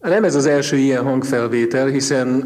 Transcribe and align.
Nem 0.00 0.24
ez 0.24 0.34
az 0.34 0.46
első 0.46 0.76
ilyen 0.76 1.04
hangfelvétel, 1.04 1.86
hiszen 1.86 2.44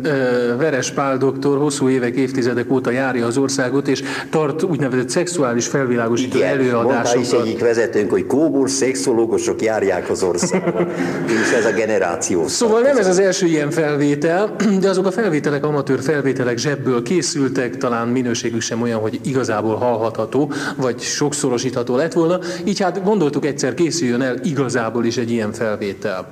Veres 0.59 0.91
Pál 0.91 1.17
doktor 1.17 1.59
hosszú 1.59 1.89
évek, 1.89 2.17
évtizedek 2.17 2.73
óta 2.73 2.91
járja 2.91 3.27
az 3.27 3.37
országot, 3.37 3.89
és 3.89 4.03
tart 4.31 4.63
úgynevezett 4.63 5.09
szexuális 5.09 5.67
felvilágosító 5.67 6.37
Igen, 6.37 6.49
előadásokat. 6.49 7.23
is 7.23 7.31
egyik 7.31 7.61
vezetőnk, 7.61 8.11
hogy 8.11 8.27
kóbor 8.27 8.71
szexológusok 8.71 9.63
járják 9.63 10.11
az 10.11 10.23
országot. 10.23 10.91
és 11.27 11.53
ez 11.59 11.65
a 11.65 11.73
generáció. 11.73 12.47
Szóval 12.47 12.81
nem 12.81 12.97
ez 12.97 13.07
az 13.07 13.19
első 13.19 13.47
ilyen 13.47 13.71
felvétel, 13.71 14.57
de 14.81 14.89
azok 14.89 15.07
a 15.07 15.11
felvételek, 15.11 15.65
amatőr 15.65 16.01
felvételek 16.01 16.59
zsebből 16.59 17.03
készültek, 17.03 17.77
talán 17.77 18.09
minőségük 18.09 18.61
sem 18.61 18.83
olyan, 18.83 19.01
hogy 19.01 19.21
igazából 19.25 19.77
hallhatható, 19.77 20.53
vagy 20.77 21.01
sokszorosítható 21.01 21.97
lett 21.97 22.13
volna. 22.13 22.39
Így 22.65 22.81
hát 22.81 23.05
gondoltuk 23.05 23.45
egyszer 23.45 23.75
készüljön 23.75 24.23
el 24.23 24.37
igazából 24.43 25.05
is 25.05 25.17
egy 25.17 25.31
ilyen 25.31 25.53
felvétel. 25.53 26.31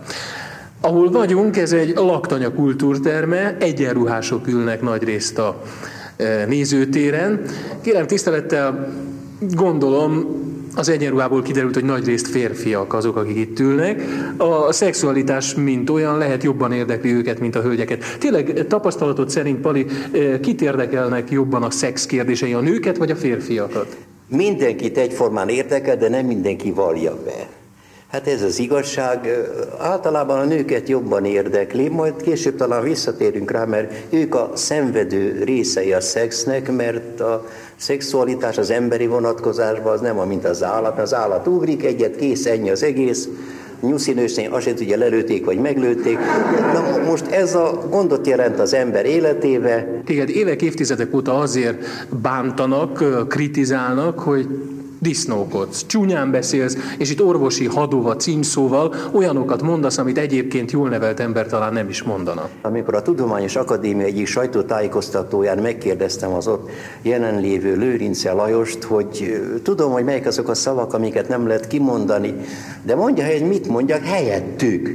Ahol 0.82 1.10
vagyunk, 1.10 1.56
ez 1.56 1.72
egy 1.72 1.92
laktanya 1.94 2.54
kultúrterme, 2.54 3.56
egyenruhások 3.58 4.46
ülnek 4.46 4.82
nagy 4.82 5.02
részt 5.02 5.38
a 5.38 5.62
e, 6.16 6.44
nézőtéren. 6.46 7.40
Kérem 7.80 8.06
tisztelettel, 8.06 8.92
gondolom, 9.54 10.38
az 10.76 10.88
egyenruhából 10.88 11.42
kiderült, 11.42 11.74
hogy 11.74 11.84
nagy 11.84 12.06
részt 12.06 12.28
férfiak 12.28 12.92
azok, 12.94 13.16
akik 13.16 13.36
itt 13.36 13.58
ülnek. 13.58 14.02
A 14.36 14.72
szexualitás, 14.72 15.54
mint 15.54 15.90
olyan, 15.90 16.18
lehet 16.18 16.42
jobban 16.42 16.72
érdekli 16.72 17.12
őket, 17.12 17.40
mint 17.40 17.56
a 17.56 17.62
hölgyeket. 17.62 18.04
Tényleg 18.18 18.66
tapasztalatod 18.68 19.30
szerint, 19.30 19.60
Pali, 19.60 19.86
e, 20.12 20.40
kit 20.40 20.62
érdekelnek 20.62 21.30
jobban 21.30 21.62
a 21.62 21.70
szex 21.70 22.06
kérdései, 22.06 22.52
a 22.52 22.60
nőket 22.60 22.96
vagy 22.96 23.10
a 23.10 23.16
férfiakat? 23.16 23.96
Mindenkit 24.28 24.98
egyformán 24.98 25.48
érdekel, 25.48 25.96
de 25.96 26.08
nem 26.08 26.26
mindenki 26.26 26.70
vallja 26.70 27.18
be. 27.24 27.59
Hát 28.10 28.26
ez 28.26 28.42
az 28.42 28.58
igazság. 28.58 29.28
Általában 29.78 30.38
a 30.38 30.44
nőket 30.44 30.88
jobban 30.88 31.24
érdekli, 31.24 31.88
majd 31.88 32.22
később 32.22 32.56
talán 32.56 32.82
visszatérünk 32.82 33.50
rá, 33.50 33.64
mert 33.64 33.92
ők 34.08 34.34
a 34.34 34.50
szenvedő 34.54 35.42
részei 35.44 35.92
a 35.92 36.00
szexnek, 36.00 36.72
mert 36.76 37.20
a 37.20 37.46
szexualitás 37.76 38.58
az 38.58 38.70
emberi 38.70 39.06
vonatkozásban 39.06 39.92
az 39.92 40.00
nem 40.00 40.18
a 40.18 40.24
mint 40.24 40.44
az 40.44 40.62
állat. 40.62 40.98
Az 40.98 41.14
állat 41.14 41.46
ugrik 41.46 41.84
egyet, 41.84 42.16
kész, 42.16 42.46
ennyi 42.46 42.70
az 42.70 42.82
egész. 42.82 43.28
Nyuszinősnél 43.80 44.52
azt 44.52 44.66
se 44.66 44.74
tudja, 44.74 44.96
lelőtték 44.96 45.44
vagy 45.44 45.58
meglőtték. 45.58 46.18
Na 46.72 47.04
most 47.06 47.26
ez 47.26 47.54
a 47.54 47.86
gondot 47.90 48.26
jelent 48.26 48.60
az 48.60 48.74
ember 48.74 49.06
életébe. 49.06 50.02
Téged 50.04 50.28
évek, 50.28 50.62
évtizedek 50.62 51.14
óta 51.14 51.38
azért 51.38 51.76
bántanak, 52.22 53.04
kritizálnak, 53.28 54.18
hogy 54.18 54.46
disznókodsz, 55.00 55.86
csúnyán 55.86 56.30
beszélsz, 56.30 56.76
és 56.98 57.10
itt 57.10 57.22
orvosi 57.22 57.66
hadova 57.66 58.16
címszóval 58.16 58.94
olyanokat 59.12 59.62
mondasz, 59.62 59.98
amit 59.98 60.18
egyébként 60.18 60.70
jól 60.70 60.88
nevelt 60.88 61.20
ember 61.20 61.46
talán 61.46 61.72
nem 61.72 61.88
is 61.88 62.02
mondana. 62.02 62.48
Amikor 62.62 62.94
a 62.94 63.02
Tudományos 63.02 63.56
Akadémia 63.56 64.06
egyik 64.06 64.26
sajtótájékoztatóján 64.26 65.58
megkérdeztem 65.58 66.32
az 66.32 66.46
ott 66.46 66.70
jelenlévő 67.02 67.76
Lőrince 67.76 68.32
Lajost, 68.32 68.82
hogy 68.82 69.40
tudom, 69.62 69.92
hogy 69.92 70.04
melyek 70.04 70.26
azok 70.26 70.48
a 70.48 70.54
szavak, 70.54 70.94
amiket 70.94 71.28
nem 71.28 71.46
lehet 71.46 71.66
kimondani, 71.66 72.34
de 72.82 72.94
mondja, 72.94 73.26
hogy 73.26 73.48
mit 73.48 73.68
mondjak 73.68 74.04
helyettük. 74.04 74.90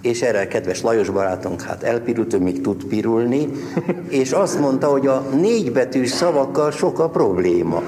És 0.00 0.22
erre 0.22 0.46
kedves 0.46 0.82
Lajos 0.82 1.10
barátunk, 1.10 1.62
hát 1.62 1.82
elpirult, 1.82 2.34
ő 2.34 2.38
még 2.38 2.60
tud 2.60 2.84
pirulni, 2.84 3.48
és 4.08 4.32
azt 4.32 4.60
mondta, 4.60 4.86
hogy 4.86 5.06
a 5.06 5.24
négybetűs 5.40 6.10
szavakkal 6.10 6.70
sok 6.70 6.98
a 6.98 7.08
probléma. 7.08 7.82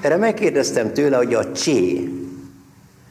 Erre 0.00 0.16
megkérdeztem 0.16 0.92
tőle, 0.92 1.16
hogy 1.16 1.34
a 1.34 1.52
csé 1.52 2.08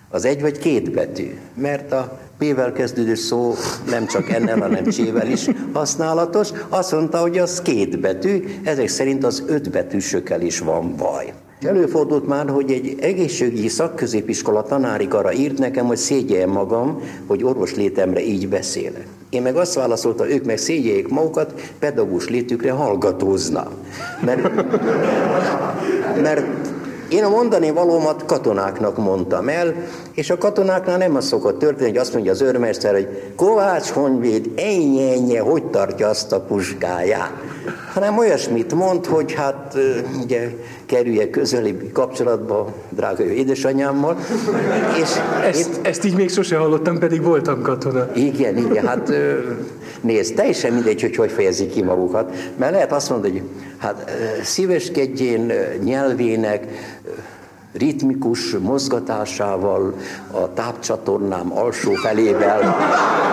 az 0.09 0.26
egy 0.26 0.42
vagy 0.42 0.58
két 0.58 0.92
betű, 0.92 1.38
mert 1.54 1.92
a 1.92 2.20
P-vel 2.38 2.73
kezdődő 2.73 3.16
szó 3.16 3.54
nem 3.90 4.06
csak 4.08 4.30
ennel, 4.30 4.59
hanem 4.59 4.86
csével 4.86 5.28
is 5.28 5.50
használatos. 5.73 6.50
Azt 6.70 6.92
mondta, 6.92 7.18
hogy 7.18 7.38
az 7.38 7.62
két 7.62 8.00
betű, 8.00 8.44
ezek 8.64 8.88
szerint 8.88 9.23
az 9.23 9.44
öt 9.48 9.70
betűsökkel 9.70 10.42
is 10.42 10.59
van 10.59 10.96
baj. 10.96 11.34
Előfordult 11.62 12.28
már, 12.28 12.50
hogy 12.50 12.72
egy 12.72 12.96
egészségügyi 13.02 13.68
szakközépiskola 13.68 14.63
tanárik 14.63 15.13
arra 15.13 15.34
írt 15.34 15.58
nekem, 15.58 15.86
hogy 15.86 15.97
szégyeljem 15.97 16.50
magam, 16.50 17.02
hogy 17.28 17.44
orvos 17.44 17.75
létemre 17.75 18.24
így 18.24 18.47
beszélek. 18.47 19.08
Én 19.30 19.42
meg 19.42 19.56
azt 19.56 19.74
válaszoltam, 19.74 20.28
ők 20.28 20.46
meg 20.46 20.58
szégyeljék 20.58 21.08
magukat, 21.08 21.72
pedagógus 21.80 22.30
létükre 22.30 22.72
hallgatózna. 22.72 23.68
Mert, 24.25 24.52
mert 26.22 26.69
én 27.09 27.24
a 27.24 27.30
mondani 27.30 27.70
valómat 27.72 28.25
katonáknak 28.25 28.97
mondtam 28.97 29.47
el, 29.47 29.74
és 30.14 30.30
a 30.30 30.38
katonáknál 30.38 30.97
nem 30.97 31.16
az 31.16 31.25
szokott 31.25 31.59
történni, 31.59 31.90
hogy 31.90 31.97
azt 31.97 32.14
mondja 32.14 32.31
az 32.31 32.42
őrmester, 32.42 32.94
hogy 32.94 33.08
Kovács 33.36 33.90
Honvéd 33.90 34.50
ennyi, 34.56 35.12
ennyi, 35.12 35.36
hogy 35.36 35.64
tartja 35.64 36.08
azt 36.08 36.31
a 36.31 36.40
puskáját. 36.40 37.31
Hanem 37.94 38.18
olyasmit 38.18 38.74
mond, 38.74 39.06
hogy 39.06 39.34
hát 39.34 39.78
ugye 40.24 40.50
kerülje 40.86 41.30
közeli 41.30 41.78
kapcsolatba 41.94 42.74
drága 42.90 43.24
jó 43.24 43.30
édesanyámmal. 43.30 44.18
És 45.02 45.09
ezt, 45.44 45.69
én... 45.75 45.80
ezt 45.81 46.06
így 46.06 46.16
még 46.16 46.30
sose 46.30 46.58
hallottam, 46.58 47.00
pedig 47.00 47.24
voltam 47.24 47.62
katona. 47.62 48.08
Igen, 48.16 48.58
igen, 48.58 48.88
hát 48.88 49.12
nézd, 50.02 50.36
teljesen 50.36 50.74
mindegy, 50.74 51.02
hogy 51.02 51.16
hogy 51.16 51.31
fejezik 51.31 51.72
ki 51.72 51.84
magukat, 51.84 52.36
mert 52.58 52.72
lehet 52.72 52.92
azt 52.92 53.09
mondani, 53.09 53.38
hogy 53.38 53.48
hát 53.78 54.12
szíveskedjén 54.44 55.52
nyelvének, 55.84 56.68
ritmikus 57.74 58.56
mozgatásával, 58.62 59.94
a 60.31 60.53
tápcsatornám 60.53 61.57
alsó 61.57 61.94
felével 61.94 62.75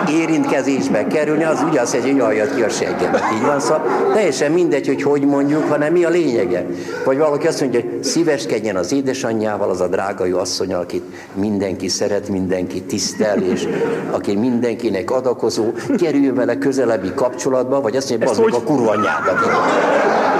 érintkezésbe 0.09 1.07
kerülni, 1.07 1.43
az 1.43 1.63
ugye 1.69 1.81
az, 1.81 1.91
hogy 1.91 2.15
jajjad 2.15 2.55
ki 2.55 2.61
a 2.61 2.69
seggemet. 2.69 3.21
Így 3.35 3.45
van, 3.45 3.59
szóval 3.59 3.81
teljesen 4.13 4.51
mindegy, 4.51 4.87
hogy 4.87 5.01
hogy 5.01 5.25
mondjuk, 5.25 5.63
hanem 5.63 5.91
mi 5.91 6.03
a 6.03 6.09
lényege. 6.09 6.65
Vagy 7.05 7.17
valaki 7.17 7.47
azt 7.47 7.61
mondja, 7.61 7.79
hogy 7.79 8.03
szíveskedjen 8.03 8.75
az 8.75 8.91
édesanyjával, 8.91 9.69
az 9.69 9.81
a 9.81 9.87
drága 9.87 10.25
jó 10.25 10.37
asszony, 10.37 10.73
akit 10.73 11.03
mindenki 11.33 11.87
szeret, 11.87 12.29
mindenki 12.29 12.81
tisztel, 12.81 13.41
és 13.41 13.67
aki 14.11 14.35
mindenkinek 14.35 15.11
adakozó, 15.11 15.71
kerüljön 15.97 16.35
vele 16.35 16.57
közelebbi 16.57 17.11
kapcsolatba, 17.15 17.81
vagy 17.81 17.95
azt 17.95 18.09
mondja, 18.09 18.29
hogy 18.29 18.53
a 18.53 18.63
kurva 18.63 18.91
anyádat. 18.91 19.39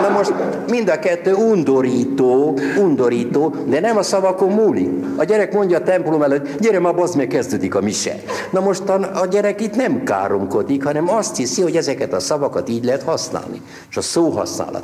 Na 0.01 0.09
most 0.09 0.33
mind 0.69 0.89
a 0.89 0.99
kettő 0.99 1.33
undorító, 1.33 2.57
undorító, 2.77 3.55
de 3.65 3.79
nem 3.79 3.86
a 3.95 4.03
szavakon 4.03 4.51
múlik. 4.51 4.89
A 5.15 5.23
gyerek 5.23 5.53
mondja 5.53 5.77
a 5.77 5.83
templom 5.83 6.21
előtt, 6.21 6.59
gyere 6.59 6.79
ma, 6.79 6.91
bazd 6.91 7.15
meg, 7.15 7.27
kezdődik 7.27 7.75
a 7.75 7.81
mise. 7.81 8.21
Na 8.51 8.59
most 8.59 8.89
a, 8.89 9.21
a 9.21 9.25
gyerek 9.25 9.61
itt 9.61 9.75
nem 9.75 10.03
káromkodik, 10.03 10.83
hanem 10.83 11.09
azt 11.09 11.35
hiszi, 11.35 11.61
hogy 11.61 11.75
ezeket 11.75 12.13
a 12.13 12.19
szavakat 12.19 12.69
így 12.69 12.83
lehet 12.83 13.03
használni. 13.03 13.61
És 13.89 13.97
a 13.97 14.01
szó 14.01 14.29
használat. 14.29 14.83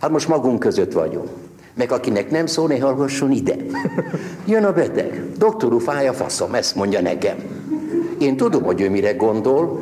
Hát 0.00 0.10
most 0.10 0.28
magunk 0.28 0.58
között 0.58 0.92
vagyunk. 0.92 1.28
Meg 1.74 1.92
akinek 1.92 2.30
nem 2.30 2.46
szól, 2.46 2.68
ne 2.68 2.78
hallgasson 2.78 3.30
ide. 3.30 3.56
Jön 4.46 4.64
a 4.64 4.72
beteg. 4.72 5.22
Doktorú 5.38 5.78
fája 5.78 6.12
faszom, 6.12 6.54
ezt 6.54 6.74
mondja 6.74 7.00
nekem. 7.00 7.36
Én 8.18 8.36
tudom, 8.36 8.62
hogy 8.62 8.80
ő 8.80 8.90
mire 8.90 9.12
gondol, 9.12 9.80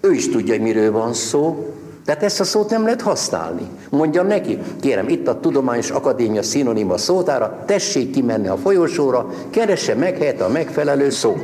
ő 0.00 0.12
is 0.12 0.28
tudja, 0.28 0.54
hogy 0.54 0.62
miről 0.62 0.92
van 0.92 1.14
szó, 1.14 1.69
tehát 2.10 2.24
ezt 2.24 2.40
a 2.40 2.44
szót 2.44 2.70
nem 2.70 2.82
lehet 2.84 3.02
használni. 3.02 3.62
Mondjam 3.90 4.26
neki, 4.26 4.58
kérem, 4.80 5.08
itt 5.08 5.28
a 5.28 5.40
Tudományos 5.40 5.90
Akadémia 5.90 6.42
szinonima 6.42 6.96
szótára, 6.96 7.62
tessék 7.66 8.10
kimenni 8.10 8.48
a 8.48 8.56
folyosóra, 8.56 9.26
keresse 9.50 9.94
meg 9.94 10.16
helyett 10.16 10.40
a 10.40 10.48
megfelelő 10.48 11.10
szó. 11.10 11.36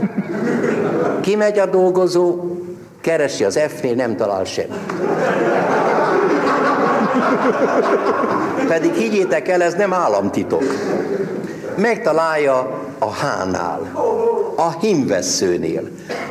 Kimegy 1.21 1.59
a 1.59 1.67
dolgozó, 1.67 2.41
keresi 3.01 3.45
az 3.45 3.59
F-nél, 3.69 3.95
nem 3.95 4.17
talál 4.17 4.45
sem. 4.45 4.67
Pedig 8.69 8.93
higgyétek 8.93 9.49
el, 9.49 9.63
ez 9.63 9.75
nem 9.75 9.93
államtitok. 9.93 10.65
Megtalálja 11.77 12.71
a 12.99 13.11
hánál, 13.11 13.93
a 14.57 14.71
himvesszőnél. 14.81 15.83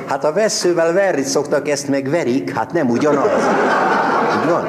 Hát 0.06 0.24
a 0.24 0.34
veszővel 0.34 0.94
verni 0.94 1.24
szoktak, 1.24 1.69
ezt 1.69 1.88
meg 1.88 2.09
verik, 2.09 2.56
hát 2.56 2.74
nem 2.74 2.89
ugyanaz. 2.89 3.30
Így 4.35 4.49
van? 4.49 4.67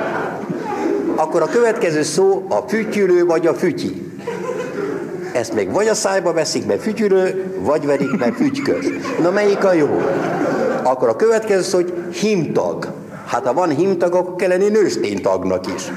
Akkor 1.14 1.42
a 1.42 1.46
következő 1.46 2.02
szó 2.02 2.46
a 2.48 2.68
fütyülő 2.68 3.24
vagy 3.24 3.46
a 3.46 3.54
fütyi. 3.54 4.10
Ezt 5.32 5.54
még 5.54 5.72
vagy 5.72 5.88
a 5.88 5.94
szájba 5.94 6.32
veszik, 6.32 6.66
mert 6.66 6.82
fütyülő, 6.82 7.44
vagy 7.60 7.86
verik, 7.86 8.18
mert 8.18 8.36
fütykös. 8.36 8.86
Na 9.22 9.30
melyik 9.30 9.64
a 9.64 9.72
jó? 9.72 10.00
Akkor 10.82 11.08
a 11.08 11.16
következő 11.16 11.62
szó, 11.62 11.76
hogy 11.78 11.92
himtag. 12.12 12.88
Hát 13.26 13.46
ha 13.46 13.52
van 13.52 13.68
himtag, 13.68 14.14
akkor 14.14 14.34
kell 14.36 14.48
lenni 14.48 14.68
nősténytagnak 14.68 15.74
is. 15.74 15.92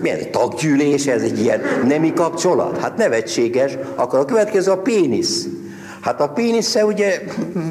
Milyen 0.00 0.30
taggyűlés, 0.30 1.06
ez 1.06 1.22
egy 1.22 1.40
ilyen 1.40 1.60
nemi 1.86 2.12
kapcsolat? 2.12 2.80
Hát 2.80 2.96
nevetséges. 2.96 3.78
Akkor 3.94 4.18
a 4.18 4.24
következő 4.24 4.70
a 4.70 4.78
pénisz. 4.78 5.46
Hát 6.06 6.20
a 6.20 6.28
pénisze 6.28 6.84
ugye 6.84 7.20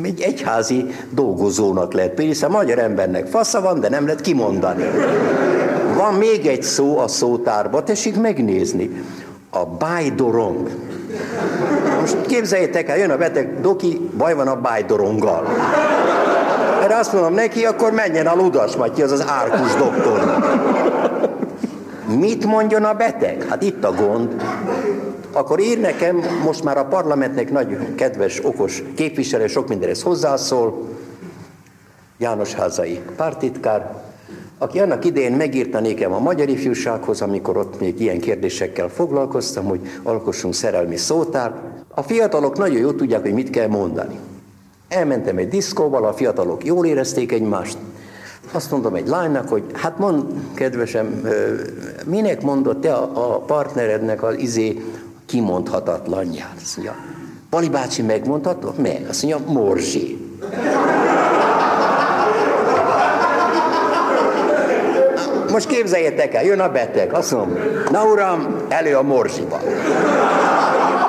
egy 0.03 0.21
egyházi 0.21 0.85
dolgozónak 1.09 1.93
lehet 1.93 2.11
pénisze, 2.11 2.47
magyar 2.47 2.79
embernek 2.79 3.27
fasza 3.27 3.61
van, 3.61 3.79
de 3.79 3.89
nem 3.89 4.05
lehet 4.05 4.21
kimondani. 4.21 4.83
Van 5.93 6.13
még 6.13 6.45
egy 6.45 6.63
szó 6.63 6.97
a 6.97 7.07
szótárba, 7.07 7.83
tessék 7.83 8.21
megnézni. 8.21 9.03
A 9.49 9.65
bájdorong. 9.65 10.69
Most 11.99 12.17
képzeljétek 12.25 12.89
el, 12.89 12.97
jön 12.97 13.09
a 13.09 13.17
beteg, 13.17 13.61
doki, 13.61 14.09
baj 14.17 14.33
van 14.33 14.47
a 14.47 14.55
bájdoronggal. 14.55 15.47
Erre 16.83 16.97
azt 16.97 17.13
mondom 17.13 17.33
neki, 17.33 17.65
akkor 17.65 17.91
menjen 17.91 18.27
a 18.27 18.35
Ludas 18.35 18.75
Matyi, 18.75 19.01
az 19.01 19.11
az 19.11 19.25
árkus 19.27 19.75
doktor. 19.75 20.35
Mit 22.19 22.45
mondjon 22.45 22.83
a 22.83 22.93
beteg? 22.93 23.45
Hát 23.49 23.63
itt 23.63 23.83
a 23.83 23.93
gond. 23.93 24.35
Akkor 25.35 25.59
ír 25.59 25.79
nekem, 25.79 26.21
most 26.43 26.63
már 26.63 26.77
a 26.77 26.85
parlamentnek 26.85 27.51
nagy, 27.51 27.95
kedves, 27.95 28.45
okos 28.45 28.83
képviselő, 28.95 29.47
sok 29.47 29.67
mindenhez 29.67 30.01
hozzászól, 30.01 30.87
János 32.17 32.53
Házai 32.53 32.99
pártitkár, 33.15 34.03
aki 34.57 34.79
annak 34.79 35.05
idején 35.05 35.31
megírta 35.31 35.79
nékem 35.79 36.13
a 36.13 36.19
magyar 36.19 36.49
ifjúsághoz, 36.49 37.21
amikor 37.21 37.57
ott 37.57 37.79
még 37.79 37.99
ilyen 38.01 38.19
kérdésekkel 38.19 38.89
foglalkoztam, 38.89 39.65
hogy 39.65 39.79
alkossunk 40.03 40.53
szerelmi 40.53 40.97
szótár. 40.97 41.53
A 41.89 42.01
fiatalok 42.01 42.57
nagyon 42.57 42.77
jól 42.77 42.95
tudják, 42.95 43.21
hogy 43.21 43.33
mit 43.33 43.49
kell 43.49 43.67
mondani. 43.67 44.19
Elmentem 44.87 45.37
egy 45.37 45.47
diszkóval, 45.47 46.05
a 46.05 46.13
fiatalok 46.13 46.65
jól 46.65 46.85
érezték 46.85 47.31
egymást. 47.31 47.77
Azt 48.51 48.71
mondom 48.71 48.95
egy 48.95 49.07
lánynak, 49.07 49.49
hogy 49.49 49.63
hát 49.73 49.97
mond, 49.97 50.23
kedvesem, 50.53 51.29
minek 52.05 52.41
mondott 52.41 52.81
te 52.81 52.93
a, 52.93 53.43
partnerednek 53.47 54.23
az 54.23 54.37
izé 54.37 54.81
kimondhatatlanját? 55.35 56.55
Azt 56.63 56.77
mondja, 56.77 56.95
Pali 57.49 57.69
bácsi 57.69 58.01
megmondható? 58.01 58.73
Meg. 58.81 59.05
Azt 59.09 59.23
mondja, 59.23 59.51
Morzsi. 59.53 60.17
Most 65.51 65.67
képzeljétek 65.67 66.33
el, 66.33 66.43
jön 66.43 66.59
a 66.59 66.69
beteg, 66.69 67.13
azt 67.13 67.31
mondom, 67.31 67.57
na 67.91 68.05
uram, 68.05 68.55
elő 68.67 68.95
a 68.95 69.01
morzsiba. 69.01 69.59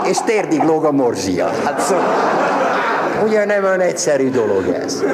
És 0.09 0.19
térdig 0.25 0.63
lóg 0.63 0.85
a 0.85 0.93
morzsia. 0.93 1.51
Hát 1.65 1.81
szó, 1.81 1.97
ugye 3.27 3.45
nem 3.45 3.65
olyan 3.65 3.81
egyszerű 3.81 4.31
dolog 4.31 4.67
ez. 4.69 5.05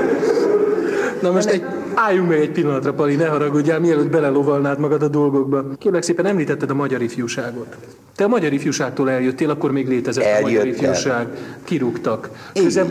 Na 1.22 1.30
most 1.30 1.48
egy, 1.48 1.64
álljunk 1.94 2.28
meg 2.28 2.38
egy 2.38 2.50
pillanatra, 2.50 2.92
Pali, 2.92 3.14
ne 3.14 3.26
haragudjál, 3.26 3.80
mielőtt 3.80 4.10
belelovalnád 4.10 4.78
magad 4.78 5.02
a 5.02 5.08
dolgokba. 5.08 5.64
Kérlek 5.78 6.02
szépen 6.02 6.26
említetted 6.26 6.70
a 6.70 6.74
magyar 6.74 7.02
ifjúságot. 7.02 7.76
Te 8.16 8.24
a 8.24 8.28
magyar 8.28 8.52
ifjúságtól 8.52 9.10
eljöttél, 9.10 9.50
akkor 9.50 9.72
még 9.72 9.88
létezett 9.88 10.24
Eljöttem. 10.24 10.44
a 10.44 10.48
magyar 10.48 10.66
ifjúság. 10.66 11.26
Kirúgtak. 11.64 12.30
Köze, 12.54 12.86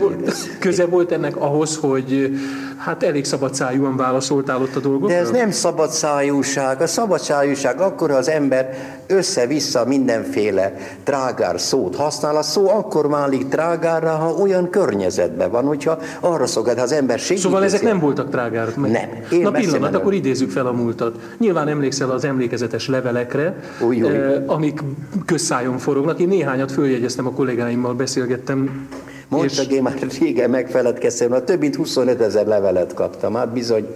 köze 0.58 0.86
volt 0.86 1.12
ennek 1.12 1.36
ahhoz, 1.36 1.76
hogy 1.76 2.38
hát 2.76 3.02
elég 3.02 3.24
szabadszájúan 3.24 3.96
válaszoltál 3.96 4.60
ott 4.60 4.76
a 4.76 4.80
dolgokra? 4.80 5.14
De 5.14 5.20
ez 5.20 5.30
nem 5.30 5.50
szabadszájúság. 5.50 6.80
A 6.80 6.86
szabadszájúság 6.86 7.80
akkor 7.80 8.10
az 8.10 8.28
ember 8.28 8.74
össze-vissza 9.06 9.84
mindenféle 9.84 10.76
trágár 11.02 11.60
szót 11.60 11.96
használ. 11.96 12.36
A 12.36 12.42
szó 12.42 12.68
akkor 12.68 13.08
válik 13.08 13.48
trágárra, 13.48 14.10
ha 14.10 14.30
olyan 14.30 14.70
környezetben 14.70 15.50
van, 15.50 15.64
hogyha 15.64 15.98
arra 16.20 16.46
szokad, 16.46 16.76
ha 16.76 16.82
az 16.82 16.92
ember 16.92 17.18
segít. 17.18 17.42
Szóval 17.42 17.64
ezek 17.64 17.82
nem 17.82 17.98
voltak 17.98 18.30
trágár? 18.30 18.72
Meg... 18.76 18.90
Nem. 18.90 19.08
Én 19.30 19.40
Na 19.40 19.50
pillanat, 19.50 19.90
nem. 19.90 20.00
akkor 20.00 20.12
idézzük 20.12 20.50
fel 20.50 20.66
a 20.66 20.72
múltat. 20.72 21.18
Nyilván 21.38 21.68
emlékszel 21.68 22.10
az 22.10 22.24
emlékezetes 22.24 22.88
levelekre, 22.88 23.54
új. 23.80 24.00
Eh, 24.00 24.42
amik 24.46 24.80
közszájon 25.24 25.78
forognak. 25.78 26.18
Én 26.18 26.28
néhányat 26.28 26.72
följegyeztem 26.72 27.26
a 27.26 27.30
kollégáimmal, 27.30 27.94
beszélgettem 27.94 28.88
Mondta, 29.28 29.62
és... 29.62 29.68
én 29.68 29.82
már 29.82 29.98
régen 30.20 30.50
megfeledkeztem, 30.50 31.30
mert 31.30 31.44
több 31.44 31.60
mint 31.60 31.74
25 31.74 32.20
ezer 32.20 32.46
levelet 32.46 32.94
kaptam, 32.94 33.34
hát 33.34 33.52
bizony. 33.52 33.86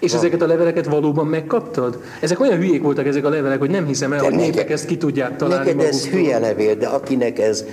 És 0.00 0.10
van. 0.10 0.20
ezeket 0.20 0.42
a 0.42 0.46
leveleket 0.46 0.86
valóban 0.86 1.26
megkaptad? 1.26 2.02
Ezek 2.20 2.40
olyan 2.40 2.56
hülyék 2.56 2.82
voltak 2.82 3.06
ezek 3.06 3.24
a 3.24 3.28
levelek, 3.28 3.58
hogy 3.58 3.70
nem 3.70 3.86
hiszem 3.86 4.12
el, 4.12 4.18
de 4.18 4.24
hogy 4.24 4.34
neked, 4.34 4.54
népek 4.54 4.70
ezt 4.70 4.86
ki 4.86 4.96
tudják 4.96 5.36
találni 5.36 5.64
Neked 5.64 5.76
maguktól. 5.76 6.00
ez 6.00 6.06
hülye 6.08 6.38
levél, 6.38 6.74
de 6.74 6.86
akinek 6.86 7.38
ez 7.38 7.64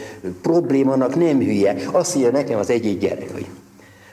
problémának 0.42 1.16
nem 1.16 1.38
hülye. 1.38 1.76
Azt 1.92 2.16
írja 2.16 2.32
nekem 2.32 2.60
az 2.60 2.70
egyik 2.70 3.00
gyerek, 3.00 3.30
hogy 3.34 3.46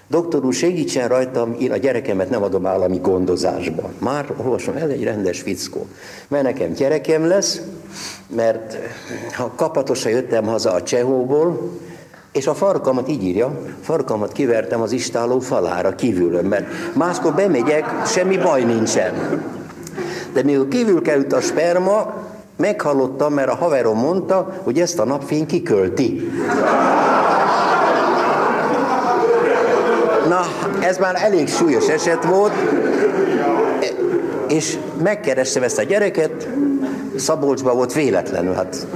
Doktor 0.06 0.44
úr, 0.44 0.52
segítsen 0.52 1.08
rajtam, 1.08 1.56
én 1.58 1.72
a 1.72 1.76
gyerekemet 1.76 2.30
nem 2.30 2.42
adom 2.42 2.66
állami 2.66 2.98
gondozásba. 3.02 3.90
Már 3.98 4.26
olvasom, 4.36 4.76
ez 4.76 4.88
egy 4.88 5.04
rendes 5.04 5.40
fickó. 5.40 5.86
Mert 6.28 6.44
nekem 6.44 6.72
gyerekem 6.72 7.26
lesz, 7.26 7.60
mert 8.34 8.78
ha 9.36 9.52
kapatosan 9.56 10.12
jöttem 10.12 10.44
haza 10.44 10.72
a 10.72 10.82
Csehóból, 10.82 11.70
és 12.32 12.46
a 12.46 12.54
farkamat 12.54 13.08
így 13.08 13.22
írja, 13.22 13.60
farkamat 13.80 14.32
kivertem 14.32 14.80
az 14.80 14.92
istáló 14.92 15.38
falára 15.38 15.94
kívülön, 15.94 16.44
mert 16.44 16.66
máskor 16.94 17.34
bemegyek, 17.34 17.84
semmi 18.06 18.36
baj 18.36 18.62
nincsen. 18.62 19.42
De 20.32 20.42
még 20.42 20.68
kívül 20.68 21.02
került 21.02 21.32
a 21.32 21.40
sperma, 21.40 22.14
meghallottam, 22.56 23.32
mert 23.32 23.50
a 23.50 23.54
haverom 23.54 23.98
mondta, 23.98 24.60
hogy 24.62 24.80
ezt 24.80 24.98
a 24.98 25.04
napfény 25.04 25.46
kikölti. 25.46 26.30
Na, 30.28 30.40
ez 30.84 30.98
már 30.98 31.14
elég 31.22 31.48
súlyos 31.48 31.88
eset 31.88 32.24
volt, 32.24 32.52
és 34.48 34.78
megkerestem 35.02 35.62
ezt 35.62 35.78
a 35.78 35.82
gyereket, 35.82 36.48
Szabolcsban 37.16 37.76
volt 37.76 37.92
véletlenül, 37.92 38.54
hát 38.54 38.86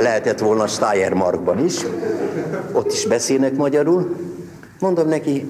lehetett 0.00 0.38
volna 0.38 0.66
Steiermarkban 0.66 1.64
is, 1.64 1.76
ott 2.72 2.92
is 2.92 3.06
beszélnek 3.06 3.56
magyarul. 3.56 4.16
Mondom 4.78 5.08
neki, 5.08 5.48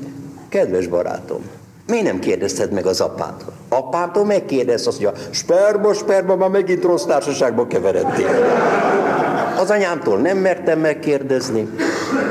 kedves 0.49 0.87
barátom, 0.87 1.41
mi 1.87 2.01
nem 2.01 2.19
kérdezted 2.19 2.73
meg 2.73 2.87
az 2.87 3.01
apától? 3.01 3.53
Apától 3.69 4.25
megkérdez 4.25 4.87
azt, 4.87 4.97
hogy 4.97 5.07
a 5.07 5.13
sperma, 5.31 5.93
sperma, 5.93 6.37
már 6.37 6.49
megint 6.49 6.85
rossz 6.85 7.05
társaságba 7.05 7.67
keveredtél. 7.67 8.29
Az 9.59 9.71
anyámtól 9.71 10.19
nem 10.19 10.39
mertem 10.39 10.81
megkérdezni. 10.81 11.69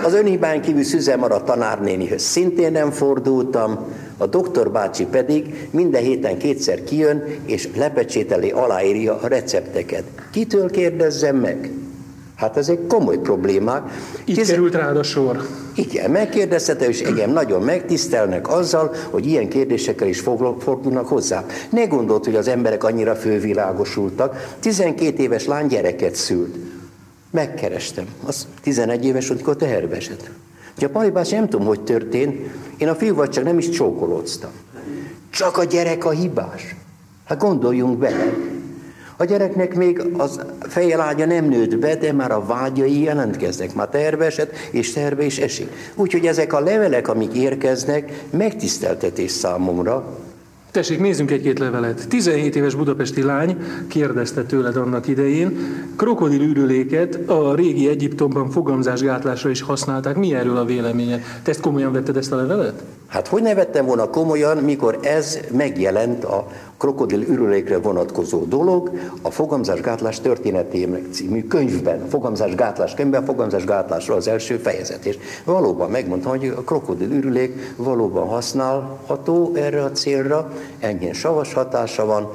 Az 0.04 0.14
önhibán 0.14 0.62
kívül 0.62 0.84
Szüzemar 0.84 1.32
a 1.32 1.44
tanárnénihez 1.44 2.22
szintén 2.22 2.72
nem 2.72 2.92
fordultam. 2.92 3.80
A 4.18 4.26
doktor 4.26 4.72
bácsi 4.72 5.06
pedig 5.06 5.68
minden 5.72 6.02
héten 6.02 6.38
kétszer 6.38 6.84
kijön, 6.84 7.24
és 7.46 7.70
lepecsételi, 7.76 8.50
aláírja 8.50 9.20
a 9.20 9.28
recepteket. 9.28 10.04
Kitől 10.32 10.70
kérdezzem 10.70 11.36
meg? 11.36 11.72
Hát 12.36 12.58
ezek 12.58 12.88
komoly 12.88 13.18
problémák. 13.18 13.84
Így 14.26 14.36
Tizen... 14.36 14.56
került 14.56 14.76
rád 14.76 14.98
a 14.98 15.04
sor. 15.04 15.48
Igen, 15.76 16.12
megkérdezte, 16.12 16.74
és 16.74 17.02
engem 17.02 17.32
nagyon 17.32 17.62
megtisztelnek 17.62 18.50
azzal, 18.50 18.96
hogy 19.10 19.26
ilyen 19.26 19.50
kérdésekkel 19.50 20.08
is 20.08 20.20
fordulnak 20.60 21.08
hozzá. 21.08 21.46
Ne 21.70 21.86
gondolt, 21.86 22.26
hogy 22.26 22.36
az 22.36 22.48
emberek 22.48 22.84
annyira 22.84 23.16
fővilágosultak. 23.16 24.56
12 24.60 25.24
éves 25.24 25.46
lány 25.46 25.68
gyereket 25.68 26.16
szült. 26.16 26.56
Megkerestem. 27.32 28.06
Az 28.26 28.48
11 28.62 29.06
éves, 29.06 29.30
amikor 29.30 29.56
teherbe 29.56 29.96
esett. 29.96 30.30
a 30.78 30.88
Pali 30.88 31.10
bácsi, 31.10 31.36
nem 31.36 31.50
tudom, 31.50 31.68
hogy 31.68 31.82
történt, 31.82 32.36
én 32.78 32.88
a 32.88 32.96
fiúval 32.96 33.30
csak 33.30 33.44
nem 33.44 33.58
is 33.58 33.70
csókolóztam. 33.70 34.52
Csak 35.30 35.58
a 35.58 35.64
gyerek 35.64 36.06
a 36.06 36.10
hibás. 36.10 36.76
Hát 37.26 37.40
gondoljunk 37.40 37.98
bele. 37.98 38.34
A 39.18 39.26
gyereknek 39.26 39.76
még 39.76 40.04
az 40.18 40.40
fejelágya 40.60 41.26
nem 41.26 41.46
nőtt 41.46 41.78
be, 41.78 41.96
de 41.96 42.14
már 42.14 42.32
a 42.32 42.46
vágyai 42.46 43.02
jelentkeznek. 43.02 43.74
Már 43.74 43.88
terve 43.88 44.26
esett, 44.26 44.56
és 44.72 44.94
terve 44.94 45.24
is 45.24 45.38
esik. 45.38 45.70
Úgyhogy 45.96 46.26
ezek 46.26 46.54
a 46.54 46.60
levelek, 46.60 47.08
amik 47.08 47.34
érkeznek, 47.34 48.24
megtiszteltetés 48.30 49.32
számomra, 49.32 50.18
Tessék, 50.72 51.00
nézzünk 51.00 51.32
egy-két 51.32 51.60
levelet. 51.60 52.08
17 52.08 52.56
éves 52.56 52.76
budapesti 52.76 53.24
lány 53.24 53.58
kérdezte 53.88 54.44
tőled 54.44 54.76
annak 54.76 55.08
idején, 55.08 55.58
krokodil 55.96 56.42
ürüléket 56.42 57.20
a 57.30 57.56
régi 57.56 57.90
Egyiptomban 57.90 58.50
fogamzásgátlásra 58.50 59.50
is 59.50 59.62
használták. 59.62 60.16
Mi 60.16 60.34
erről 60.34 60.58
a 60.58 60.66
véleménye? 60.66 61.24
Te 61.44 61.52
ezt 61.52 61.62
komolyan 61.62 61.92
vetted 61.92 62.18
ezt 62.18 62.32
a 62.32 62.36
levelet? 62.36 62.84
Hát 63.08 63.28
hogy 63.28 63.42
ne 63.42 63.54
vettem 63.54 63.86
volna 63.86 64.10
komolyan, 64.10 64.58
mikor 64.58 65.00
ez 65.02 65.40
megjelent 65.52 66.24
a 66.24 66.48
krokodil 66.82 67.22
ürülékre 67.22 67.80
vonatkozó 67.80 68.44
dolog 68.44 68.92
a 69.22 69.32
fogamzásgátlás 69.32 70.20
történetének 70.20 71.02
című 71.12 71.44
könyvben, 71.48 72.08
fogamzásgátlás 72.10 72.94
könyvben, 72.94 73.26
fogamzásgátlásról 73.26 74.18
az 74.18 74.28
első 74.28 74.58
fejezet. 74.58 75.06
És 75.06 75.18
valóban 75.44 75.90
megmondtam, 75.90 76.32
hogy 76.32 76.54
a 76.58 76.62
krokodil 76.62 77.12
ürülék 77.12 77.74
valóban 77.76 78.28
használható 78.28 79.52
erre 79.56 79.84
a 79.84 79.92
célra, 79.92 80.52
enyhén 80.80 81.14
savas 81.14 81.54
hatása 81.54 82.06
van, 82.06 82.30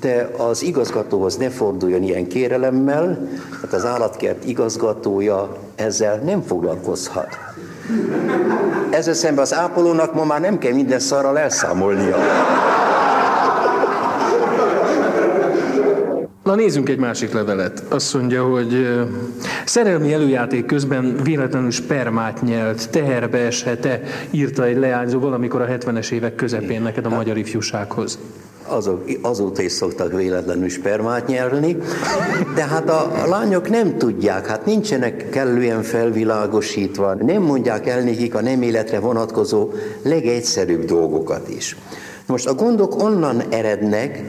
de 0.00 0.30
az 0.36 0.62
igazgatóhoz 0.62 1.36
ne 1.36 1.50
forduljon 1.50 2.02
ilyen 2.02 2.26
kérelemmel, 2.26 3.28
hát 3.62 3.72
az 3.72 3.84
állatkert 3.84 4.44
igazgatója 4.44 5.56
ezzel 5.74 6.16
nem 6.16 6.42
foglalkozhat. 6.42 7.38
Ezzel 8.90 9.14
szemben 9.14 9.42
az 9.42 9.54
ápolónak 9.54 10.14
ma 10.14 10.24
már 10.24 10.40
nem 10.40 10.58
kell 10.58 10.72
minden 10.72 11.00
szarral 11.00 11.38
elszámolnia. 11.38 12.16
Na 16.50 16.56
nézzünk 16.56 16.88
egy 16.88 16.98
másik 16.98 17.32
levelet. 17.32 17.82
Azt 17.88 18.14
mondja, 18.14 18.44
hogy 18.44 18.88
szerelmi 19.64 20.12
előjáték 20.12 20.66
közben 20.66 21.16
véletlenül 21.22 21.70
spermát 21.70 22.42
nyelt, 22.42 22.90
teherbe 22.90 23.38
eshet-e, 23.38 24.00
írta 24.30 24.64
egy 24.64 24.76
leányzó 24.76 25.18
valamikor 25.18 25.60
a 25.60 25.66
70-es 25.66 26.10
évek 26.10 26.34
közepén 26.34 26.82
neked 26.82 27.06
a 27.06 27.08
magyar 27.08 27.36
ifjúsághoz 27.36 28.18
azok, 28.66 29.04
azóta 29.22 29.62
is 29.62 29.72
szoktak 29.72 30.12
véletlenül 30.12 30.68
spermát 30.68 31.26
nyerni, 31.26 31.76
de 32.54 32.64
hát 32.64 32.88
a, 32.90 33.12
lányok 33.28 33.68
nem 33.68 33.98
tudják, 33.98 34.46
hát 34.46 34.66
nincsenek 34.66 35.28
kellően 35.28 35.82
felvilágosítva, 35.82 37.14
nem 37.14 37.42
mondják 37.42 37.86
el 37.86 38.00
nekik 38.00 38.34
a 38.34 38.40
nem 38.40 38.62
életre 38.62 38.98
vonatkozó 38.98 39.70
legegyszerűbb 40.02 40.84
dolgokat 40.84 41.48
is. 41.48 41.76
Most 42.26 42.46
a 42.46 42.54
gondok 42.54 43.02
onnan 43.02 43.42
erednek, 43.50 44.22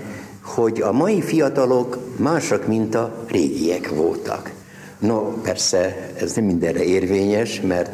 hogy 0.55 0.81
a 0.81 0.91
mai 0.91 1.21
fiatalok 1.21 1.97
másak, 2.15 2.67
mint 2.67 2.95
a 2.95 3.25
régiek 3.27 3.89
voltak. 3.89 4.51
No, 4.99 5.19
persze 5.41 6.09
ez 6.15 6.33
nem 6.33 6.45
mindenre 6.45 6.83
érvényes, 6.83 7.61
mert 7.61 7.89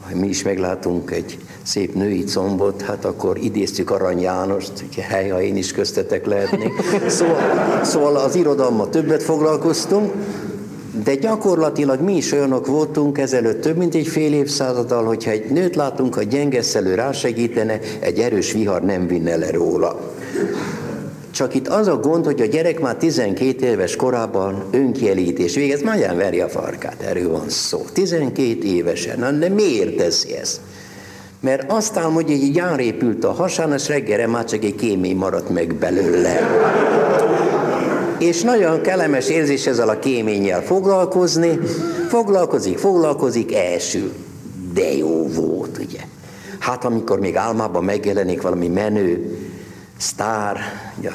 ha 0.00 0.16
mi 0.16 0.28
is 0.28 0.42
meglátunk 0.42 1.10
egy 1.10 1.38
szép 1.62 1.94
női 1.94 2.24
combot, 2.24 2.82
hát 2.82 3.04
akkor 3.04 3.38
idéztük 3.38 3.90
Arany 3.90 4.20
Jánost, 4.20 4.72
hogy 4.74 5.04
hely, 5.04 5.28
ha 5.28 5.42
én 5.42 5.56
is 5.56 5.72
köztetek 5.72 6.26
lehetnék. 6.26 6.72
Szóval, 7.06 7.36
szóval 7.84 8.16
az 8.16 8.34
irodalma 8.34 8.88
többet 8.88 9.22
foglalkoztunk, 9.22 10.12
de 11.04 11.14
gyakorlatilag 11.14 12.00
mi 12.00 12.16
is 12.16 12.32
olyanok 12.32 12.66
voltunk 12.66 13.18
ezelőtt 13.18 13.60
több 13.60 13.76
mint 13.76 13.94
egy 13.94 14.06
fél 14.06 14.32
évszázaddal, 14.32 15.04
hogyha 15.04 15.30
egy 15.30 15.50
nőt 15.50 15.76
látunk, 15.76 16.16
a 16.16 16.22
gyengeszelő 16.22 16.94
rásegítene, 16.94 17.78
egy 17.98 18.18
erős 18.18 18.52
vihar 18.52 18.82
nem 18.82 19.06
vinne 19.06 19.36
le 19.36 19.50
róla. 19.50 20.00
Csak 21.38 21.54
itt 21.54 21.68
az 21.68 21.88
a 21.88 21.96
gond, 21.96 22.24
hogy 22.24 22.40
a 22.40 22.44
gyerek 22.44 22.80
már 22.80 22.96
12 22.96 23.66
éves 23.66 23.96
korában 23.96 24.64
önkielítés 24.70 25.54
végez, 25.54 25.80
nagyon 25.80 26.16
veri 26.16 26.40
a 26.40 26.48
farkát, 26.48 27.02
erről 27.02 27.30
van 27.30 27.48
szó. 27.48 27.84
12 27.92 28.58
évesen, 28.62 29.18
Na, 29.18 29.30
de 29.30 29.48
miért 29.48 29.96
teszi 29.96 30.36
ezt? 30.36 30.60
Mert 31.40 31.72
aztán, 31.72 32.12
hogy 32.12 32.30
egy 32.30 32.52
gyár 32.52 32.80
épült 32.80 33.24
a 33.24 33.32
hasán, 33.32 33.72
és 33.72 33.88
reggelre 33.88 34.26
már 34.26 34.44
csak 34.44 34.64
egy 34.64 34.74
kémény 34.74 35.16
maradt 35.16 35.50
meg 35.50 35.74
belőle. 35.74 36.40
És 38.18 38.42
nagyon 38.42 38.80
kellemes 38.80 39.28
érzés 39.28 39.66
ezzel 39.66 39.88
a 39.88 39.98
kéménnyel 39.98 40.62
foglalkozni. 40.62 41.58
Foglalkozik, 42.08 42.78
foglalkozik, 42.78 43.54
elsül. 43.54 44.12
De 44.74 44.94
jó 44.94 45.28
volt, 45.28 45.78
ugye? 45.78 46.00
Hát 46.58 46.84
amikor 46.84 47.18
még 47.18 47.36
álmában 47.36 47.84
megjelenik 47.84 48.42
valami 48.42 48.68
menő, 48.68 49.38
sztár, 49.98 50.56
ja, 51.00 51.12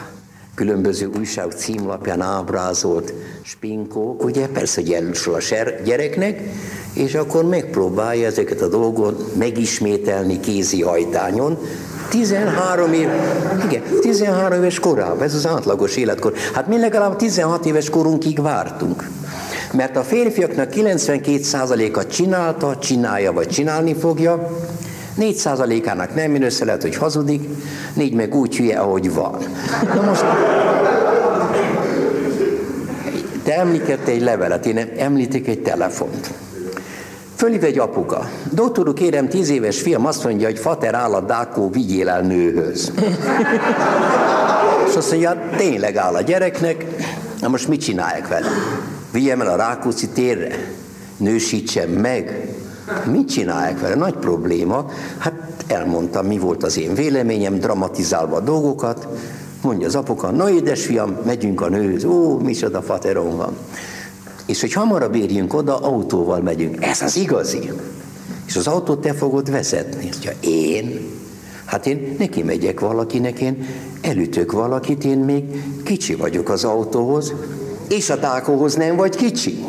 különböző 0.55 1.09
újság 1.17 1.51
címlapján 1.51 2.21
ábrázolt 2.21 3.13
spinkók, 3.41 4.23
ugye 4.23 4.47
persze 4.47 4.81
hogy 4.81 5.33
a 5.33 5.39
gyereknek, 5.83 6.41
és 6.93 7.15
akkor 7.15 7.45
megpróbálja 7.45 8.25
ezeket 8.25 8.61
a 8.61 8.67
dolgot 8.67 9.35
megismételni 9.35 10.39
kézi 10.39 10.81
hajtányon, 10.81 11.57
13 12.09 12.93
év, 12.93 13.09
igen, 13.65 13.81
13 14.01 14.57
éves 14.57 14.79
korában, 14.79 15.23
ez 15.23 15.35
az 15.35 15.47
átlagos 15.47 15.95
életkor. 15.95 16.33
Hát 16.53 16.67
mi 16.67 16.79
legalább 16.79 17.15
16 17.15 17.65
éves 17.65 17.89
korunkig 17.89 18.41
vártunk. 18.41 19.09
Mert 19.73 19.95
a 19.95 20.03
férfiaknak 20.03 20.69
92%-a 20.75 22.05
csinálta, 22.05 22.77
csinálja 22.77 23.33
vagy 23.33 23.47
csinálni 23.47 23.93
fogja, 23.93 24.49
4%-ának 25.19 26.15
nem 26.15 26.33
jön 26.33 26.43
össze, 26.43 26.65
lehet, 26.65 26.81
hogy 26.81 26.95
hazudik, 26.95 27.49
négy 27.93 28.13
meg 28.13 28.35
úgy 28.35 28.57
hülye, 28.57 28.79
ahogy 28.79 29.13
van. 29.13 29.37
Na 29.95 30.01
most, 30.01 30.23
te 33.43 33.57
említette 33.57 34.11
egy 34.11 34.21
levelet, 34.21 34.65
én 34.65 34.89
említek 34.97 35.47
egy 35.47 35.61
telefont. 35.61 36.31
Fölív 37.35 37.63
egy 37.63 37.79
apuka. 37.79 38.29
Doktor 38.51 38.93
kérem, 38.93 39.27
tíz 39.27 39.49
éves 39.49 39.81
fiam 39.81 40.05
azt 40.05 40.23
mondja, 40.23 40.47
hogy 40.47 40.59
fater 40.59 40.93
áll 40.93 41.13
a 41.13 41.21
dákó, 41.21 41.69
vigyél 41.69 42.09
el 42.09 42.21
nőhöz. 42.21 42.91
És 44.89 44.95
azt 44.95 45.11
mondja, 45.11 45.49
tényleg 45.57 45.95
áll 45.95 46.15
a 46.15 46.21
gyereknek, 46.21 46.85
na 47.41 47.47
most 47.47 47.67
mit 47.67 47.81
csinálják 47.81 48.27
vele? 48.27 48.47
Vigyem 49.11 49.41
el 49.41 49.47
a 49.47 49.55
Rákóczi 49.55 50.07
térre? 50.07 50.55
Nősítsem 51.17 51.89
meg? 51.89 52.47
Mit 53.11 53.31
csinálják 53.31 53.79
vele? 53.79 53.95
Nagy 53.95 54.13
probléma. 54.13 54.85
Hát 55.17 55.33
elmondtam, 55.67 56.25
mi 56.25 56.37
volt 56.37 56.63
az 56.63 56.77
én 56.77 56.93
véleményem, 56.93 57.59
dramatizálva 57.59 58.35
a 58.35 58.39
dolgokat. 58.39 59.07
Mondja 59.61 59.87
az 59.87 59.95
apuka, 59.95 60.31
na 60.31 60.49
édesfiam, 60.49 61.17
megyünk 61.25 61.61
a 61.61 61.69
nőhöz. 61.69 62.03
Ó, 62.03 62.37
micsoda 62.37 62.81
fateron 62.81 63.37
van. 63.37 63.57
És 64.45 64.61
hogy 64.61 64.73
hamarabb 64.73 65.15
érjünk 65.15 65.53
oda, 65.53 65.77
autóval 65.77 66.39
megyünk. 66.39 66.85
Ez 66.85 67.01
az 67.01 67.17
igazi. 67.17 67.71
És 68.45 68.55
az 68.55 68.67
autót 68.67 69.01
te 69.01 69.13
fogod 69.13 69.51
vezetni. 69.51 70.09
Ha 70.25 70.31
én? 70.39 70.99
Hát 71.65 71.85
én 71.85 72.15
neki 72.19 72.43
megyek 72.43 72.79
valakinek, 72.79 73.39
én 73.39 73.65
elütök 74.01 74.51
valakit, 74.51 75.03
én 75.03 75.17
még 75.17 75.43
kicsi 75.83 76.15
vagyok 76.15 76.49
az 76.49 76.63
autóhoz, 76.63 77.33
és 77.89 78.09
a 78.09 78.19
tákóhoz 78.19 78.75
nem 78.75 78.95
vagy 78.95 79.15
kicsi. 79.15 79.63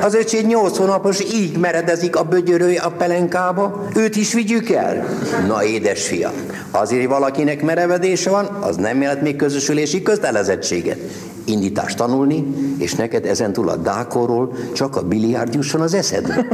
Az 0.00 0.14
öcsé 0.14 0.40
nyolc 0.40 0.76
hónapos 0.76 1.20
így 1.20 1.56
meredezik 1.56 2.16
a 2.16 2.22
bögyörője 2.22 2.80
a 2.80 2.90
pelenkába, 2.90 3.88
őt 3.94 4.16
is 4.16 4.32
vigyük 4.32 4.70
el. 4.70 5.06
Na 5.46 5.64
édesfiam, 5.64 6.32
azért, 6.70 7.00
hogy 7.00 7.10
valakinek 7.10 7.62
merevedése 7.62 8.30
van, 8.30 8.44
az 8.60 8.76
nem 8.76 9.00
jelent 9.02 9.22
még 9.22 9.36
közösülési 9.36 10.02
kötelezettséget. 10.02 10.98
Indítást 11.44 11.96
tanulni, 11.96 12.46
és 12.78 12.94
neked 12.94 13.26
ezen 13.26 13.52
túl 13.52 13.68
a 13.68 13.76
dákorról 13.76 14.52
csak 14.72 14.96
a 14.96 15.02
biliárd 15.02 15.54
jusson 15.54 15.80
az 15.80 15.94
eszedbe. 15.94 16.46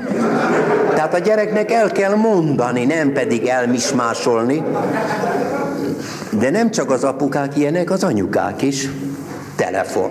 Tehát 0.95 1.15
a 1.15 1.19
gyereknek 1.19 1.71
el 1.71 1.91
kell 1.91 2.15
mondani, 2.15 2.85
nem 2.85 3.13
pedig 3.13 3.47
elmismásolni. 3.47 4.63
De 6.39 6.51
nem 6.51 6.71
csak 6.71 6.91
az 6.91 7.05
apukák 7.05 7.57
ilyenek, 7.57 7.91
az 7.91 8.05
anyukák 8.05 8.63
is. 8.63 8.89
Telefon. 9.57 10.11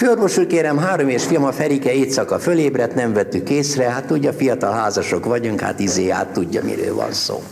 Főorvos 0.00 0.38
kérem, 0.48 0.78
három 0.78 1.08
és 1.08 1.24
fiam, 1.24 1.44
a 1.44 1.52
Ferike 1.52 1.92
éjszaka 1.92 2.38
fölébredt, 2.38 2.94
nem 2.94 3.12
vettük 3.12 3.50
észre, 3.50 3.90
hát 3.90 4.06
tudja, 4.06 4.32
fiatal 4.32 4.72
házasok 4.72 5.24
vagyunk, 5.24 5.60
hát 5.60 5.80
izé, 5.80 6.08
hát 6.08 6.28
tudja, 6.32 6.64
miről 6.64 6.94
van 6.94 7.12
szó. 7.12 7.42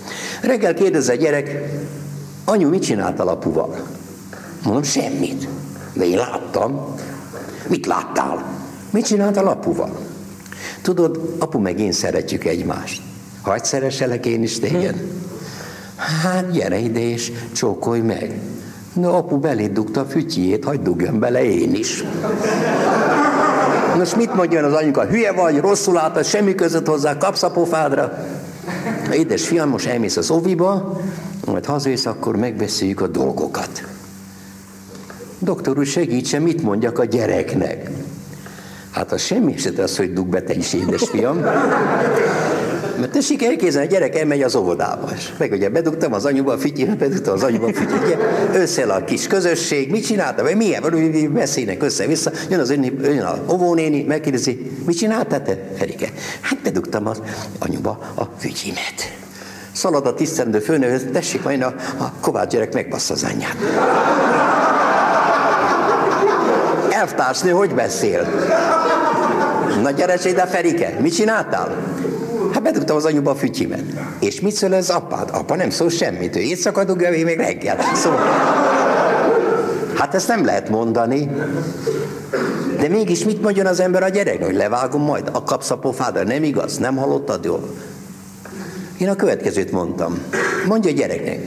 Reggel 0.43 0.75
kérdez 0.75 1.09
a 1.09 1.15
gyerek, 1.15 1.63
anyu, 2.45 2.69
mit 2.69 2.83
csinált 2.83 3.21
a 3.21 3.25
lapuval? 3.25 3.77
Mondom, 4.65 4.83
semmit. 4.83 5.49
De 5.93 6.05
én 6.05 6.17
láttam. 6.17 6.95
Mit 7.67 7.87
láttál? 7.87 8.45
Mit 8.91 9.07
csinált 9.07 9.37
a 9.37 9.43
lapuval? 9.43 9.99
Tudod, 10.83 11.35
apu 11.39 11.59
meg 11.59 11.81
én 11.81 11.93
szeretjük 11.93 12.45
egymást. 12.45 13.03
Hagy 13.43 13.65
szereselek 13.65 14.27
én 14.27 14.43
is 14.43 14.59
téged? 14.59 15.03
Hát 16.23 16.51
gyere 16.51 16.79
ide 16.79 17.01
és 17.01 17.33
csókolj 17.53 18.01
meg. 18.01 18.41
Na, 19.01 19.17
apu 19.17 19.39
beléd 19.39 19.73
dugta 19.73 20.01
a 20.01 20.05
fütyjét, 20.05 20.65
hagyd 20.65 20.83
dugjon 20.83 21.19
bele 21.19 21.45
én 21.45 21.75
is. 21.75 22.05
Most 23.97 24.17
mit 24.17 24.35
mondjon 24.35 24.65
az 24.65 24.73
anyuka? 24.73 25.05
Hülye 25.05 25.33
vagy, 25.33 25.59
rosszul 25.59 25.95
látod, 25.95 26.25
semmi 26.25 26.55
között 26.55 26.87
hozzá, 26.87 27.17
kapsz 27.17 27.43
a 27.43 27.51
pofádra. 27.51 28.27
Édes 29.13 29.47
fiam, 29.47 29.69
most 29.69 29.87
elmész 29.87 30.17
az 30.17 30.31
oviba, 30.31 31.01
majd 31.47 31.65
hazajössz, 31.65 32.07
akkor 32.07 32.37
megbeszéljük 32.37 33.01
a 33.01 33.07
dolgokat. 33.07 33.85
Doktor 35.39 35.79
úr, 35.79 35.87
segítsen, 35.87 36.43
mit 36.43 36.63
mondjak 36.63 36.99
a 36.99 37.05
gyereknek? 37.05 37.91
Hát 38.91 39.13
az 39.13 39.21
semmi 39.21 39.55
esetre 39.55 39.83
az, 39.83 39.97
hogy 39.97 40.13
dug 40.13 40.27
be 40.27 40.43
te 40.43 40.55
is, 40.55 40.73
édesfiam. 40.73 41.45
Mert 42.99 43.13
tessék 43.13 43.45
elképzelni, 43.45 43.87
a 43.87 43.91
gyerek 43.91 44.19
elmegy 44.19 44.43
az 44.43 44.55
óvodába. 44.55 45.11
És 45.17 45.29
meg 45.39 45.53
ugye 45.53 45.69
bedugtam 45.69 46.13
az 46.13 46.25
anyuba 46.25 46.53
a 46.53 46.59
fityét, 46.59 46.97
bedugtam 46.97 47.35
az 47.35 47.43
anyuba 47.43 47.67
a 47.67 47.73
fityét. 47.73 48.19
Összel 48.55 48.91
a 48.91 49.05
kis 49.05 49.27
közösség, 49.27 49.91
mit 49.91 50.05
csinálta? 50.05 50.43
Vagy 50.43 50.57
milyen? 50.57 51.33
Beszélnek 51.33 51.83
össze-vissza. 51.83 52.31
Jön 52.51 52.61
az 52.61 52.71
ön, 52.71 52.99
ön 53.03 53.19
a 53.19 53.39
óvónéni, 53.53 54.03
megkérdezi, 54.03 54.71
mit 54.87 54.97
csináltál 54.97 55.43
te, 55.43 55.59
Ferike? 55.77 56.09
Hát 56.41 56.59
bedugtam 56.63 57.07
az 57.07 57.23
anyuba 57.59 57.99
a 58.15 58.23
fütyimet. 58.39 59.17
Szalad 59.73 60.07
a 60.07 60.15
tisztendő 60.15 60.59
főnőhöz, 60.59 61.07
tessék, 61.13 61.43
majd 61.43 61.63
a, 61.63 61.75
a 61.99 62.13
Kovács 62.21 62.51
gyerek 62.51 62.73
megbassza 62.75 63.15
az 63.15 63.25
anyját. 63.25 63.57
Elvtársnő 66.91 67.51
hogy 67.51 67.75
beszél? 67.75 68.29
Na 69.83 69.91
gyere 69.91 70.19
ide, 70.25 70.47
Ferike, 70.47 70.97
mit 71.01 71.15
csináltál? 71.15 71.77
Bedugtam 72.69 72.97
az 72.97 73.05
anyuba 73.05 73.31
a 73.31 73.35
fütyimet. 73.35 73.83
És 74.21 74.41
mit 74.41 74.55
szól 74.55 74.73
az 74.73 74.91
apád? 74.91 75.29
Apa 75.33 75.57
nem 75.57 75.71
szól 75.71 75.91
semmit, 75.91 76.37
ő 76.37 76.41
éjszaka 76.41 76.85
dugja, 76.85 77.13
én 77.13 77.25
még 77.25 77.37
reggel. 77.37 77.77
Szóval... 77.95 78.19
Hát 79.95 80.15
ezt 80.15 80.29
nem 80.29 80.45
lehet 80.45 80.69
mondani. 80.69 81.31
De 82.81 82.89
mégis 82.89 83.25
mit 83.25 83.43
mondjon 83.43 83.67
az 83.67 83.81
ember 83.81 84.03
a 84.03 84.09
gyerek? 84.09 84.45
Hogy 84.45 84.55
levágom 84.55 85.03
majd, 85.03 85.31
a 85.33 85.43
kapsz 85.43 85.71
a 85.71 85.79
pofádra, 85.79 86.23
nem 86.23 86.43
igaz? 86.43 86.79
Nem 86.79 86.97
hallottad 86.97 87.45
jól? 87.45 87.75
Én 88.99 89.09
a 89.09 89.15
következőt 89.15 89.73
mondtam. 89.73 90.23
Mondja 90.67 90.91
a 90.91 90.95
gyereknek, 90.95 91.41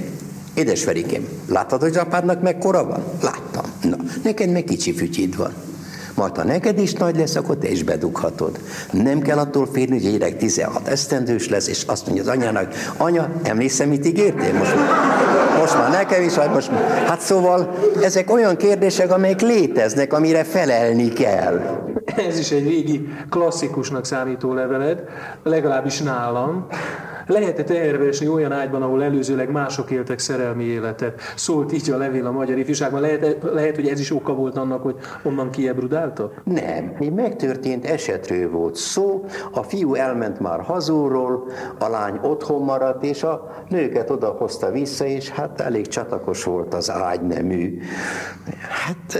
Édes 0.53 0.83
Ferikém, 0.83 1.27
láttad, 1.47 1.81
hogy 1.81 1.89
az 1.89 1.97
apádnak 1.97 2.41
mekkora 2.41 2.85
van? 2.85 3.03
Láttam. 3.21 3.65
Na, 3.81 3.97
neked 4.23 4.51
meg 4.51 4.63
kicsi 4.63 4.93
fütyid 4.93 5.37
van. 5.37 5.53
Majd 6.15 6.38
ha 6.38 6.44
neked 6.44 6.80
is 6.80 6.94
nagy 6.94 7.18
lesz, 7.18 7.36
akkor 7.36 7.58
te 7.58 7.70
is 7.70 7.84
bedughatod. 7.84 8.60
Nem 8.91 9.20
kell 9.20 9.38
attól 9.38 9.68
félni, 9.72 10.01
hogy 10.01 10.12
gyerek 10.12 10.38
16 10.38 10.88
esztendős 10.88 11.50
lesz, 11.50 11.68
és 11.68 11.84
azt 11.88 12.06
mondja 12.06 12.24
az 12.24 12.30
anyának, 12.30 12.74
anya, 12.98 13.30
emlékszem, 13.44 13.89
mit 13.89 14.06
ígértél? 14.06 14.53
Most, 14.53 14.75
most 15.60 15.74
már 15.74 15.91
nekem 15.91 16.24
is, 16.24 16.36
vagy 16.36 16.50
most 16.50 16.70
Hát 17.08 17.20
szóval 17.20 17.75
ezek 18.01 18.32
olyan 18.32 18.58
kérdések, 18.58 19.12
amelyek 19.12 19.41
léteznek, 19.41 20.13
amire 20.13 20.44
felelni 20.44 21.10
kell. 21.10 21.62
Ez 22.27 22.39
is 22.39 22.51
egy 22.51 22.68
régi 22.68 23.08
klasszikusnak 23.30 24.06
számító 24.06 24.53
leveled, 24.53 25.03
legalábbis 25.44 26.00
nálam. 26.00 26.68
Lehetett 27.27 27.69
elhervesni 27.69 28.27
olyan 28.27 28.51
ágyban, 28.51 28.81
ahol 28.81 29.03
előzőleg 29.03 29.51
mások 29.51 29.91
éltek 29.91 30.19
szerelmi 30.19 30.63
életet. 30.63 31.21
Szólt 31.35 31.73
így 31.73 31.91
a 31.91 31.97
levél 31.97 32.25
a 32.25 32.31
magyar 32.31 32.57
ifjúságban. 32.57 33.01
Lehet, 33.01 33.37
lehet, 33.53 33.75
hogy 33.75 33.87
ez 33.87 33.99
is 33.99 34.11
oka 34.11 34.33
volt 34.33 34.57
annak, 34.57 34.83
hogy 34.83 34.95
onnan 35.23 35.49
kiebrudáltak? 35.51 36.41
Nem. 36.43 36.95
Egy 36.99 37.13
megtörtént 37.13 37.85
esetről 37.85 38.49
volt 38.49 38.75
szó. 38.75 39.25
A 39.51 39.63
fiú 39.63 39.93
elment 39.93 40.39
már 40.39 40.61
hazúról, 40.61 41.47
a 41.79 41.87
lány 41.87 42.19
otthon 42.21 42.63
maradt, 42.63 43.03
és 43.03 43.23
a 43.23 43.63
nőket 43.69 44.09
odahozta 44.09 44.71
vissza, 44.71 45.05
és 45.05 45.29
hát 45.29 45.61
elég 45.61 45.87
csatakos 45.87 46.43
volt 46.43 46.73
az 46.73 46.91
ágynemű. 46.91 47.79
Hát 48.69 49.17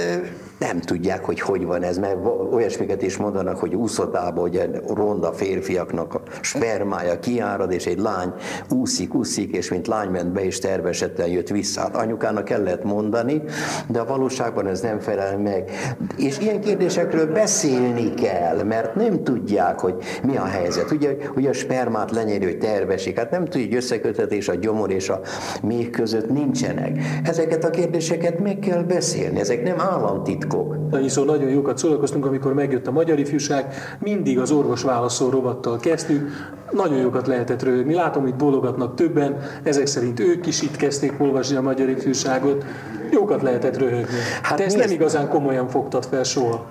nem 0.62 0.80
tudják, 0.80 1.26
hogy 1.26 1.40
hogy 1.40 1.66
van 1.66 1.84
ez, 1.84 1.98
mert 1.98 2.18
olyasmiket 2.52 3.02
is 3.02 3.18
mondanak, 3.18 3.58
hogy 3.58 3.76
úszotában, 3.76 4.42
hogy 4.42 4.70
ronda 4.88 5.34
férfiaknak 5.34 6.14
a 6.14 6.22
spermája 6.42 7.20
kiárad, 7.20 7.72
és 7.72 7.86
egy 7.86 8.00
lány 8.00 8.34
úszik, 8.70 9.14
úszik, 9.14 9.56
és 9.56 9.70
mint 9.70 9.88
lány 9.88 10.10
ment 10.10 10.32
be, 10.32 10.46
és 10.46 10.60
tervesetten 10.60 11.28
jött 11.28 11.48
vissza. 11.48 11.82
Hát 11.82 11.96
anyukának 11.96 12.50
el 12.50 12.64
lehet 12.64 12.84
mondani, 12.84 13.42
de 13.88 14.00
a 14.00 14.06
valóságban 14.06 14.68
ez 14.68 14.82
nem 14.82 15.00
felel 15.00 15.38
meg. 15.38 15.72
És 16.18 16.40
ilyen 16.40 16.62
kérdésekről 16.62 17.32
beszélni 17.32 18.14
kell, 18.14 18.64
mert 18.64 18.96
nem 18.96 19.24
tudják, 19.24 19.80
hogy 19.80 19.96
mi 20.24 20.38
a 20.38 20.46
helyzet. 20.46 20.92
Ugye, 20.92 21.16
ugye 21.36 21.50
a 21.50 21.54
spermát 21.54 22.10
hogy 22.12 22.58
tervesik, 22.58 23.18
hát 23.18 23.32
nem 23.32 23.46
tudja, 23.46 23.68
hogy 23.68 23.76
összekötetés 23.76 24.48
a 24.48 24.56
gyomor 24.56 24.92
és 24.92 25.10
a 25.10 25.22
még 25.62 25.90
között 25.90 26.30
nincsenek. 26.30 26.98
Ezeket 27.24 27.64
a 27.64 27.70
kérdéseket 27.70 28.40
meg 28.40 28.60
kell 28.60 28.84
beszélni, 28.84 29.40
ezek 29.40 29.64
nem 29.64 29.80
államtitkok 29.80 30.51
titkok. 30.52 30.76
Annyiszor 30.92 31.26
nagyon 31.26 31.50
jókat 31.50 31.78
szórakoztunk, 31.78 32.26
amikor 32.26 32.54
megjött 32.54 32.88
a 32.88 32.92
magyar 32.92 33.20
ifjúság, 33.20 33.74
mindig 34.00 34.40
az 34.40 34.52
orvos 34.52 34.82
válaszol 34.82 35.32
rovattal 35.32 35.78
kezdtük, 35.78 36.30
nagyon 36.72 36.98
jókat 36.98 37.28
lehetett 37.28 37.64
röhögni. 37.64 37.94
Látom, 37.94 38.24
hogy 38.24 38.36
bólogatnak 38.36 38.96
többen, 38.96 39.38
ezek 39.64 39.86
szerint 39.86 40.20
ők 40.20 40.48
is 40.48 40.62
itt 40.62 40.76
kezdték 40.76 41.14
olvasni 41.18 41.56
a 41.56 41.62
magyar 41.62 41.90
ifjúságot. 41.90 42.66
Jókat 43.12 43.42
lehetett 43.42 43.78
röhögni. 43.78 44.18
Hát 44.42 44.58
Te 44.58 44.66
ezt 44.66 44.78
nem 44.78 44.92
igazán 44.92 45.30
komolyan 45.30 45.68
fogtad 45.68 46.06
fel 46.06 46.24
soha. 46.24 46.68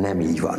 Nem 0.00 0.20
így 0.20 0.40
van. 0.40 0.58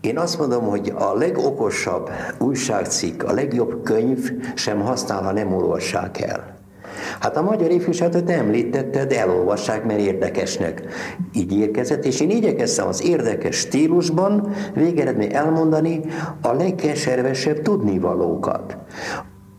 Én 0.00 0.18
azt 0.18 0.38
mondom, 0.38 0.64
hogy 0.64 0.92
a 0.98 1.14
legokosabb 1.14 2.10
újságcikk, 2.38 3.22
a 3.22 3.32
legjobb 3.32 3.82
könyv 3.82 4.32
sem 4.54 4.80
használ, 4.80 5.22
ha 5.22 5.32
nem 5.32 5.52
olvassák 5.52 6.20
el. 6.20 6.53
Hát 7.20 7.36
a 7.36 7.42
magyar 7.42 7.70
ifjúságot 7.70 8.30
említetted, 8.30 9.12
elolvassák, 9.12 9.84
mert 9.84 10.00
érdekesnek 10.00 10.82
ígérkezett, 11.32 12.04
és 12.04 12.20
én 12.20 12.30
igyekeztem 12.30 12.86
az 12.86 13.04
érdekes 13.04 13.56
stílusban 13.56 14.50
végeredmény 14.74 15.34
elmondani 15.34 16.00
a 16.42 16.52
legkeservesebb 16.52 17.62
tudnivalókat. 17.62 18.76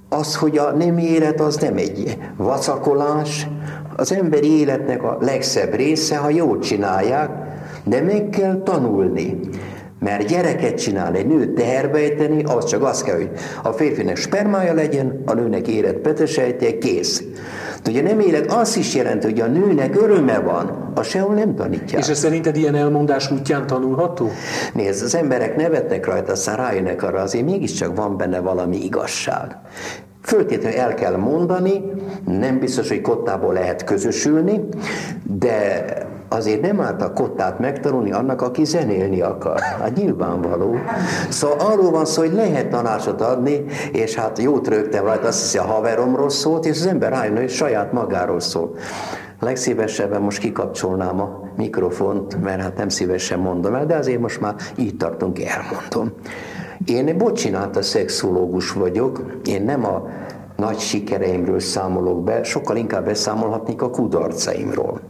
Az, 0.09 0.35
hogy 0.35 0.57
a 0.57 0.71
nem 0.71 0.97
élet 0.97 1.41
az 1.41 1.55
nem 1.55 1.77
egy 1.77 2.17
vacakolás, 2.37 3.47
az 3.95 4.11
emberi 4.11 4.59
életnek 4.59 5.03
a 5.03 5.17
legszebb 5.21 5.73
része, 5.73 6.17
ha 6.17 6.29
jól 6.29 6.59
csinálják, 6.59 7.29
de 7.83 8.01
meg 8.01 8.29
kell 8.29 8.61
tanulni. 8.63 9.39
Mert 10.05 10.27
gyereket 10.27 10.77
csinál 10.77 11.13
egy 11.13 11.27
nőt 11.27 11.49
teherbejteni, 11.49 12.43
az 12.43 12.65
csak 12.65 12.83
az 12.83 13.03
kell, 13.03 13.15
hogy 13.15 13.29
a 13.63 13.71
férfinek 13.71 14.15
spermája 14.15 14.73
legyen, 14.73 15.21
a 15.25 15.33
nőnek 15.33 15.67
élet 15.67 15.95
petesejtje, 15.95 16.77
kész. 16.77 17.23
De 17.83 17.91
ugye 17.91 18.01
nem 18.01 18.19
élet, 18.19 18.51
az 18.51 18.77
is 18.77 18.95
jelenti, 18.95 19.25
hogy 19.25 19.39
a 19.39 19.45
nőnek 19.45 20.01
öröme 20.01 20.39
van, 20.39 20.91
a 20.95 21.03
sehol 21.03 21.33
nem 21.33 21.55
tanítják. 21.55 22.01
És 22.01 22.07
ez 22.07 22.19
szerinted 22.19 22.55
ilyen 22.55 22.75
elmondás 22.75 23.31
útján 23.31 23.67
tanulható? 23.67 24.29
Nézd, 24.73 25.03
az 25.03 25.15
emberek 25.15 25.55
nevetnek 25.55 26.05
rajta, 26.05 26.31
aztán 26.31 26.55
rájönnek 26.55 27.03
arra, 27.03 27.21
azért 27.21 27.45
mégiscsak 27.45 27.95
van 27.95 28.17
benne 28.17 28.39
valami 28.39 28.83
igazság. 28.83 29.57
Föltétlenül 30.21 30.79
el 30.79 30.93
kell 30.93 31.15
mondani, 31.15 31.83
nem 32.25 32.59
biztos, 32.59 32.89
hogy 32.89 33.01
kottából 33.01 33.53
lehet 33.53 33.83
közösülni, 33.83 34.61
de 35.23 35.85
azért 36.29 36.61
nem 36.61 36.81
árt 36.81 37.01
a 37.01 37.13
kottát 37.13 37.59
megtanulni 37.59 38.11
annak, 38.11 38.41
aki 38.41 38.63
zenélni 38.63 39.21
akar. 39.21 39.59
Hát 39.59 39.95
nyilvánvaló. 39.95 40.75
Szóval 41.29 41.57
arról 41.59 41.91
van 41.91 42.05
szó, 42.05 42.21
hogy 42.21 42.33
lehet 42.33 42.69
tanácsot 42.69 43.21
adni, 43.21 43.65
és 43.91 44.15
hát 44.15 44.39
jót 44.39 44.67
rögtem 44.67 45.05
rajta, 45.05 45.27
azt 45.27 45.41
hiszi 45.41 45.57
a 45.57 45.63
haveromról 45.63 46.29
szólt, 46.29 46.65
és 46.65 46.79
az 46.79 46.85
ember 46.85 47.11
rájön, 47.11 47.37
hogy 47.37 47.49
saját 47.49 47.91
magáról 47.91 48.39
szól. 48.39 48.75
Legszívesebben 49.39 50.21
most 50.21 50.37
kikapcsolnám 50.37 51.19
a 51.19 51.39
mikrofont, 51.55 52.41
mert 52.41 52.61
hát 52.61 52.77
nem 52.77 52.89
szívesen 52.89 53.39
mondom 53.39 53.73
el, 53.73 53.85
de 53.85 53.95
azért 53.95 54.19
most 54.19 54.41
már 54.41 54.55
így 54.75 54.97
tartunk, 54.97 55.39
elmondom. 55.39 56.19
Én 56.85 57.17
bocsinált 57.17 57.75
a 57.75 57.81
szexológus 57.81 58.71
vagyok, 58.71 59.25
én 59.45 59.63
nem 59.63 59.85
a 59.85 60.07
nagy 60.55 60.79
sikereimről 60.79 61.59
számolok 61.59 62.23
be, 62.23 62.43
sokkal 62.43 62.75
inkább 62.75 63.05
beszámolhatnék 63.05 63.81
a 63.81 63.89
kudarcaimról. 63.89 65.01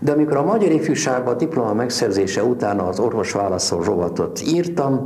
De 0.00 0.12
amikor 0.12 0.36
a 0.36 0.44
magyar 0.44 0.70
ifjúságban 0.70 1.34
a 1.34 1.36
diploma 1.36 1.72
megszerzése 1.72 2.44
után 2.44 2.78
az 2.78 3.00
orvos 3.00 3.32
válaszol 3.32 3.82
rovatot 3.82 4.40
írtam, 4.46 5.04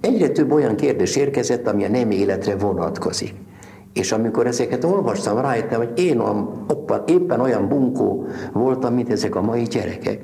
egyre 0.00 0.28
több 0.28 0.52
olyan 0.52 0.76
kérdés 0.76 1.16
érkezett, 1.16 1.68
ami 1.68 1.84
a 1.84 1.88
nem 1.88 2.10
életre 2.10 2.56
vonatkozik. 2.56 3.34
És 3.92 4.12
amikor 4.12 4.46
ezeket 4.46 4.84
olvastam, 4.84 5.40
rájöttem, 5.40 5.78
hogy 5.78 5.98
én 5.98 6.22
éppen 7.06 7.40
olyan 7.40 7.68
bunkó 7.68 8.26
voltam, 8.52 8.94
mint 8.94 9.10
ezek 9.10 9.34
a 9.34 9.42
mai 9.42 9.62
gyerekek. 9.62 10.20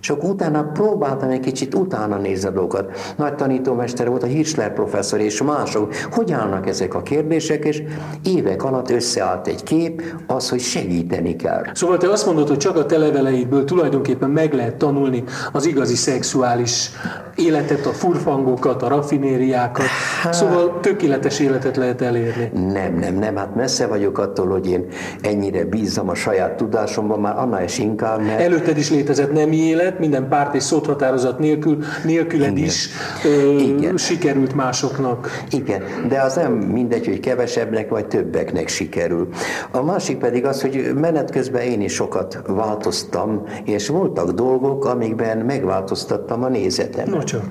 És 0.00 0.10
akkor 0.10 0.30
utána 0.30 0.62
próbáltam 0.62 1.30
egy 1.30 1.40
kicsit 1.40 1.74
utána 1.74 2.16
nézni 2.16 2.48
a 2.48 2.50
dolgokat. 2.50 2.90
Nagy 3.16 3.34
tanítómester 3.34 4.08
volt 4.08 4.22
a 4.22 4.26
Hirschler 4.26 4.72
professzor 4.72 5.20
és 5.20 5.42
mások. 5.42 5.94
Hogy 6.10 6.32
állnak 6.32 6.68
ezek 6.68 6.94
a 6.94 7.02
kérdések, 7.02 7.64
és 7.64 7.82
évek 8.24 8.64
alatt 8.64 8.90
összeállt 8.90 9.46
egy 9.46 9.62
kép, 9.62 10.02
az, 10.26 10.48
hogy 10.48 10.60
segíteni 10.60 11.36
kell. 11.36 11.62
Szóval 11.74 11.96
te 11.96 12.10
azt 12.10 12.26
mondod, 12.26 12.48
hogy 12.48 12.58
csak 12.58 12.76
a 12.76 12.86
televeleidből 12.86 13.64
tulajdonképpen 13.64 14.30
meg 14.30 14.52
lehet 14.52 14.74
tanulni 14.74 15.24
az 15.52 15.66
igazi 15.66 15.94
szexuális 15.94 16.90
életet, 17.34 17.86
a 17.86 17.90
furfangokat, 17.92 18.82
a 18.82 18.88
raffinériákat. 18.88 19.84
Hát... 20.22 20.34
Szóval 20.34 20.78
tökéletes 20.80 21.40
életet 21.40 21.76
lehet 21.76 22.02
elérni. 22.02 22.50
Nem, 22.72 22.94
nem, 22.94 23.14
nem. 23.14 23.36
Hát 23.36 23.54
messze 23.54 23.86
vagyok 23.86 24.18
attól, 24.18 24.48
hogy 24.48 24.66
én 24.66 24.86
ennyire 25.20 25.64
bízom 25.64 26.08
a 26.08 26.14
saját 26.14 26.56
tudásomban, 26.56 27.20
már 27.20 27.38
annál 27.38 27.64
is 27.64 27.78
inkább, 27.78 28.20
mert... 28.20 28.40
Előtted 28.40 28.78
is 28.78 28.90
létezett 28.90 29.32
nemi 29.32 29.56
élet, 29.56 29.89
élet, 29.90 29.98
minden 29.98 30.28
párt 30.28 30.54
és 30.54 30.62
szóthatározat 30.62 31.38
nélkül, 31.38 31.78
nélküled 32.04 32.56
Igen. 32.56 32.64
is 32.64 32.88
ö, 33.24 33.58
Igen. 33.58 33.96
sikerült 33.96 34.54
másoknak. 34.54 35.42
Igen, 35.50 35.82
de 36.08 36.20
az 36.20 36.34
nem 36.34 36.52
mindegy, 36.52 37.06
hogy 37.06 37.20
kevesebbnek 37.20 37.88
vagy 37.88 38.06
többeknek 38.06 38.68
sikerül. 38.68 39.28
A 39.70 39.82
másik 39.82 40.18
pedig 40.18 40.44
az, 40.44 40.60
hogy 40.60 40.92
menet 40.94 41.30
közben 41.30 41.62
én 41.62 41.80
is 41.80 41.92
sokat 41.92 42.42
változtam, 42.46 43.42
és 43.64 43.88
voltak 43.88 44.30
dolgok, 44.30 44.84
amikben 44.84 45.38
megváltoztattam 45.38 46.42
a 46.42 46.48
nézetemet. 46.48 47.14
No, 47.14 47.22
csak. 47.22 47.42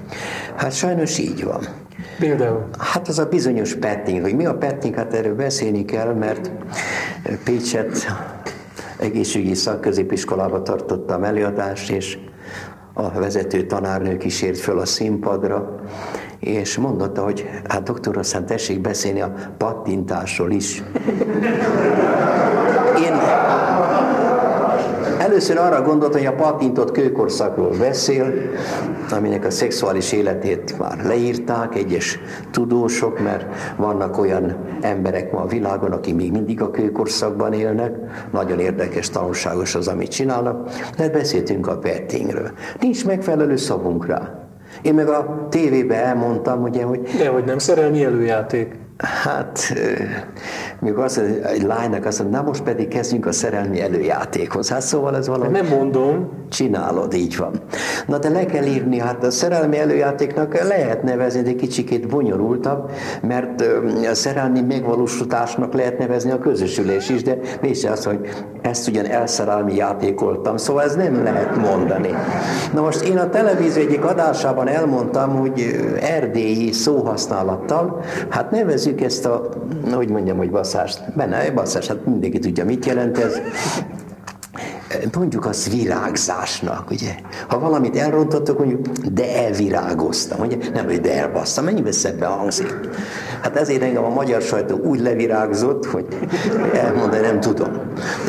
Hát 0.55 0.73
sajnos 0.73 1.17
így 1.17 1.43
van. 1.43 1.67
Például? 2.19 2.69
Hát 2.77 3.07
az 3.07 3.19
a 3.19 3.25
bizonyos 3.25 3.75
petting, 3.75 4.21
hogy 4.21 4.35
mi 4.35 4.45
a 4.45 4.53
petting, 4.53 4.95
hát 4.95 5.13
erről 5.13 5.35
beszélni 5.35 5.85
kell, 5.85 6.13
mert 6.13 6.51
Pécset 7.43 8.07
egészségügyi 8.99 9.53
szakközépiskolába 9.53 10.61
tartottam 10.61 11.23
előadást, 11.23 11.91
és 11.91 12.17
a 12.93 13.09
vezető 13.19 13.65
tanárnő 13.65 14.17
kísért 14.17 14.57
föl 14.57 14.79
a 14.79 14.85
színpadra, 14.85 15.79
és 16.39 16.77
mondotta, 16.77 17.23
hogy 17.23 17.49
hát 17.67 17.83
doktor, 17.83 18.17
aztán 18.17 18.45
tessék 18.45 18.81
beszélni 18.81 19.21
a 19.21 19.33
pattintásról 19.57 20.51
is. 20.51 20.77
Én 23.05 23.13
Először 25.39 25.57
arra 25.57 25.81
gondolt, 25.81 26.13
hogy 26.13 26.25
a 26.25 26.33
patintott 26.33 26.91
kőkorszakról 26.91 27.69
beszél, 27.79 28.33
aminek 29.11 29.45
a 29.45 29.49
szexuális 29.49 30.11
életét 30.11 30.79
már 30.79 31.05
leírták 31.05 31.75
egyes 31.75 32.19
tudósok, 32.51 33.19
mert 33.19 33.45
vannak 33.77 34.17
olyan 34.17 34.57
emberek 34.81 35.31
ma 35.31 35.39
a 35.39 35.45
világon, 35.45 35.91
akik 35.91 36.15
még 36.15 36.31
mindig 36.31 36.61
a 36.61 36.71
kőkorszakban 36.71 37.53
élnek. 37.53 37.95
Nagyon 38.31 38.59
érdekes, 38.59 39.09
tanulságos 39.09 39.75
az, 39.75 39.87
amit 39.87 40.11
csinálnak. 40.11 40.69
De 40.97 41.09
beszéltünk 41.09 41.67
a 41.67 41.77
pettingről. 41.77 42.51
Nincs 42.79 43.05
megfelelő 43.05 43.55
szavunk 43.55 44.05
rá. 44.05 44.49
Én 44.81 44.93
meg 44.93 45.07
a 45.07 45.47
tévébe 45.49 45.95
elmondtam, 46.05 46.61
ugye, 46.61 46.83
hogy... 46.83 47.01
De 47.17 47.27
hogy 47.27 47.43
nem 47.43 47.57
szerelmi 47.57 48.03
előjáték. 48.03 48.75
Hát, 49.03 49.73
mikor 50.79 51.03
azt 51.03 51.17
mondja, 51.17 51.45
egy 51.45 51.63
lánynak 51.63 52.05
azt 52.05 52.19
mondja, 52.19 52.39
na 52.39 52.45
most 52.45 52.63
pedig 52.63 52.87
kezdjünk 52.87 53.25
a 53.25 53.31
szerelmi 53.31 53.81
előjátékhoz. 53.81 54.69
Hát 54.69 54.81
szóval 54.81 55.15
ez 55.15 55.27
valami... 55.27 55.51
Nem 55.51 55.65
mondom. 55.65 56.29
Csinálod, 56.49 57.13
így 57.13 57.37
van. 57.37 57.51
Na 58.07 58.17
de 58.17 58.29
le 58.29 58.45
kell 58.45 58.65
írni, 58.65 58.99
hát 58.99 59.23
a 59.23 59.31
szerelmi 59.31 59.77
előjátéknak 59.77 60.63
lehet 60.63 61.03
nevezni, 61.03 61.41
de 61.41 61.53
kicsikét 61.55 62.07
bonyolultabb, 62.07 62.91
mert 63.21 63.63
a 64.11 64.15
szerelmi 64.15 64.61
megvalósításnak 64.61 65.73
lehet 65.73 65.97
nevezni 65.97 66.31
a 66.31 66.39
közösülés 66.39 67.09
is, 67.09 67.23
de 67.23 67.37
mégis 67.61 67.85
az, 67.85 68.05
hogy 68.05 68.19
ezt 68.61 68.87
ugyan 68.87 69.05
elszerelmi 69.05 69.75
játékoltam, 69.75 70.57
szóval 70.57 70.83
ez 70.83 70.95
nem 70.95 71.23
lehet 71.23 71.55
mondani. 71.55 72.09
Na 72.73 72.81
most 72.81 73.01
én 73.01 73.17
a 73.17 73.29
televízió 73.29 73.81
egyik 73.81 74.05
adásában 74.05 74.67
elmondtam, 74.67 75.35
hogy 75.35 75.75
erdélyi 76.01 76.71
szóhasználattal, 76.71 78.03
hát 78.29 78.51
nevezzük 78.89 79.01
ezt 79.01 79.25
a, 79.25 79.49
hogy 79.95 80.09
mondjam, 80.09 80.37
hogy 80.37 80.49
basszást, 80.49 81.15
benne, 81.15 81.51
basszás, 81.51 81.87
hát 81.87 82.05
mindenki 82.05 82.39
tudja, 82.39 82.65
mit 82.65 82.85
jelent 82.85 83.17
ez, 83.17 83.41
mondjuk 85.15 85.45
azt 85.45 85.71
virágzásnak, 85.71 86.89
ugye? 86.89 87.15
Ha 87.47 87.59
valamit 87.59 87.95
elrontottok, 87.95 88.57
mondjuk, 88.57 88.87
de 89.11 89.37
elvirágoztam, 89.45 90.39
ugye? 90.39 90.57
Nem, 90.73 90.85
hogy 90.85 91.01
de 91.01 91.13
elbasztam, 91.13 91.63
mennyivel 91.63 91.91
szebben 91.91 92.29
hangzik. 92.29 92.79
Hát 93.41 93.55
ezért 93.55 93.81
engem 93.81 94.03
a 94.03 94.09
magyar 94.09 94.41
sajtó 94.41 94.77
úgy 94.77 94.99
levirágzott, 94.99 95.85
hogy 95.85 96.05
elmondani 96.73 97.21
nem 97.21 97.39
tudom. 97.39 97.71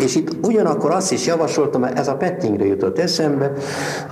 És 0.05 0.17
itt 0.17 0.47
ugyanakkor 0.47 0.91
azt 0.91 1.13
is 1.13 1.27
javasoltam, 1.27 1.85
ez 1.85 2.09
a 2.09 2.15
pettingre 2.15 2.65
jutott 2.65 2.99
eszembe, 2.99 3.53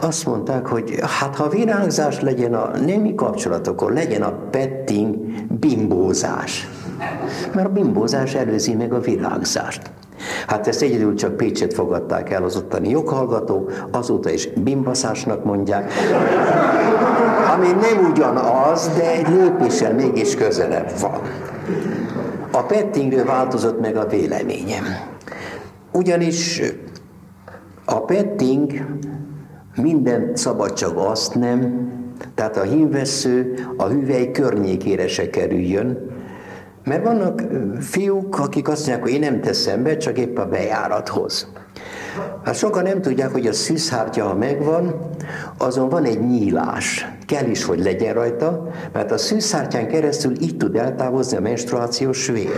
azt 0.00 0.26
mondták, 0.26 0.66
hogy 0.66 0.98
hát 1.00 1.36
ha 1.36 1.48
virágzás 1.48 2.20
legyen 2.20 2.54
a 2.54 2.70
nemi 2.86 3.14
kapcsolatokon, 3.14 3.92
legyen 3.92 4.22
a 4.22 4.32
petting 4.50 5.16
bimbózás. 5.60 6.68
Mert 7.54 7.66
a 7.66 7.72
bimbózás 7.72 8.34
előzi 8.34 8.74
meg 8.74 8.92
a 8.92 9.00
virágzást. 9.00 9.90
Hát 10.46 10.66
ezt 10.66 10.82
egyedül 10.82 11.14
csak 11.14 11.36
Pécset 11.36 11.74
fogadták 11.74 12.30
el 12.30 12.44
az 12.44 12.56
ottani 12.56 12.88
joghallgató, 12.88 13.68
azóta 13.90 14.30
is 14.30 14.48
bimbaszásnak 14.48 15.44
mondják, 15.44 15.92
ami 17.54 17.66
nem 17.66 18.10
ugyanaz, 18.10 18.90
de 18.96 19.10
egy 19.10 19.28
lépéssel 19.28 19.94
mégis 19.94 20.34
közelebb 20.34 20.90
van. 21.00 21.20
A 22.50 22.62
pettingről 22.62 23.24
változott 23.24 23.80
meg 23.80 23.96
a 23.96 24.06
véleményem. 24.06 24.84
Ugyanis 25.92 26.62
a 27.84 28.00
petting 28.00 28.72
minden 29.76 30.30
szabad, 30.34 30.72
csak 30.72 30.92
azt 30.96 31.34
nem, 31.34 31.88
tehát 32.34 32.56
a 32.56 32.62
hívvesző 32.62 33.54
a 33.76 33.84
hüvely 33.84 34.30
környékére 34.30 35.08
se 35.08 35.30
kerüljön, 35.30 36.10
mert 36.84 37.04
vannak 37.04 37.42
fiúk, 37.80 38.38
akik 38.38 38.68
azt 38.68 38.86
mondják, 38.86 39.02
hogy 39.02 39.12
én 39.12 39.20
nem 39.20 39.40
teszem 39.40 39.82
be, 39.82 39.96
csak 39.96 40.18
épp 40.18 40.38
a 40.38 40.46
bejárathoz. 40.46 41.48
Hát 42.44 42.54
sokan 42.54 42.82
nem 42.82 43.00
tudják, 43.00 43.30
hogy 43.30 43.46
a 43.46 43.52
szűzhártya, 43.52 44.24
ha 44.24 44.34
megvan, 44.34 44.94
azon 45.58 45.88
van 45.88 46.04
egy 46.04 46.26
nyílás. 46.26 47.08
Kell 47.26 47.46
is, 47.46 47.64
hogy 47.64 47.82
legyen 47.82 48.14
rajta, 48.14 48.68
mert 48.92 49.10
a 49.10 49.18
szűzhártyán 49.18 49.88
keresztül 49.88 50.32
így 50.40 50.56
tud 50.56 50.76
eltávozni 50.76 51.36
a 51.36 51.40
menstruációs 51.40 52.26
vér. 52.26 52.52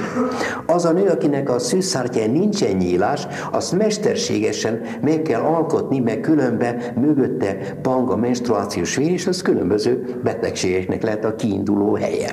Az 0.67 0.85
a 0.85 0.93
nő, 0.93 1.07
akinek 1.07 1.51
a 1.51 1.59
szűzhártyán 1.59 2.31
nincsen 2.31 2.77
nyílás, 2.77 3.27
azt 3.53 3.73
mesterségesen 3.73 4.81
meg 5.01 5.23
kell 5.23 5.41
alkotni, 5.41 5.99
meg 5.99 6.21
különben 6.21 6.83
mögötte 7.01 7.57
pang 7.83 8.11
a 8.11 8.17
menstruációs 8.17 8.97
vér, 8.97 9.11
és 9.11 9.27
az 9.27 9.43
különböző 9.43 10.21
betegségeknek 10.23 11.03
lehet 11.03 11.25
a 11.25 11.35
kiinduló 11.35 11.95
helye. 11.95 12.31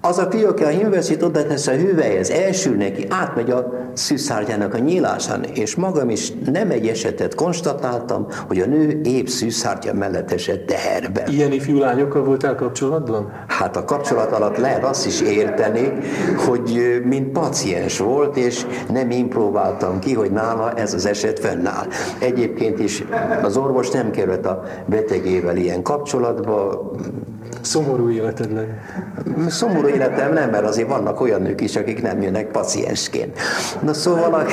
Az 0.00 0.18
a 0.18 0.30
fiú, 0.30 0.48
aki 0.48 0.62
a 0.62 0.68
himveszít 0.68 1.22
oda 1.22 1.46
tesz 1.46 1.66
a 1.66 1.72
hüvelyhez, 1.72 2.30
elsül 2.30 2.76
neki, 2.76 3.06
átmegy 3.08 3.50
a 3.50 3.72
szűszártyának 3.92 4.74
a 4.74 4.78
nyílásán, 4.78 5.44
és 5.54 5.76
magam 5.76 6.10
is 6.10 6.32
nem 6.52 6.70
egy 6.70 6.86
esetet 6.86 7.34
konstatáltam, 7.34 8.26
hogy 8.48 8.58
a 8.58 8.66
nő 8.66 9.00
épp 9.04 9.26
szűszártya 9.26 9.94
mellett 9.94 10.32
esett 10.32 10.66
teherbe. 10.66 11.24
Ilyen 11.30 11.52
ifjú 11.52 11.78
lányokkal 11.78 12.24
voltál 12.24 12.54
kapcsolatban? 12.54 13.32
Hát 13.46 13.76
a 13.76 13.84
kapcsolat 13.84 14.32
alatt 14.32 14.56
lehet 14.56 14.84
azt 14.84 15.06
is 15.06 15.20
érteni, 15.20 15.92
hogy 16.46 17.00
mint 17.04 17.32
paciens 17.32 17.98
volt, 17.98 18.36
és 18.36 18.66
nem 18.92 19.10
én 19.10 19.28
próbáltam 19.28 19.98
ki, 19.98 20.14
hogy 20.14 20.30
nála 20.30 20.72
ez 20.72 20.94
az 20.94 21.06
eset 21.06 21.38
fennáll. 21.38 21.86
Egyébként 22.18 22.78
is 22.78 23.04
az 23.42 23.56
orvos 23.56 23.90
nem 23.90 24.10
került 24.10 24.46
a 24.46 24.62
betegével 24.86 25.56
ilyen 25.56 25.82
kapcsolatba, 25.82 26.90
Szomorú 27.60 28.10
életed 28.10 28.52
lenne. 28.52 28.82
Szomorú 29.48 29.88
életem 29.88 30.32
nem, 30.32 30.50
mert 30.50 30.64
azért 30.64 30.88
vannak 30.88 31.20
olyan 31.20 31.42
nők 31.42 31.60
is, 31.60 31.76
akik 31.76 32.02
nem 32.02 32.22
jönnek 32.22 32.50
paciensként. 32.50 33.38
Na 33.82 33.92
szóval 33.92 34.34
a, 34.34 34.44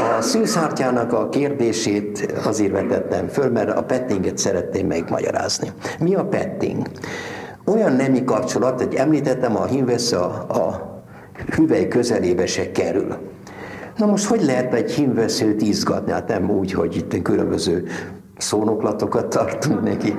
a 0.00 0.20
szűzhártyának 0.20 1.12
a 1.12 1.28
kérdését 1.28 2.34
azért 2.44 2.72
vetettem 2.72 3.28
föl, 3.28 3.50
mert 3.50 3.76
a 3.76 3.82
pettinget 3.82 4.38
szeretném 4.38 4.86
megmagyarázni. 4.86 5.72
Mi 5.98 6.14
a 6.14 6.24
petting? 6.24 6.86
Olyan 7.64 7.92
nemi 7.92 8.24
kapcsolat, 8.24 8.82
hogy 8.82 8.94
említettem, 8.94 9.56
a 9.56 9.64
hímvesz 9.64 10.12
a, 10.12 10.24
a 10.48 10.94
hüvely 11.54 11.88
közelébe 11.88 12.46
se 12.46 12.72
kerül. 12.72 13.16
Na 13.96 14.06
most 14.06 14.24
hogy 14.24 14.44
lehet 14.44 14.74
egy 14.74 14.90
hímveszőt 14.90 15.62
izgatni? 15.62 16.12
Hát 16.12 16.28
nem 16.28 16.50
úgy, 16.50 16.72
hogy 16.72 16.96
itt 16.96 17.22
különböző 17.22 17.86
szónoklatokat 18.38 19.26
tartunk 19.26 19.82
neki, 19.82 20.14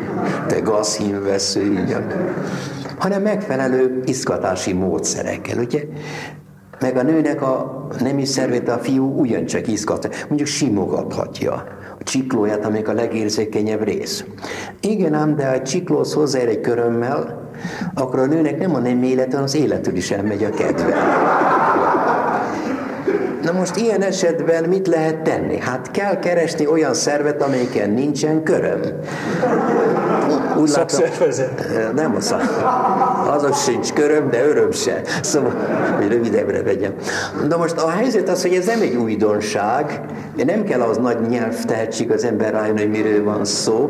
te 0.48 0.60
gazhímvesző, 0.60 1.84
hanem 3.00 3.22
megfelelő 3.22 4.02
izgatási 4.06 4.74
módszerekkel, 4.74 5.58
ugye? 5.58 5.84
Meg 6.80 6.98
a 6.98 7.04
nőnek 7.04 7.42
a 7.42 7.88
nemi 8.00 8.26
szervét 8.26 8.70
a 8.70 8.78
fiú 8.78 9.20
ugyancsak 9.20 9.68
izgat, 9.68 10.26
mondjuk 10.28 10.48
simogathatja 10.48 11.54
a 12.00 12.04
csiklóját, 12.04 12.66
amelyik 12.66 12.88
a 12.88 12.94
legérzékenyebb 12.94 13.84
rész. 13.84 14.26
Igen 14.82 15.14
ám, 15.14 15.36
de 15.36 15.52
egy 15.52 15.64
csiklóhoz 15.64 16.14
hozzáér 16.14 16.48
egy 16.48 16.62
körömmel, 16.62 17.50
akkor 17.94 18.20
a 18.20 18.26
nőnek 18.26 18.58
nem 18.58 18.76
a 18.76 18.80
nem 18.80 19.04
élete, 19.04 19.40
az 19.40 19.56
életül 19.56 19.96
is 19.96 20.12
elmegy 20.12 20.44
a 20.44 20.50
kedve. 20.50 20.96
Na 23.48 23.54
most 23.54 23.76
ilyen 23.76 24.02
esetben 24.02 24.64
mit 24.64 24.88
lehet 24.88 25.22
tenni? 25.22 25.58
Hát 25.60 25.92
kell 25.92 26.20
keresni 26.20 26.68
olyan 26.68 26.94
szervet, 26.94 27.42
amelyiken 27.42 27.90
nincsen 27.90 28.44
köröm. 28.44 28.80
Úgy 30.58 30.70
látom, 30.70 31.02
nem 31.96 32.16
a 32.16 32.22
szak. 32.22 32.42
Azos 33.28 33.64
sincs 33.64 33.94
köröm, 33.94 34.30
de 34.30 34.48
öröm 34.48 34.72
se. 34.72 35.02
Szóval, 35.22 35.52
hogy 35.98 36.08
rövidebbre 36.08 36.64
vegyem. 36.64 36.94
De 37.48 37.56
most 37.56 37.78
a 37.78 37.90
helyzet 37.90 38.30
az, 38.30 38.42
hogy 38.42 38.54
ez 38.54 38.66
nem 38.66 38.82
egy 38.82 38.96
újdonság, 38.96 40.02
nem 40.46 40.64
kell 40.64 40.82
az 40.82 40.98
nagy 40.98 41.18
nyelvtehetség 41.30 42.12
az 42.12 42.24
ember 42.24 42.54
rájön, 42.54 42.78
hogy 42.78 42.90
miről 42.90 43.24
van 43.24 43.46
szó. 43.46 43.90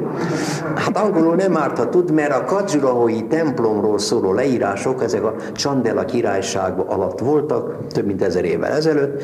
Hát 0.75 0.97
angolul 0.97 1.35
nem 1.35 1.57
árt, 1.57 1.77
ha 1.77 1.89
tud, 1.89 2.11
mert 2.11 2.33
a 2.33 2.43
Kadzsurahui 2.43 3.27
templomról 3.27 3.99
szóló 3.99 4.33
leírások, 4.33 5.03
ezek 5.03 5.23
a 5.23 5.35
Csandela 5.53 6.05
királyságban 6.05 6.87
alatt 6.87 7.19
voltak, 7.19 7.87
több 7.87 8.05
mint 8.05 8.21
ezer 8.21 8.45
évvel 8.45 8.71
ezelőtt, 8.71 9.23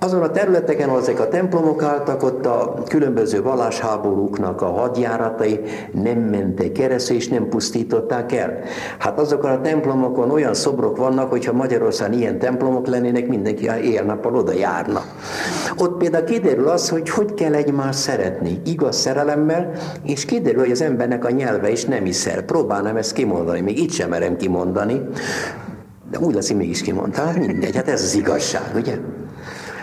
azon 0.00 0.22
a 0.22 0.30
területeken, 0.30 0.88
ahol 0.88 1.00
ezek 1.00 1.20
a 1.20 1.28
templomok 1.28 1.82
álltak, 1.82 2.22
ott 2.22 2.46
a 2.46 2.82
különböző 2.88 3.42
vallásháborúknak 3.42 4.62
a 4.62 4.66
hadjáratai 4.66 5.60
nem 5.92 6.18
mentek 6.18 6.72
keresztül, 6.72 7.16
és 7.16 7.28
nem 7.28 7.48
pusztították 7.48 8.32
el. 8.32 8.58
Hát 8.98 9.18
azokon 9.18 9.50
a 9.50 9.60
templomokon 9.60 10.30
olyan 10.30 10.54
szobrok 10.54 10.96
vannak, 10.96 11.30
hogyha 11.30 11.52
Magyarországon 11.52 12.18
ilyen 12.18 12.38
templomok 12.38 12.86
lennének, 12.86 13.26
mindenki 13.26 13.70
éjjel-nappal 13.82 14.36
oda 14.36 14.52
járna. 14.52 15.02
Ott 15.76 15.96
például 15.96 16.24
kiderül 16.24 16.68
az, 16.68 16.88
hogy 16.88 17.10
hogy 17.10 17.34
kell 17.34 17.54
egymást 17.54 17.98
szeretni, 17.98 18.60
igaz 18.64 18.96
szerelemmel, 18.96 19.70
és 20.04 20.24
kiderül, 20.24 20.60
hogy 20.60 20.70
az 20.70 20.82
embernek 20.82 21.24
a 21.24 21.30
nyelve 21.30 21.70
is 21.70 21.84
nem 21.84 22.06
iszer. 22.06 22.42
Próbálnám 22.42 22.96
ezt 22.96 23.12
kimondani, 23.12 23.60
még 23.60 23.78
itt 23.78 23.90
sem 23.90 24.08
merem 24.08 24.36
kimondani, 24.36 25.00
de 26.10 26.18
úgy 26.18 26.34
lesz, 26.34 26.48
hogy 26.48 26.56
mégis 26.56 26.82
kimondtam, 26.82 27.26
hát 27.26 27.46
mindegy, 27.46 27.76
hát 27.76 27.88
ez 27.88 28.02
az 28.02 28.14
igazság, 28.14 28.70
ugye? 28.74 28.96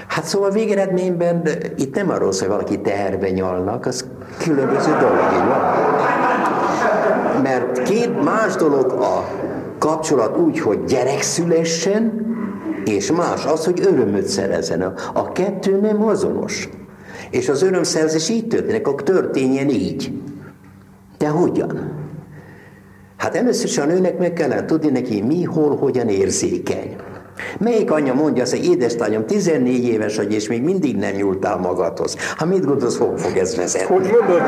Hát 0.08 0.26
szóval 0.26 0.52
végeredményben 0.52 1.48
itt 1.76 1.96
nem 1.96 2.10
arról 2.10 2.32
szól, 2.32 2.48
hogy 2.48 2.58
valaki 2.58 2.82
teherbe 2.82 3.30
nyalnak, 3.30 3.86
az 3.86 4.06
különböző 4.38 4.92
dolog, 4.92 5.20
így 5.34 5.48
van. 5.48 5.62
Mert 7.42 7.84
két 7.84 8.24
más 8.24 8.56
dolog 8.56 8.92
a 8.92 9.30
kapcsolat 9.78 10.38
úgy, 10.38 10.60
hogy 10.60 10.84
gyerek 10.84 11.22
szülessen, 11.22 12.24
és 12.86 13.12
más 13.12 13.46
az, 13.46 13.66
hogy 13.66 13.82
örömöt 13.92 14.26
szerezzen. 14.26 14.82
A 15.14 15.32
kettő 15.32 15.80
nem 15.80 16.06
azonos. 16.06 16.70
És 17.30 17.50
az 17.50 17.62
örömszerzés 17.62 18.30
így 18.30 18.48
történik, 18.48 18.88
akkor 18.88 19.04
történjen 19.04 19.70
így. 19.70 20.14
De 21.18 21.28
hogyan? 21.28 21.92
Hát 23.18 23.36
először 23.36 23.66
is 23.66 23.78
a 23.78 23.86
nőnek 23.86 24.18
meg 24.18 24.34
kellene 24.34 24.66
tudni 24.66 24.90
neki 24.90 25.22
mi, 25.22 25.44
hol, 25.44 25.78
hogyan 25.78 26.08
érzékeny. 26.08 26.96
Melyik 27.60 27.92
anyja 27.92 28.14
mondja 28.14 28.44
azt, 28.44 28.56
hogy 28.56 28.66
édesanyám, 28.66 29.26
14 29.26 29.84
éves 29.84 30.16
vagy, 30.16 30.34
és 30.34 30.48
még 30.48 30.64
mindig 30.64 30.96
nem 30.96 31.14
nyúltál 31.16 31.58
magadhoz. 31.58 32.16
Ha 32.38 32.46
mit 32.46 32.66
gondolsz, 32.66 32.98
hol 32.98 33.18
fog 33.18 33.38
ez 33.38 33.56
vezetni? 33.56 33.96
Hogy 33.96 34.10
gondol? 34.10 34.42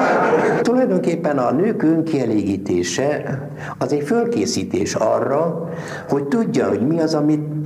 Tulajdonképpen 0.62 1.38
a 1.38 1.52
nők 1.52 1.84
önkielégítése 1.84 3.40
az 3.78 3.94
egy 3.94 4.04
fölkészítés 4.04 4.96
arra, 4.96 5.70
hogy 6.10 6.24
tudja, 6.24 6.68
hogy 6.68 6.88
mi 6.88 7.00
az, 7.00 7.14
amit 7.14 7.57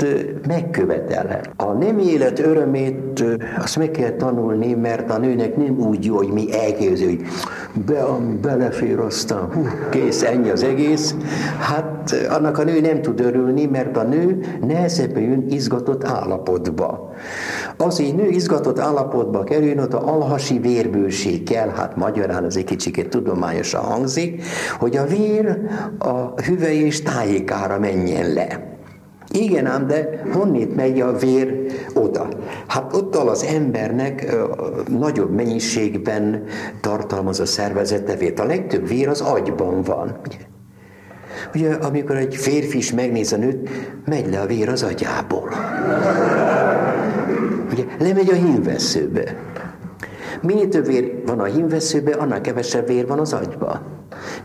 megkövetel. 0.47 1.41
A 1.55 1.71
nem 1.71 1.99
élet 1.99 2.39
örömét 2.39 3.23
azt 3.57 3.77
meg 3.77 3.91
kell 3.91 4.09
tanulni, 4.09 4.73
mert 4.73 5.11
a 5.11 5.17
nőnek 5.17 5.55
nem 5.55 5.79
úgy 5.79 6.05
jó, 6.05 6.15
hogy 6.15 6.31
mi 6.31 6.53
elképzelő, 6.53 7.09
hogy 7.09 7.25
be, 7.85 8.03
belefér, 8.41 8.99
aztán 8.99 9.51
hú, 9.53 9.65
kész, 9.89 10.23
ennyi 10.23 10.49
az 10.49 10.63
egész. 10.63 11.15
Hát 11.59 12.15
annak 12.29 12.57
a 12.57 12.63
nő 12.63 12.79
nem 12.79 13.01
tud 13.01 13.19
örülni, 13.19 13.65
mert 13.65 13.97
a 13.97 14.03
nő 14.03 14.39
nehezebben 14.67 15.23
jön 15.23 15.45
izgatott 15.49 16.03
állapotba. 16.03 17.13
Az, 17.77 17.97
hogy 17.97 18.15
nő 18.15 18.27
izgatott 18.27 18.79
állapotba 18.79 19.43
kerüljön, 19.43 19.79
ott 19.79 19.93
a 19.93 20.13
alhasi 20.13 20.59
vérbőség 20.59 21.43
kell, 21.43 21.69
hát 21.69 21.95
magyarán 21.95 22.43
az 22.43 22.57
egy 22.57 22.63
kicsit 22.63 23.09
tudományosan 23.09 23.81
hangzik, 23.81 24.43
hogy 24.79 24.97
a 24.97 25.05
vér 25.05 25.57
a 25.97 26.41
hüvely 26.41 26.77
és 26.77 27.01
tájékára 27.01 27.79
menjen 27.79 28.33
le. 28.33 28.70
Igen 29.31 29.65
ám, 29.65 29.87
de 29.87 30.23
honnét 30.33 30.75
megy 30.75 31.01
a 31.01 31.17
vér 31.17 31.65
oda? 31.93 32.27
Hát 32.67 32.95
ott 32.95 33.15
az 33.15 33.43
embernek 33.43 34.35
nagyobb 34.87 35.31
mennyiségben 35.33 36.43
tartalmaz 36.81 37.39
a 37.39 37.45
szervezete 37.45 38.15
vért. 38.15 38.39
A 38.39 38.45
legtöbb 38.45 38.87
vér 38.87 39.07
az 39.07 39.21
agyban 39.21 39.81
van. 39.81 40.19
Ugye, 41.55 41.73
amikor 41.73 42.15
egy 42.15 42.35
férfi 42.35 42.77
is 42.77 42.93
megnéz 42.93 43.33
a 43.33 43.37
nőt, 43.37 43.69
megy 44.05 44.29
le 44.29 44.39
a 44.39 44.45
vér 44.45 44.69
az 44.69 44.83
agyából. 44.83 45.49
Ugye, 47.71 47.83
lemegy 47.99 48.29
a 48.29 48.33
hímveszőbe. 48.33 49.35
Minél 50.41 50.67
több 50.67 50.85
vér 50.85 51.21
van 51.25 51.39
a 51.39 51.43
hímveszőbe, 51.43 52.11
annál 52.11 52.41
kevesebb 52.41 52.87
vér 52.87 53.07
van 53.07 53.19
az 53.19 53.33
agyba. 53.33 53.81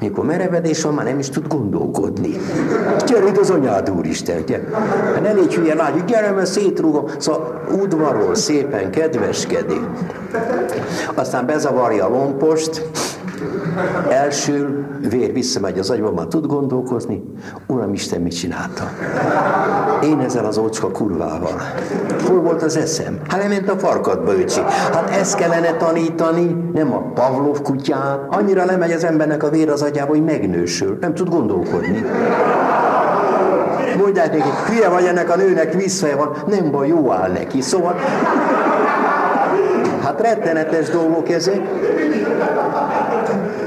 Mikor 0.00 0.24
merevedés 0.24 0.82
van, 0.82 0.94
már 0.94 1.04
nem 1.04 1.18
is 1.18 1.28
tud 1.28 1.48
gondolkodni. 1.48 2.36
Gyere 3.06 3.26
itt 3.26 3.38
az 3.38 3.50
anyád, 3.50 3.90
úristen, 3.90 4.44
gyere. 4.46 4.68
Hát 5.14 5.22
ne 5.22 5.32
légy 5.32 5.54
hülye 5.54 5.74
lágy, 5.74 6.04
gyere, 6.04 6.30
mert 6.30 6.46
szétrúgom. 6.46 7.04
Szóval 7.18 7.64
udvarol 7.80 8.34
szépen, 8.34 8.90
kedveskedik. 8.90 9.80
Aztán 11.14 11.46
bezavarja 11.46 12.06
a 12.06 12.08
lompost, 12.08 12.88
Első 14.08 14.86
vér 15.08 15.32
visszamegy 15.32 15.78
az 15.78 15.90
agyba, 15.90 16.28
tud 16.28 16.46
gondolkozni. 16.46 17.22
Uram 17.66 17.92
Isten, 17.92 18.20
mit 18.20 18.38
csináltam? 18.38 18.86
Én 20.02 20.18
ezzel 20.18 20.44
az 20.44 20.58
ócska 20.58 20.90
kurvával. 20.90 21.60
Hol 22.26 22.40
volt 22.40 22.62
az 22.62 22.76
eszem? 22.76 23.18
Hát 23.28 23.42
lement 23.42 23.70
a 23.70 23.78
farkadba, 23.78 24.32
öcsi. 24.34 24.60
Hát 24.92 25.10
ezt 25.10 25.36
kellene 25.36 25.72
tanítani, 25.72 26.70
nem 26.72 26.92
a 26.92 27.12
Pavlov 27.14 27.62
kutyán. 27.62 28.26
Annyira 28.30 28.64
lemegy 28.64 28.92
az 28.92 29.04
embernek 29.04 29.42
a 29.42 29.50
vér 29.50 29.70
az 29.70 29.82
agyába, 29.82 30.10
hogy 30.10 30.24
megnősül. 30.24 30.98
Nem 31.00 31.14
tud 31.14 31.28
gondolkodni. 31.28 32.04
Mondják 33.98 34.32
neki, 34.32 34.48
hülye 34.68 34.88
vagy 34.88 35.04
ennek 35.04 35.30
a 35.30 35.36
nőnek 35.36 35.72
visszaja 35.72 36.16
van, 36.16 36.32
nem 36.46 36.70
baj, 36.70 36.88
jó 36.88 37.12
áll 37.12 37.30
neki. 37.30 37.60
Szóval, 37.60 37.94
hát 40.02 40.20
rettenetes 40.20 40.90
dolgok 40.90 41.28
ezek. 41.28 41.60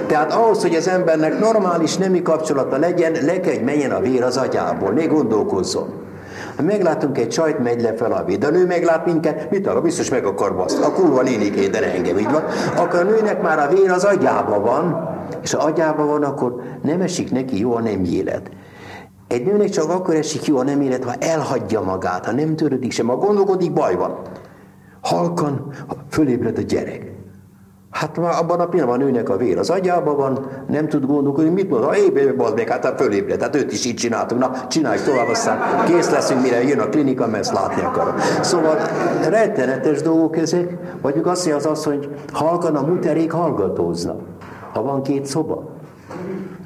Tehát 0.08 0.34
ahhoz, 0.34 0.62
hogy 0.62 0.76
az 0.76 0.88
embernek 0.88 1.40
normális 1.40 1.98
nemi 1.98 2.22
kapcsolata 2.22 2.78
legyen, 2.78 3.12
le 3.22 3.40
kell, 3.40 3.64
menjen 3.64 3.92
a 3.92 4.00
vér 4.00 4.24
az 4.24 4.38
agyából, 4.38 4.90
ne 4.92 5.06
gondolkozzon. 5.06 6.00
Ha 6.56 6.64
meglátunk 6.64 7.18
egy 7.18 7.30
csajt, 7.30 7.60
megy 7.60 7.82
le 7.82 7.94
fel 7.94 8.12
a 8.12 8.24
vér, 8.24 8.38
de 8.38 8.48
a 8.48 8.50
nő 8.50 8.66
meglát 8.66 9.06
minket, 9.06 9.52
mit 9.52 9.68
arra, 9.68 9.82
biztos 9.82 10.10
meg 10.10 10.26
akar 10.26 10.56
baszt. 10.56 10.84
A 10.84 10.92
kurva 10.92 11.22
néniké, 11.22 11.68
de 11.68 11.94
engem 11.94 12.18
így 12.18 12.32
van. 12.32 12.44
Akkor 12.76 13.00
a 13.00 13.04
nőnek 13.04 13.42
már 13.42 13.60
a 13.60 13.68
vér 13.68 13.92
az 13.92 14.04
agyába 14.04 14.60
van, 14.60 15.10
és 15.44 15.54
ha 15.54 15.64
agyába 15.64 16.06
van, 16.06 16.24
akkor 16.24 16.62
nem 16.82 17.02
esik 17.02 17.32
neki 17.32 17.60
jó 17.60 17.76
a 17.76 17.82
nem 17.82 18.04
élet. 18.04 18.50
Egy 19.28 19.46
nőnek 19.46 19.70
csak 19.70 19.90
akkor 19.90 20.16
esik 20.16 20.46
jó 20.46 20.58
a 20.58 20.64
nem 20.64 20.82
élet, 20.82 21.04
ha 21.04 21.14
elhagyja 21.20 21.82
magát, 21.82 22.26
ha 22.26 22.32
nem 22.32 22.56
törődik 22.56 22.92
sem, 22.92 23.08
ha 23.08 23.16
gondolkodik, 23.16 23.74
baj 23.74 23.96
van. 23.96 24.18
Halkan 25.10 25.72
fölébred 26.10 26.58
a 26.58 26.62
gyerek. 26.62 27.12
Hát 27.90 28.18
már 28.18 28.34
abban 28.40 28.60
a 28.60 28.66
pillanatban 28.66 29.02
a 29.02 29.04
nőnek 29.04 29.30
a 29.30 29.38
vér 29.38 29.58
az 29.58 29.70
agyában 29.70 30.16
van, 30.16 30.48
nem 30.68 30.88
tud 30.88 31.06
gondolkodni, 31.06 31.50
mit 31.50 31.70
mond, 31.70 31.84
ha 31.84 31.98
ébe, 31.98 32.34
bazd 32.34 32.56
meg, 32.56 32.68
hát 32.68 32.94
fölébred, 32.98 33.38
tehát 33.38 33.56
őt 33.56 33.72
is 33.72 33.86
így 33.86 33.96
csináltunk, 33.96 34.42
na 34.42 34.68
csinálj 34.68 35.00
tovább, 35.06 35.28
aztán 35.28 35.86
kész 35.86 36.10
leszünk, 36.10 36.42
mire 36.42 36.64
jön 36.64 36.80
a 36.80 36.90
klinika, 36.90 37.28
mert 37.28 37.44
ezt 37.44 37.54
látni 37.54 37.82
akarom. 37.82 38.16
Szóval 38.42 38.76
rettenetes 39.30 40.02
dolgok 40.02 40.38
ezek, 40.38 40.78
vagyunk 41.02 41.28
azt 41.28 41.52
az 41.52 41.66
az, 41.66 41.84
hogy 41.84 42.10
halkan 42.34 42.76
a 42.76 42.82
muterék 42.82 43.32
hallgatóznak, 43.32 44.22
ha 44.74 44.82
van 44.82 45.02
két 45.02 45.26
szoba. 45.26 45.79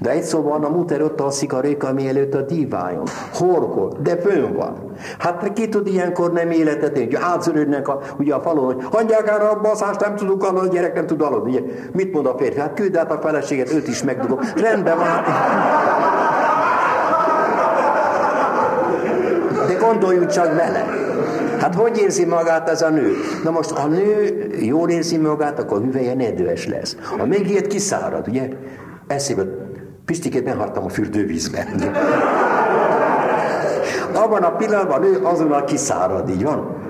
De 0.03 0.09
egy 0.09 0.23
szóval 0.23 0.63
a 0.63 0.69
muter 0.69 1.01
ott 1.01 1.21
alszik 1.21 1.53
a 1.53 1.59
réka 1.59 1.93
mielőtt 1.93 2.33
a 2.33 2.41
divájon. 2.41 3.03
Horkol, 3.33 3.91
de 3.99 4.17
fönn 4.17 4.53
van. 4.53 4.91
Hát 5.19 5.53
ki 5.53 5.69
tud 5.69 5.87
ilyenkor 5.87 6.31
nem 6.31 6.51
életet 6.51 6.97
hogy 6.97 7.17
átszörődnek 7.21 7.87
a, 7.87 7.99
ugye 8.17 8.33
a 8.33 8.41
falon, 8.41 8.65
hogy 8.65 8.83
hagyják 8.91 9.27
el 9.27 9.47
a 9.47 9.59
baszást, 9.61 9.99
nem 9.99 10.15
tudunk 10.15 10.43
aludni, 10.43 10.67
a 10.67 10.71
gyerek 10.71 10.95
nem 10.95 11.05
tud 11.05 11.21
aludni. 11.21 11.51
Ugye, 11.51 11.61
mit 11.91 12.13
mond 12.13 12.25
a 12.25 12.35
férfi? 12.37 12.59
Hát 12.59 12.73
küld 12.73 12.95
át 12.95 13.11
a 13.11 13.19
feleséget, 13.21 13.73
őt 13.73 13.87
is 13.87 14.03
megdugom. 14.03 14.39
Rendben 14.55 14.97
van. 14.97 15.05
Hát... 15.05 15.25
De 19.67 19.73
gondoljunk 19.73 20.29
csak 20.29 20.55
bele. 20.55 20.85
Hát 21.59 21.75
hogy 21.75 21.97
érzi 21.97 22.25
magát 22.25 22.69
ez 22.69 22.81
a 22.81 22.89
nő? 22.89 23.13
Na 23.43 23.51
most, 23.51 23.71
ha 23.71 23.83
a 23.83 23.87
nő 23.87 24.47
jól 24.59 24.89
érzi 24.89 25.17
magát, 25.17 25.59
akkor 25.59 25.77
a 25.77 25.81
hüvelye 25.81 26.13
nedves 26.13 26.67
lesz. 26.67 26.97
Ha 27.17 27.25
megijed, 27.25 27.67
kiszárad, 27.67 28.27
ugye? 28.27 28.49
Eszébe 29.07 29.43
Pistikét 30.05 30.45
nem 30.45 30.57
hagytam 30.57 30.83
a 30.83 30.89
fürdővízbe. 30.89 31.67
Abban 34.13 34.43
a 34.43 34.55
pillanatban 34.55 35.01
nő 35.01 35.19
azonnal 35.23 35.63
kiszárad, 35.63 36.29
így 36.29 36.43
van? 36.43 36.81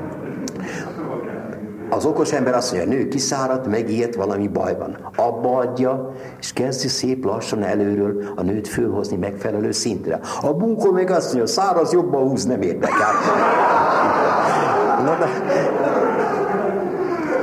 Az 1.90 2.06
okos 2.06 2.32
ember 2.32 2.54
azt 2.54 2.74
mondja, 2.74 2.96
nő 2.96 3.08
kiszáradt, 3.08 3.68
megijedt, 3.68 4.16
valami 4.16 4.48
baj 4.48 4.78
van. 4.78 4.98
Abba 5.16 5.58
adja, 5.58 6.14
és 6.40 6.54
kezdi 6.54 6.88
szép 6.88 7.26
lassan 7.26 7.64
előről 7.64 8.24
a 8.36 8.42
nőt 8.42 8.68
fölhozni 8.68 9.18
megfelelő 9.18 9.72
szintre. 9.72 10.20
A 10.42 10.54
bunkó 10.54 10.92
meg 10.92 11.10
azt 11.10 11.34
mondja, 11.34 11.54
száraz 11.54 11.92
jobban 11.92 12.30
húz, 12.30 12.46
nem 12.46 12.62
érdekel. 12.62 13.12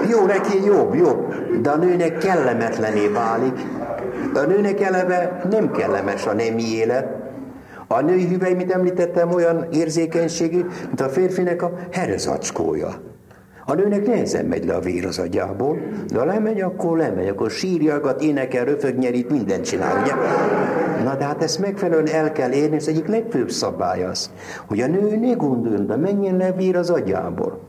Jó, 0.09 0.27
neki 0.27 0.65
jobb, 0.65 0.95
jobb, 0.95 1.35
de 1.63 1.71
a 1.71 1.77
nőnek 1.77 2.19
kellemetlené 2.19 3.09
válik, 3.09 3.59
a 4.35 4.47
nőnek 4.47 4.81
eleve 4.81 5.41
nem 5.51 5.71
kellemes 5.71 6.27
a 6.27 6.33
nemi 6.33 6.75
élet. 6.75 7.07
A 7.87 8.01
női 8.01 8.27
hüvely, 8.27 8.55
mint 8.55 8.73
említettem, 8.73 9.33
olyan 9.33 9.67
érzékenységű, 9.73 10.65
mint 10.87 11.01
a 11.01 11.09
férfinek 11.09 11.63
a 11.63 11.73
herezacskója. 11.91 12.89
A 13.67 13.75
nőnek 13.75 14.07
nehezen 14.07 14.45
megy 14.45 14.65
le 14.65 14.75
a 14.75 14.81
vér 14.81 15.07
az 15.07 15.19
agyából, 15.19 15.79
de 16.13 16.19
ha 16.19 16.25
lemegy, 16.25 16.61
akkor 16.61 16.99
lemegy, 16.99 17.29
akkor 17.29 17.51
sírjagat, 17.51 18.23
énekel, 18.23 18.65
röfög, 18.65 18.99
nyerít, 18.99 19.31
mindent 19.31 19.65
csinál, 19.65 20.03
ugye? 20.03 20.13
Na 21.05 21.15
de 21.15 21.25
hát 21.25 21.43
ezt 21.43 21.59
megfelelően 21.59 22.07
el 22.07 22.33
kell 22.33 22.51
érni, 22.51 22.77
ez 22.77 22.87
egyik 22.87 23.07
legfőbb 23.07 23.51
szabály 23.51 24.05
az, 24.05 24.31
hogy 24.67 24.81
a 24.81 24.87
nő 24.87 25.17
ne 25.17 25.33
gondoljon, 25.33 25.87
de 25.87 25.97
menjen 25.97 26.37
le 26.37 26.53
vér 26.53 26.77
az 26.77 26.91
agyából. 26.91 27.61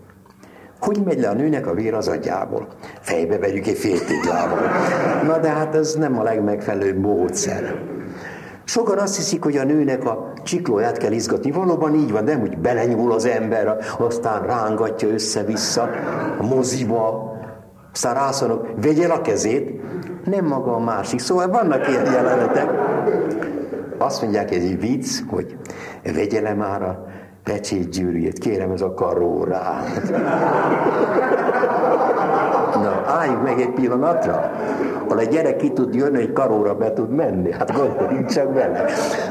Hogy 0.82 1.02
megy 1.06 1.20
le 1.20 1.30
a 1.30 1.34
nőnek 1.34 1.67
a 1.67 1.74
vér 1.74 1.94
az 1.94 2.08
agyából? 2.08 2.67
Fejbe 3.00 3.38
vegyük 3.38 3.67
egy 3.67 3.78
féltéglával. 3.78 4.60
Na 5.24 5.38
de 5.38 5.50
hát 5.50 5.76
ez 5.76 5.94
nem 5.94 6.20
a 6.20 6.24
legmegfelelőbb 6.24 6.98
módszer. 6.98 7.76
Sokan 8.63 8.98
azt 8.98 9.15
hiszik, 9.15 9.44
hogy 9.44 9.58
a 9.58 9.63
nőnek 9.63 10.06
a 10.06 10.34
csiklóját 10.44 10.98
kell 10.98 11.12
izgatni. 11.12 11.52
Valóban 11.52 11.96
így 11.96 12.12
van, 12.12 12.24
nem 12.24 12.41
úgy 12.41 12.58
belenyúl 12.58 13.12
az 13.12 13.26
ember, 13.26 13.78
aztán 13.98 14.46
rángatja 14.46 15.10
össze-vissza 15.10 15.89
a 16.39 16.44
moziba, 16.44 17.32
aztán 17.94 18.13
rászonok, 18.13 18.67
vegyél 18.82 19.12
a 19.12 19.22
kezét, 19.22 19.82
nem 20.26 20.46
maga 20.46 20.76
a 20.76 20.80
másik. 20.80 21.20
Szóval 21.20 21.48
vannak 21.48 21.88
ilyen 21.88 22.06
jelenetek. 22.06 22.70
Azt 23.98 24.22
mondják, 24.22 24.52
ez 24.56 24.63
egy 24.63 24.80
vicc, 24.80 25.20
hogy 25.30 25.58
vegye 26.04 26.41
le 26.41 26.54
már 26.54 26.82
a 26.82 27.06
pecsét 27.43 28.38
kérem 28.39 28.71
ez 28.71 28.82
a 28.82 28.93
karóra. 28.93 29.62
Na, 32.73 33.04
álljunk 33.06 33.43
meg 33.43 33.60
egy 33.60 33.73
pillanatra, 33.73 34.51
ahol 35.04 35.17
a 35.17 35.23
gyerek 35.23 35.56
ki 35.56 35.71
tud 35.71 35.93
jönni, 35.93 36.17
hogy 36.17 36.34
karóra 36.34 36.75
be 36.75 36.93
tud 36.93 37.10
menni. 37.10 37.51
Hát 37.51 37.75
gondoljunk 37.75 38.25
csak 38.25 38.54
bele. 38.54 38.86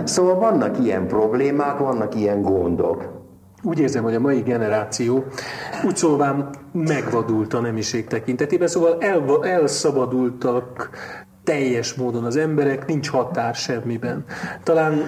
Szóval 0.04 0.34
vannak 0.34 0.78
ilyen 0.78 1.06
problémák, 1.06 1.78
vannak 1.78 2.14
ilyen 2.14 2.42
gondok. 2.42 3.18
Úgy 3.62 3.78
érzem, 3.78 4.02
hogy 4.02 4.14
a 4.14 4.20
mai 4.20 4.40
generáció 4.40 5.24
úgy 5.86 5.96
szóval 5.96 6.50
megvadult 6.72 7.54
a 7.54 7.60
nemiség 7.60 8.06
tekintetében, 8.06 8.68
szóval 8.68 8.96
el, 9.00 9.22
elszabadultak 9.42 10.90
teljes 11.44 11.94
módon 11.94 12.24
az 12.24 12.36
emberek, 12.36 12.86
nincs 12.86 13.10
határ 13.10 13.54
semmiben. 13.54 14.24
Talán 14.62 15.02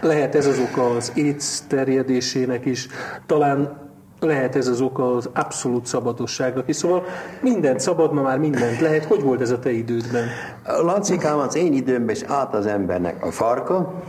lehet 0.00 0.34
ez 0.34 0.46
az 0.46 0.58
oka 0.58 0.90
az 0.90 1.12
AIDS 1.16 1.60
terjedésének 1.66 2.66
is, 2.66 2.88
talán 3.26 3.86
lehet 4.20 4.56
ez 4.56 4.66
az 4.66 4.80
oka 4.80 5.16
az 5.16 5.28
abszolút 5.34 5.86
szabadosságnak 5.86 6.68
is. 6.68 6.76
Szóval 6.76 7.04
mindent 7.42 7.80
szabad, 7.80 8.12
ma 8.12 8.22
már 8.22 8.38
mindent 8.38 8.80
lehet. 8.80 9.04
Hogy 9.04 9.22
volt 9.22 9.40
ez 9.40 9.50
a 9.50 9.58
te 9.58 9.70
idődben? 9.70 10.26
Lancikám, 10.64 11.38
az 11.38 11.56
én 11.56 11.72
időmben 11.72 12.14
is 12.14 12.22
át 12.22 12.54
az 12.54 12.66
embernek 12.66 13.24
a 13.24 13.30
farka. 13.30 14.02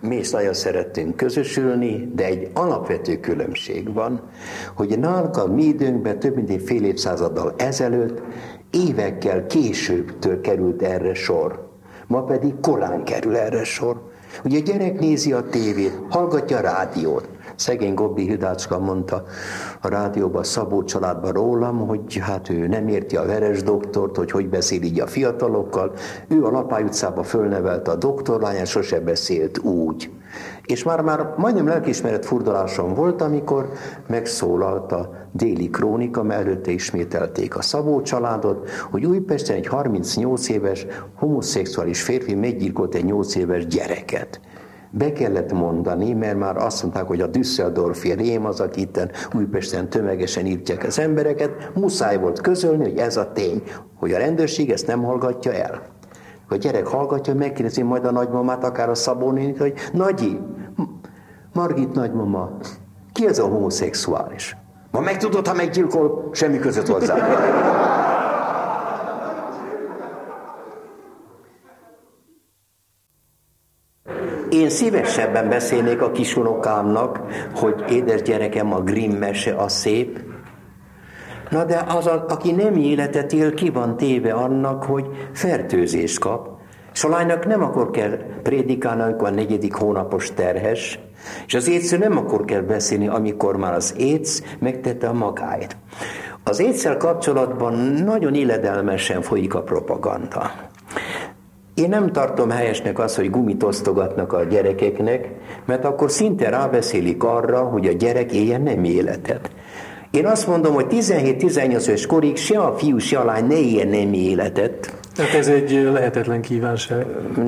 Mi 0.00 0.16
is 0.16 0.30
nagyon 0.30 0.54
szerettünk 0.54 1.16
közösülni, 1.16 2.12
de 2.14 2.24
egy 2.24 2.50
alapvető 2.54 3.20
különbség 3.20 3.92
van, 3.92 4.20
hogy 4.74 4.98
nálunk 4.98 5.36
a 5.36 5.46
mi 5.46 5.62
időnkben 5.62 6.18
több 6.18 6.34
mint 6.34 6.50
egy 6.50 6.62
fél 6.62 6.84
évszázaddal 6.84 7.54
ezelőtt 7.56 8.22
évekkel 8.70 9.46
későbbtől 9.46 10.40
került 10.40 10.82
erre 10.82 11.14
sor. 11.14 11.68
Ma 12.06 12.22
pedig 12.22 12.54
korán 12.60 13.04
kerül 13.04 13.36
erre 13.36 13.64
sor. 13.64 14.05
Ugye 14.44 14.58
a 14.58 14.62
gyerek 14.62 15.00
nézi 15.00 15.32
a 15.32 15.48
tévét, 15.48 15.92
hallgatja 16.10 16.56
a 16.56 16.60
rádiót, 16.60 17.28
Szegény 17.56 17.94
Gobbi 17.94 18.28
Hidácska 18.28 18.78
mondta 18.78 19.24
a 19.80 19.88
rádióban, 19.88 20.44
Szabó 20.44 20.84
családban 20.84 21.32
rólam, 21.32 21.86
hogy 21.86 22.16
hát 22.16 22.50
ő 22.50 22.66
nem 22.66 22.88
érti 22.88 23.16
a 23.16 23.26
veres 23.26 23.62
doktort, 23.62 24.16
hogy 24.16 24.30
hogy 24.30 24.48
beszél 24.48 24.82
így 24.82 25.00
a 25.00 25.06
fiatalokkal. 25.06 25.92
Ő 26.28 26.44
a 26.44 26.50
Lapály 26.50 26.82
utcába 26.82 27.22
fölnevelte 27.22 27.90
a 27.90 27.96
doktorlányát, 27.96 28.66
sose 28.66 29.00
beszélt 29.00 29.58
úgy. 29.58 30.10
És 30.64 30.82
már, 30.82 31.00
már 31.00 31.34
majdnem 31.36 31.66
lelkismeret 31.66 32.26
furdalásom 32.26 32.94
volt, 32.94 33.22
amikor 33.22 33.68
megszólalt 34.06 34.92
a 34.92 35.10
déli 35.32 35.70
krónika, 35.70 36.22
mert 36.22 36.40
előtte 36.40 36.70
ismételték 36.70 37.56
a 37.56 37.62
Szabó 37.62 38.02
családot, 38.02 38.70
hogy 38.90 39.04
Újpesten 39.04 39.56
egy 39.56 39.66
38 39.66 40.48
éves 40.48 40.86
homoszexuális 41.14 42.02
férfi 42.02 42.34
meggyilkolt 42.34 42.94
egy 42.94 43.04
8 43.04 43.34
éves 43.34 43.66
gyereket 43.66 44.40
be 44.98 45.12
kellett 45.12 45.52
mondani, 45.52 46.12
mert 46.12 46.38
már 46.38 46.56
azt 46.56 46.82
mondták, 46.82 47.06
hogy 47.06 47.20
a 47.20 47.26
Düsseldorfi 47.26 48.12
rém 48.12 48.46
az, 48.46 48.60
aki 48.60 48.80
itt 48.80 49.28
Újpesten 49.34 49.88
tömegesen 49.88 50.46
írtják 50.46 50.84
az 50.84 50.98
embereket, 50.98 51.70
muszáj 51.74 52.18
volt 52.18 52.40
közölni, 52.40 52.84
hogy 52.84 52.98
ez 52.98 53.16
a 53.16 53.32
tény, 53.32 53.62
hogy 53.98 54.12
a 54.12 54.18
rendőrség 54.18 54.70
ezt 54.70 54.86
nem 54.86 55.02
hallgatja 55.02 55.52
el. 55.52 55.82
A 56.48 56.54
gyerek 56.54 56.86
hallgatja, 56.86 57.34
megkérdezi 57.34 57.82
majd 57.82 58.04
a 58.04 58.10
nagymamát, 58.10 58.64
akár 58.64 58.88
a 58.88 58.94
Szabónénit, 58.94 59.58
hogy 59.58 59.72
Nagyi, 59.92 60.38
Margit 61.52 61.92
nagymama, 61.92 62.56
ki 63.12 63.26
ez 63.26 63.38
a 63.38 63.46
homoszexuális? 63.46 64.56
Ma 64.90 65.00
megtudod, 65.00 65.46
ha 65.46 65.54
meggyilkol, 65.54 66.28
semmi 66.32 66.58
között 66.58 66.86
hozzá. 66.86 67.14
Én 74.56 74.68
szívesebben 74.68 75.48
beszélnék 75.48 76.02
a 76.02 76.10
kisunokámnak, 76.10 77.20
hogy 77.54 77.84
édes 77.90 78.22
gyerekem, 78.22 78.72
a 78.72 78.80
Grimm 78.80 79.12
mese 79.12 79.54
a 79.54 79.68
szép. 79.68 80.20
Na 81.50 81.64
de 81.64 81.84
az, 81.88 82.06
a, 82.06 82.24
aki 82.28 82.52
nem 82.52 82.76
életet 82.76 83.32
él, 83.32 83.54
ki 83.54 83.70
van 83.70 83.96
téve 83.96 84.32
annak, 84.32 84.84
hogy 84.84 85.06
fertőzést 85.32 86.18
kap. 86.18 86.48
És 86.92 87.04
a 87.04 87.08
lánynak 87.08 87.46
nem 87.46 87.62
akkor 87.62 87.90
kell 87.90 88.18
prédikálni, 88.42 89.02
amikor 89.02 89.28
a 89.28 89.30
negyedik 89.30 89.74
hónapos 89.74 90.34
terhes, 90.34 90.98
és 91.46 91.54
az 91.54 91.68
étsző 91.68 91.98
nem 91.98 92.16
akkor 92.16 92.44
kell 92.44 92.60
beszélni, 92.60 93.08
amikor 93.08 93.56
már 93.56 93.74
az 93.74 93.94
étsz 93.98 94.42
megtette 94.58 95.08
a 95.08 95.12
magáit. 95.12 95.76
Az 96.44 96.60
étszel 96.60 96.96
kapcsolatban 96.96 97.74
nagyon 98.04 98.34
illedelmesen 98.34 99.22
folyik 99.22 99.54
a 99.54 99.62
propaganda. 99.62 100.50
Én 101.76 101.88
nem 101.88 102.12
tartom 102.12 102.50
helyesnek 102.50 102.98
azt, 102.98 103.16
hogy 103.16 103.30
gumit 103.30 103.62
osztogatnak 103.62 104.32
a 104.32 104.44
gyerekeknek, 104.44 105.28
mert 105.66 105.84
akkor 105.84 106.10
szinte 106.10 106.48
rábeszélik 106.48 107.24
arra, 107.24 107.58
hogy 107.58 107.86
a 107.86 107.92
gyerek 107.92 108.32
éljen 108.32 108.62
nem 108.62 108.84
életet. 108.84 109.50
Én 110.10 110.26
azt 110.26 110.46
mondom, 110.46 110.74
hogy 110.74 110.86
17-18 110.90 111.86
éves 111.86 112.06
korig 112.06 112.36
se 112.36 112.58
a 112.58 112.76
fiú, 112.76 112.98
se 112.98 113.18
a 113.18 113.24
lány 113.24 113.46
ne 113.46 113.58
éljen 113.58 113.88
nem 113.88 114.12
életet, 114.12 114.92
tehát 115.16 115.34
ez 115.34 115.48
egy 115.48 115.88
lehetetlen 115.92 116.40
kívánság. 116.40 117.06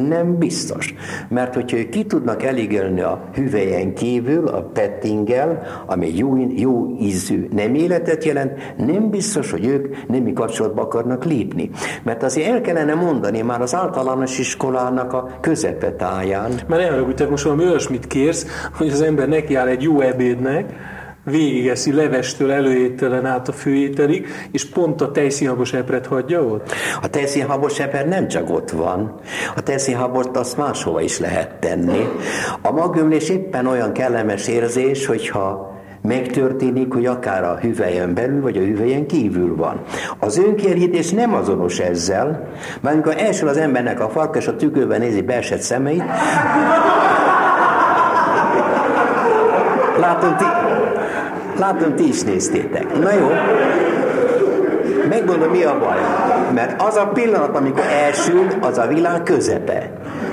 Nem 0.09 0.39
biztos. 0.39 0.95
Mert 1.29 1.55
hogyha 1.55 1.77
ki 1.91 2.05
tudnak 2.05 2.43
elégölni 2.43 3.01
a 3.01 3.29
hüvelyen 3.35 3.95
kívül, 3.95 4.49
a 4.49 4.63
pettinggel, 4.63 5.63
ami 5.87 6.17
jó, 6.17 6.37
jó 6.57 6.97
ízű 7.01 7.49
nem 7.53 7.75
életet 7.75 8.25
jelent, 8.25 8.75
nem 8.77 9.11
biztos, 9.11 9.51
hogy 9.51 9.67
ők 9.67 10.07
nemi 10.07 10.33
kapcsolatba 10.33 10.83
akarnak 10.83 11.25
lépni. 11.25 11.71
Mert 12.03 12.23
azért 12.23 12.49
el 12.49 12.61
kellene 12.61 12.95
mondani 12.95 13.43
már 13.43 13.61
az 13.61 13.75
általános 13.75 14.39
iskolának 14.39 15.13
a 15.13 15.31
közepetáján. 15.41 16.53
Mert 16.67 17.15
te 17.15 17.27
most 17.27 17.45
valami 17.45 17.65
olyasmit 17.65 18.07
kérsz, 18.07 18.47
hogy 18.77 18.89
az 18.89 19.01
ember 19.01 19.29
nekiáll 19.29 19.67
egy 19.67 19.83
jó 19.83 20.01
ebédnek, 20.01 20.73
végigeszi 21.31 21.93
levestől 21.93 22.53
előételen 22.53 23.27
át 23.27 23.49
a 23.49 23.53
főételig, 23.53 24.27
és 24.53 24.65
pont 24.65 25.01
a 25.01 25.11
tejszínhabos 25.11 25.73
epret 25.73 26.07
hagyja 26.07 26.43
ott? 26.45 26.73
A 27.03 27.09
tejszínhabos 27.09 27.79
eper 27.79 28.09
nem 28.09 28.29
csak 28.29 28.51
ott 28.51 28.71
van. 28.71 29.15
A 29.57 29.63
tejszínhabot 29.63 30.37
azt 30.37 30.57
máshova 30.57 31.01
is 31.01 31.19
lehet 31.19 31.55
tenni. 31.61 32.09
A 32.63 32.71
magömlés 32.71 33.29
éppen 33.29 33.67
olyan 33.67 33.93
kellemes 33.93 34.49
érzés, 34.49 35.07
hogyha 35.07 35.77
megtörténik, 36.03 36.93
hogy 36.93 37.07
akár 37.07 37.45
a 37.45 37.59
hüvelyen 37.61 38.15
belül, 38.15 38.41
vagy 38.41 38.57
a 38.57 38.61
hüvelyen 38.61 39.07
kívül 39.07 39.57
van. 39.57 39.81
Az 40.19 40.39
önkérdítés 40.39 41.11
nem 41.11 41.35
azonos 41.35 41.79
ezzel, 41.79 42.49
mert 42.81 42.95
amikor 42.95 43.15
első 43.17 43.47
az 43.47 43.57
embernek 43.57 44.01
a 44.01 44.09
farkas 44.09 44.47
a 44.47 44.57
tükörben 44.57 45.01
nézi 45.01 45.23
beesett 45.23 45.61
szemeit, 45.61 46.05
látom, 49.99 50.37
ti, 50.37 50.45
Látom, 51.59 51.95
ti 51.95 52.09
is 52.09 52.23
néztétek. 52.23 52.99
Na 52.99 53.13
jó. 53.13 53.29
Megmondom, 55.09 55.51
mi 55.51 55.63
a 55.63 55.79
baj. 55.79 55.99
Mert 56.55 56.83
az 56.83 56.97
a 56.97 57.07
pillanat, 57.07 57.57
amikor 57.57 57.85
elsül, 58.05 58.47
az 58.61 58.79
a 58.79 58.87
világ 58.87 59.23
közepe. 59.23 59.91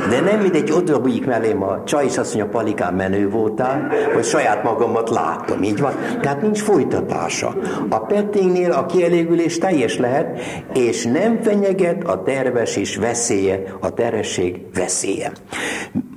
De 0.10 0.20
nem 0.20 0.40
mindegy, 0.40 0.72
oda 0.72 1.00
bújik 1.00 1.26
mellém 1.26 1.64
a 1.64 1.84
csaj 1.84 2.06
és 2.06 2.18
azt 2.18 2.36
mondja, 2.36 2.52
palikán 2.52 2.94
menő 2.94 3.30
voltál, 3.30 3.92
hogy 4.14 4.24
saját 4.24 4.64
magamat 4.64 5.10
látom, 5.10 5.64
így 5.64 5.80
van. 5.80 5.94
Tehát 6.22 6.42
nincs 6.42 6.62
folytatása. 6.62 7.56
A 7.90 8.00
pettingnél 8.00 8.72
a 8.72 8.86
kielégülés 8.86 9.58
teljes 9.58 9.98
lehet, 9.98 10.40
és 10.74 11.06
nem 11.06 11.42
fenyeget 11.42 12.04
a 12.04 12.24
terves 12.24 12.76
és 12.76 12.96
veszélye, 12.98 13.64
a 13.80 13.90
terhesség 13.90 14.66
veszélye. 14.74 15.32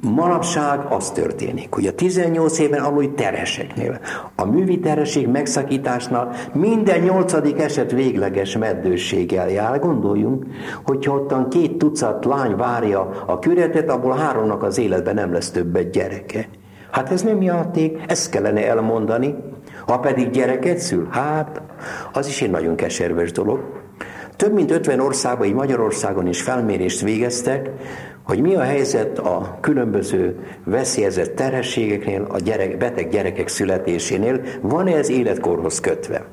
Manapság 0.01 0.81
az 0.91 1.11
történik, 1.11 1.75
hogy 1.75 1.87
a 1.87 1.93
18 1.93 2.59
éven 2.59 2.83
aluli 2.83 3.11
terheseknél, 3.11 4.01
a 4.37 4.45
művi 4.45 4.79
terhesség 4.79 5.27
megszakításnál 5.27 6.31
minden 6.53 7.01
nyolcadik 7.01 7.61
eset 7.61 7.91
végleges 7.91 8.57
meddőséggel 8.57 9.51
jár. 9.51 9.79
Gondoljunk, 9.79 10.45
hogyha 10.85 11.15
ottan 11.15 11.49
két 11.49 11.79
tucat 11.79 12.25
lány 12.25 12.57
várja 12.57 13.11
a 13.27 13.39
küretet, 13.39 13.78
abból 13.87 14.17
háromnak 14.17 14.63
az 14.63 14.79
életben 14.79 15.15
nem 15.15 15.33
lesz 15.33 15.51
többet 15.51 15.91
gyereke. 15.91 16.49
Hát 16.91 17.11
ez 17.13 17.23
nem 17.23 17.43
játék, 17.43 18.01
ezt 18.07 18.31
kellene 18.31 18.69
elmondani. 18.69 19.35
Ha 19.87 19.99
pedig 19.99 20.31
gyereket 20.31 20.79
szül, 20.79 21.09
hát 21.11 21.63
az 22.13 22.27
is 22.27 22.43
egy 22.43 22.51
nagyon 22.51 22.77
keserves 22.77 23.33
dolog. 23.33 23.61
Több 24.37 24.53
mint 24.53 24.71
50 24.71 25.01
országban, 25.01 25.47
így 25.47 25.55
Magyarországon 25.55 26.27
is 26.27 26.43
felmérést 26.43 27.01
végeztek, 27.01 27.71
hogy 28.23 28.41
mi 28.41 28.55
a 28.55 28.61
helyzet 28.61 29.19
a 29.19 29.59
különböző 29.61 30.39
veszélyezett 30.65 31.35
terhességeknél, 31.35 32.27
a 32.29 32.39
gyerek, 32.39 32.77
beteg 32.77 33.09
gyerekek 33.09 33.49
születésénél, 33.49 34.41
van-e 34.61 34.97
ez 34.97 35.09
életkorhoz 35.09 35.81
kötve? 35.81 36.25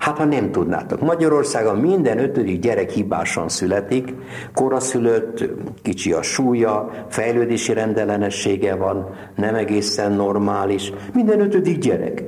Hát 0.00 0.18
ha 0.18 0.24
nem 0.24 0.50
tudnátok, 0.50 1.00
Magyarországon 1.00 1.78
minden 1.78 2.18
ötödik 2.18 2.60
gyerek 2.60 2.90
hibásan 2.90 3.48
születik, 3.48 4.14
koraszülött, 4.54 5.44
kicsi 5.82 6.12
a 6.12 6.22
súlya, 6.22 6.90
fejlődési 7.08 7.72
rendellenessége 7.72 8.74
van, 8.74 9.08
nem 9.36 9.54
egészen 9.54 10.12
normális, 10.12 10.92
minden 11.14 11.40
ötödik 11.40 11.78
gyerek. 11.78 12.24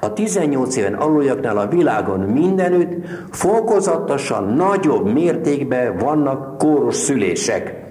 A 0.00 0.12
18 0.12 0.76
éven 0.76 0.94
aluljaknál 0.94 1.58
a 1.58 1.68
világon 1.68 2.20
mindenütt 2.20 3.06
fokozatosan 3.30 4.44
nagyobb 4.44 5.12
mértékben 5.12 5.96
vannak 5.96 6.58
kóros 6.58 6.94
szülések. 6.94 7.85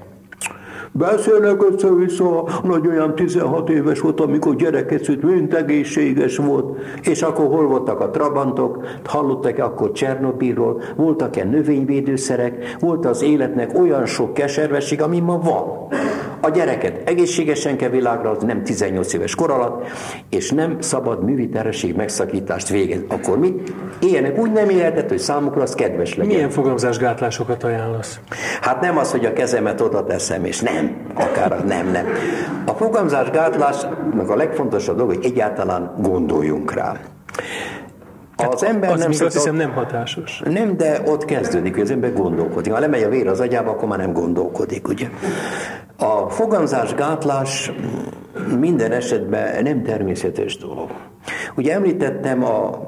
Beszélnek 0.97 1.63
össze-vissza, 1.71 2.43
olyan 2.87 3.15
16 3.15 3.69
éves 3.69 3.99
volt, 3.99 4.19
amikor 4.19 4.55
gyereket 4.55 5.03
szült, 5.03 5.21
mint 5.21 5.53
egészséges 5.53 6.37
volt, 6.37 6.77
és 7.01 7.21
akkor 7.21 7.47
hol 7.47 7.67
voltak 7.67 7.99
a 7.99 8.09
trabantok, 8.09 8.85
hallottak-e 9.05 9.63
akkor 9.63 9.91
Csernobilról, 9.91 10.81
voltak-e 10.95 11.43
növényvédőszerek, 11.43 12.77
volt 12.79 13.05
az 13.05 13.21
életnek 13.21 13.79
olyan 13.79 14.05
sok 14.05 14.33
keservesség, 14.33 15.01
ami 15.01 15.19
ma 15.19 15.39
van. 15.39 15.87
A 16.45 16.49
gyereket 16.49 17.09
egészségesen 17.09 17.77
kell 17.77 17.89
világra, 17.89 18.37
nem 18.41 18.63
18 18.63 19.13
éves 19.13 19.35
kor 19.35 19.51
alatt, 19.51 19.85
és 20.29 20.51
nem 20.51 20.81
szabad 20.81 21.23
művitereség 21.23 21.95
megszakítást 21.95 22.69
végez. 22.69 22.99
Akkor 23.07 23.39
mi? 23.39 23.53
Éljenek 23.99 24.37
úgy 24.37 24.51
nem 24.51 24.69
élhetett, 24.69 25.09
hogy 25.09 25.17
számukra 25.17 25.61
az 25.61 25.75
kedves 25.75 26.15
legyen. 26.15 26.33
Milyen 26.33 26.49
fogamzásgátlásokat 26.49 27.63
ajánlasz? 27.63 28.19
Hát 28.61 28.81
nem 28.81 28.97
az, 28.97 29.11
hogy 29.11 29.25
a 29.25 29.33
kezemet 29.33 29.81
oda 29.81 30.05
teszem, 30.05 30.45
és 30.45 30.59
nem, 30.59 30.95
akár 31.13 31.65
nem, 31.65 31.91
nem. 31.91 32.05
A 32.65 32.71
fogamzásgátlásnak 32.71 34.29
a 34.29 34.35
legfontosabb 34.35 34.97
dolog, 34.97 35.15
hogy 35.15 35.25
egyáltalán 35.25 35.93
gondoljunk 36.01 36.73
rá. 36.73 36.99
Az 38.35 38.63
ember 38.63 38.91
az 38.91 38.99
nem 38.99 39.09
még 39.09 39.23
azt 39.23 39.33
hiszem 39.33 39.55
nem 39.55 39.71
hatásos. 39.71 40.41
Nem, 40.45 40.77
de 40.77 41.01
ott 41.05 41.25
kezdődik, 41.25 41.73
hogy 41.73 41.83
az 41.83 41.91
ember 41.91 42.13
gondolkodik. 42.13 42.73
Ha 42.73 42.79
lemegy 42.79 43.03
a 43.03 43.09
vér 43.09 43.27
az 43.27 43.39
agyába, 43.39 43.69
akkor 43.69 43.87
már 43.87 43.97
nem 43.97 44.13
gondolkodik, 44.13 44.87
ugye? 44.87 45.09
A 45.97 46.29
fogamzásgátlás 46.29 47.71
minden 48.59 48.91
esetben 48.91 49.63
nem 49.63 49.83
természetes 49.83 50.57
dolog. 50.57 50.89
Ugye 51.55 51.73
említettem 51.73 52.43
a 52.43 52.83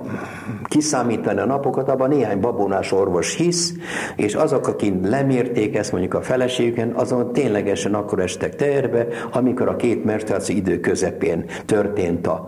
kiszámítani 0.64 1.40
a 1.40 1.46
napokat, 1.46 1.90
abban 1.90 2.10
néhány 2.10 2.40
babonás 2.40 2.92
orvos 2.92 3.36
hisz, 3.36 3.74
és 4.16 4.34
azok, 4.34 4.68
akik 4.68 4.94
lemérték 5.04 5.76
ezt 5.76 5.92
mondjuk 5.92 6.14
a 6.14 6.22
feleségüken, 6.22 6.92
azon 6.92 7.34
ténylegesen 7.34 7.94
akkor 7.94 8.20
estek 8.20 8.56
terbe, 8.56 9.08
amikor 9.32 9.68
a 9.68 9.76
két 9.76 10.04
menstruáció 10.04 10.56
idő 10.56 10.80
közepén 10.80 11.46
történt 11.66 12.28
a 12.28 12.48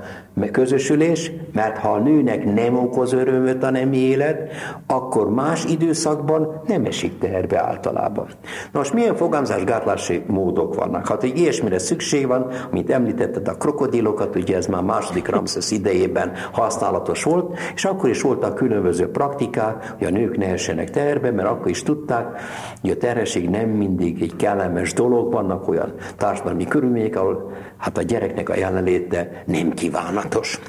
közösülés, 0.52 1.32
mert 1.54 1.78
ha 1.78 1.90
a 1.90 2.00
nőnek 2.00 2.54
nem 2.54 2.78
okoz 2.78 3.14
örömöt 3.14 3.64
a 3.64 3.70
nem 3.70 3.94
élet, 3.94 4.52
akkor 4.88 5.30
más 5.30 5.66
időszakban 5.66 6.62
nem 6.68 6.86
esik 6.86 7.18
teherbe 7.18 7.64
általában. 7.64 8.28
Na 8.72 8.80
most 8.80 8.94
milyen 8.94 9.16
fogamzásgátlási 9.16 10.24
módok 10.28 10.76
vannak? 10.76 11.08
Hát, 11.08 11.22
hogy 11.22 11.38
ilyesmire 11.38 11.80
szükség 11.80 12.28
van, 12.28 12.52
mint 12.72 12.90
említetted 12.90 13.48
a 13.48 13.54
krokodilokat, 13.54 14.36
ugye 14.36 14.56
ez 14.56 14.66
már 14.66 14.84
második 14.84 15.28
Ramszesz 15.28 15.72
idejében 15.72 16.32
használatos 16.52 17.24
volt, 17.24 17.58
és 17.76 17.86
akkor 17.90 18.10
is 18.10 18.22
voltak 18.22 18.56
különböző 18.56 19.12
praktikák, 19.12 19.94
hogy 19.98 20.08
a 20.08 20.10
nők 20.10 20.38
ne 20.38 20.46
essenek 20.46 20.90
teherbe, 20.90 21.32
mert 21.32 21.50
akkor 21.50 21.70
is 21.70 21.84
tudták, 21.84 22.42
hogy 22.82 22.90
a 22.90 22.98
terhesség 22.98 23.50
nem 23.50 23.70
mindig 23.70 24.22
egy 24.22 24.36
kellemes 24.36 24.94
dolog, 24.94 25.32
vannak 25.32 25.68
olyan 25.68 25.94
társadalmi 26.18 26.66
körülmények, 26.66 27.16
ahol 27.16 27.52
hát 27.78 27.98
a 27.98 28.02
gyereknek 28.02 28.50
a 28.50 28.58
jelenléte 28.58 29.44
nem 29.46 29.74
kívánatos. 29.74 30.60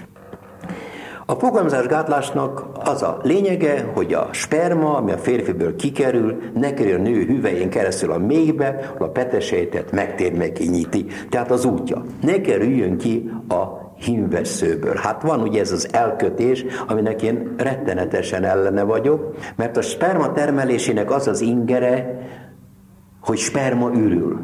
A 1.31 1.35
fogamzásgátlásnak 1.35 2.67
az 2.85 3.03
a 3.03 3.19
lényege, 3.23 3.91
hogy 3.95 4.13
a 4.13 4.29
sperma, 4.33 4.97
ami 4.97 5.13
a 5.13 5.19
férfiből 5.19 5.77
kikerül, 5.77 6.37
ne 6.55 6.75
kerül 6.75 6.95
a 6.95 7.03
nő 7.03 7.25
hüvelyén 7.25 7.71
keresztül 7.71 8.13
a 8.13 8.19
mélybe, 8.19 8.93
ahol 8.95 9.07
a 9.07 9.11
petesejtet 9.11 9.93
megtér 9.93 10.37
meg 10.37 10.53
kinyiti. 10.53 11.07
Tehát 11.29 11.51
az 11.51 11.65
útja. 11.65 12.05
Ne 12.23 12.41
kerüljön 12.41 12.99
ki 12.99 13.31
a 13.49 13.80
hímveszőből. 14.01 14.95
Hát 14.95 15.23
van 15.23 15.41
ugye 15.41 15.61
ez 15.61 15.73
az 15.73 15.89
elkötés, 15.93 16.65
aminek 16.87 17.23
én 17.23 17.55
rettenetesen 17.57 18.45
ellene 18.45 18.83
vagyok, 18.83 19.35
mert 19.57 19.77
a 19.77 19.83
sperma 19.83 20.33
termelésének 20.33 21.11
az 21.11 21.27
az 21.29 21.41
ingere, 21.41 22.19
hogy 23.21 23.39
sperma 23.39 23.91
ürül. 23.95 24.41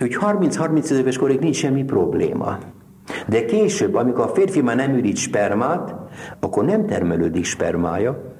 Úgy 0.00 0.16
30-30 0.20 0.90
éves 0.90 1.18
korig 1.18 1.38
nincs 1.38 1.56
semmi 1.56 1.84
probléma. 1.84 2.58
De 3.26 3.44
később, 3.44 3.94
amikor 3.94 4.24
a 4.24 4.34
férfi 4.34 4.62
már 4.62 4.76
nem 4.76 4.94
ürít 4.94 5.16
spermát, 5.16 5.94
akkor 6.40 6.64
nem 6.64 6.86
termelődik 6.86 7.44
spermája, 7.44 8.34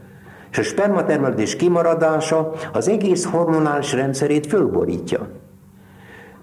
és 0.50 0.58
a 0.58 0.62
spermatermelődés 0.62 1.56
kimaradása 1.56 2.52
az 2.72 2.88
egész 2.88 3.24
hormonális 3.24 3.92
rendszerét 3.92 4.46
fölborítja. 4.46 5.28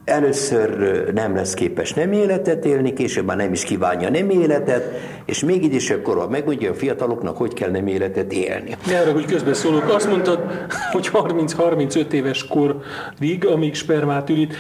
Először 0.06 1.04
nem 1.14 1.36
lesz 1.36 1.54
képes 1.54 1.94
nem 1.94 2.12
életet 2.12 2.66
élni, 2.66 2.94
később 2.94 3.26
már 3.26 3.38
nem 3.38 3.52
is 3.52 3.64
kívánja 3.64 4.10
nem 4.10 4.30
életet, 4.30 4.92
és 5.26 5.44
még 5.44 5.64
így 5.64 5.74
is 5.74 5.90
akkor 5.90 6.28
megmondja 6.30 6.72
a 6.72 6.74
fiataloknak, 6.74 7.38
hogy 7.38 7.54
kell 7.54 7.70
nem 7.70 7.88
életet 7.88 8.34
élni. 8.34 8.76
Ne 8.88 9.00
arra, 9.00 9.12
hogy 9.12 9.26
közbeszólok. 9.26 9.94
Azt 9.94 10.10
mondtad, 10.10 10.40
hogy 10.92 11.10
30-35 11.14 12.12
éves 12.12 12.48
korig, 12.48 13.46
amíg 13.46 13.74
spermát 13.74 14.30
ürít. 14.30 14.56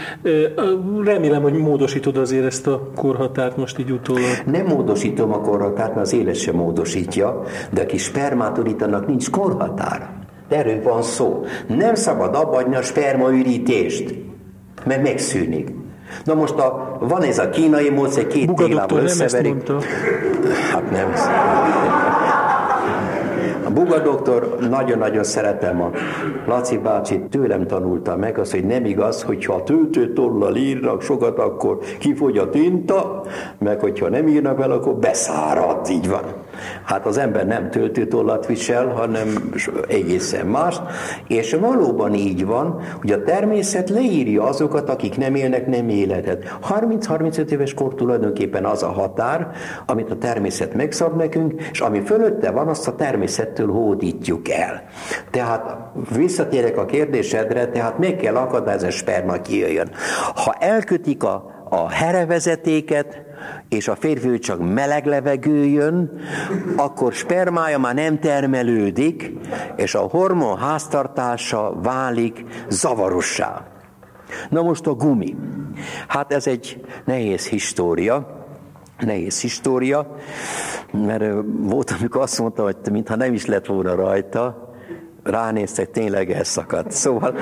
Remélem, 1.03 1.41
hogy 1.41 1.53
módosítod 1.53 2.17
azért 2.17 2.45
ezt 2.45 2.67
a 2.67 2.89
korhatárt 2.95 3.57
most 3.57 3.79
így 3.79 3.91
utólag. 3.91 4.23
Nem 4.45 4.65
módosítom 4.65 5.33
a 5.33 5.41
korhatárt, 5.41 5.95
mert 5.95 6.05
az 6.05 6.13
élet 6.13 6.35
sem 6.35 6.55
módosítja, 6.55 7.41
de 7.71 7.81
aki 7.81 7.97
spermát 7.97 8.57
ürít, 8.57 8.81
annak 8.81 9.07
nincs 9.07 9.29
korhatár. 9.29 10.09
Erről 10.49 10.81
van 10.81 11.01
szó. 11.01 11.45
Nem 11.67 11.95
szabad 11.95 12.35
abbagyni 12.35 12.75
a 12.75 12.81
spermaürítést 12.81 14.15
mert 14.85 15.03
megszűnik. 15.03 15.69
Na 16.23 16.33
most 16.33 16.59
a, 16.59 16.97
van 16.99 17.21
ez 17.21 17.39
a 17.39 17.49
kínai 17.49 17.89
módszer, 17.89 18.27
két 18.27 18.45
Buga 18.45 18.63
téglával 18.63 18.99
összeverik. 18.99 19.67
Nem 19.67 19.79
hát 20.71 20.91
nem. 20.91 21.13
A 23.65 23.69
Buga 23.71 23.99
doktor, 23.99 24.57
nagyon-nagyon 24.69 25.23
szeretem 25.23 25.81
a 25.81 25.91
Laci 26.47 26.77
bácsi, 26.77 27.21
tőlem 27.29 27.67
tanulta 27.67 28.15
meg 28.17 28.37
az, 28.37 28.51
hogy 28.51 28.65
nem 28.65 28.85
igaz, 28.85 29.23
hogyha 29.23 29.53
a 29.53 29.63
töltőtollal 29.63 30.55
írnak 30.55 31.01
sokat, 31.01 31.39
akkor 31.39 31.77
kifogy 31.99 32.37
a 32.37 32.49
tinta, 32.49 33.23
meg 33.59 33.79
hogyha 33.79 34.09
nem 34.09 34.27
írnak 34.27 34.57
vele, 34.57 34.73
akkor 34.73 34.95
beszárad, 34.95 35.89
így 35.89 36.09
van. 36.09 36.23
Hát 36.83 37.05
az 37.05 37.17
ember 37.17 37.45
nem 37.45 37.69
töltőtollat 37.69 38.45
visel, 38.45 38.87
hanem 38.87 39.53
egészen 39.87 40.45
más, 40.45 40.81
és 41.27 41.53
valóban 41.53 42.13
így 42.13 42.45
van, 42.45 42.81
hogy 43.01 43.11
a 43.11 43.23
természet 43.23 43.89
leírja 43.89 44.43
azokat, 44.43 44.89
akik 44.89 45.17
nem 45.17 45.35
élnek 45.35 45.67
nem 45.67 45.89
életet. 45.89 46.57
30-35 46.69 47.49
éves 47.49 47.73
kor 47.73 47.95
tulajdonképpen 47.95 48.65
az 48.65 48.83
a 48.83 48.91
határ, 48.91 49.51
amit 49.85 50.11
a 50.11 50.17
természet 50.17 50.73
megszab 50.73 51.17
nekünk, 51.17 51.61
és 51.71 51.79
ami 51.79 52.01
fölötte 52.01 52.51
van, 52.51 52.67
azt 52.67 52.87
a 52.87 52.95
természettől 52.95 53.71
hódítjuk 53.71 54.49
el. 54.49 54.83
Tehát 55.31 55.77
visszatérek 56.15 56.77
a 56.77 56.85
kérdésedre, 56.85 57.67
tehát 57.67 57.97
meg 57.97 58.15
kell 58.15 58.35
akadályozni, 58.35 58.87
a 58.87 58.91
sperma 58.91 59.41
kijöjjön. 59.41 59.91
Ha 60.35 60.55
elkötik 60.59 61.23
a, 61.23 61.65
a 61.69 61.89
herevezetéket, 61.89 63.21
és 63.69 63.87
a 63.87 63.95
férfi 63.95 64.39
csak 64.39 64.73
meleg 64.73 65.05
levegő 65.05 65.65
jön, 65.65 66.11
akkor 66.75 67.13
spermája 67.13 67.77
már 67.79 67.93
nem 67.93 68.19
termelődik, 68.19 69.31
és 69.75 69.95
a 69.95 69.99
hormon 69.99 70.57
háztartása 70.57 71.73
válik 71.81 72.45
zavarossá. 72.69 73.61
Na 74.49 74.61
most 74.61 74.87
a 74.87 74.93
gumi. 74.93 75.35
Hát 76.07 76.33
ez 76.33 76.47
egy 76.47 76.85
nehéz 77.05 77.47
história, 77.47 78.45
nehéz 78.99 79.41
história, 79.41 80.15
mert 80.91 81.23
volt, 81.45 81.95
amikor 81.99 82.21
azt 82.21 82.39
mondta, 82.39 82.63
hogy 82.63 82.75
mintha 82.91 83.15
nem 83.15 83.33
is 83.33 83.45
lett 83.45 83.65
volna 83.65 83.95
rajta, 83.95 84.73
ránéztek, 85.23 85.91
tényleg 85.91 86.31
elszakadt. 86.31 86.91
Szóval 86.91 87.35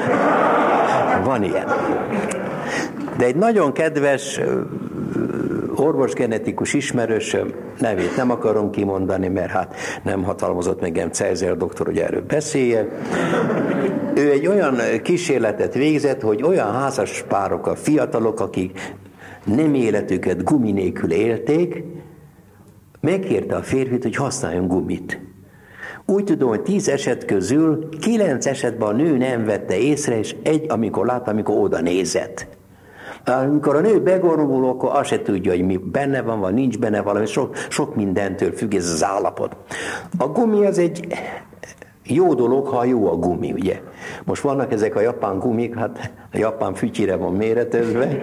van 1.23 1.43
ilyen. 1.43 1.67
De 3.17 3.25
egy 3.25 3.35
nagyon 3.35 3.71
kedves 3.71 4.39
orvosgenetikus 5.82 6.73
ismerősöm, 6.73 7.53
nevét 7.79 8.15
nem 8.15 8.32
akarom 8.32 8.71
kimondani, 8.71 9.27
mert 9.27 9.51
hát 9.51 9.75
nem 10.03 10.23
hatalmazott 10.23 10.82
meg 10.82 10.89
engem 10.91 11.11
Cezár 11.11 11.57
doktor, 11.57 11.86
hogy 11.86 11.97
erről 11.97 12.25
beszélje. 12.27 12.88
Ő 14.15 14.32
egy 14.32 14.47
olyan 14.47 14.75
kísérletet 15.03 15.73
végzett, 15.73 16.21
hogy 16.21 16.43
olyan 16.43 16.73
házas 16.73 17.25
párok, 17.27 17.67
a 17.67 17.75
fiatalok, 17.75 18.39
akik 18.39 18.95
nem 19.45 19.73
életüket 19.73 20.43
gumi 20.43 20.71
nélkül 20.71 21.11
élték, 21.11 21.84
megkérte 22.99 23.55
a 23.55 23.61
férfit, 23.61 24.03
hogy 24.03 24.15
használjon 24.15 24.67
gumit. 24.67 25.19
Úgy 26.05 26.23
tudom, 26.23 26.49
hogy 26.49 26.61
tíz 26.61 26.89
eset 26.89 27.25
közül 27.25 27.89
kilenc 27.99 28.45
esetben 28.45 28.88
a 28.88 28.91
nő 28.91 29.17
nem 29.17 29.45
vette 29.45 29.77
észre, 29.77 30.17
és 30.17 30.36
egy, 30.43 30.65
amikor 30.69 31.05
látta, 31.05 31.32
amikor 31.32 31.57
oda 31.57 31.82
nézett. 31.82 32.47
Amikor 33.26 33.76
a 33.76 33.80
nő 33.80 34.01
begoruló, 34.01 34.69
akkor 34.69 34.89
azt 34.93 35.09
se 35.09 35.22
tudja, 35.22 35.51
hogy 35.51 35.65
mi 35.65 35.78
benne 35.78 36.22
van, 36.22 36.39
vagy 36.39 36.53
nincs 36.53 36.80
benne 36.80 37.01
valami, 37.01 37.26
sok, 37.26 37.55
sok 37.69 37.95
mindentől 37.95 38.51
függ 38.51 38.74
ez 38.74 38.89
az 38.89 39.03
állapot. 39.03 39.55
A 40.17 40.28
gumi 40.28 40.65
az 40.65 40.78
egy 40.78 41.07
jó 42.03 42.34
dolog, 42.34 42.67
ha 42.67 42.84
jó 42.84 43.11
a 43.11 43.15
gumi, 43.15 43.51
ugye? 43.51 43.80
Most 44.24 44.41
vannak 44.41 44.72
ezek 44.72 44.95
a 44.95 45.01
japán 45.01 45.39
gumik, 45.39 45.78
hát 45.78 46.11
a 46.34 46.38
japán 46.38 46.74
fütyire 46.74 47.15
van 47.15 47.34
méretezve, 47.34 48.19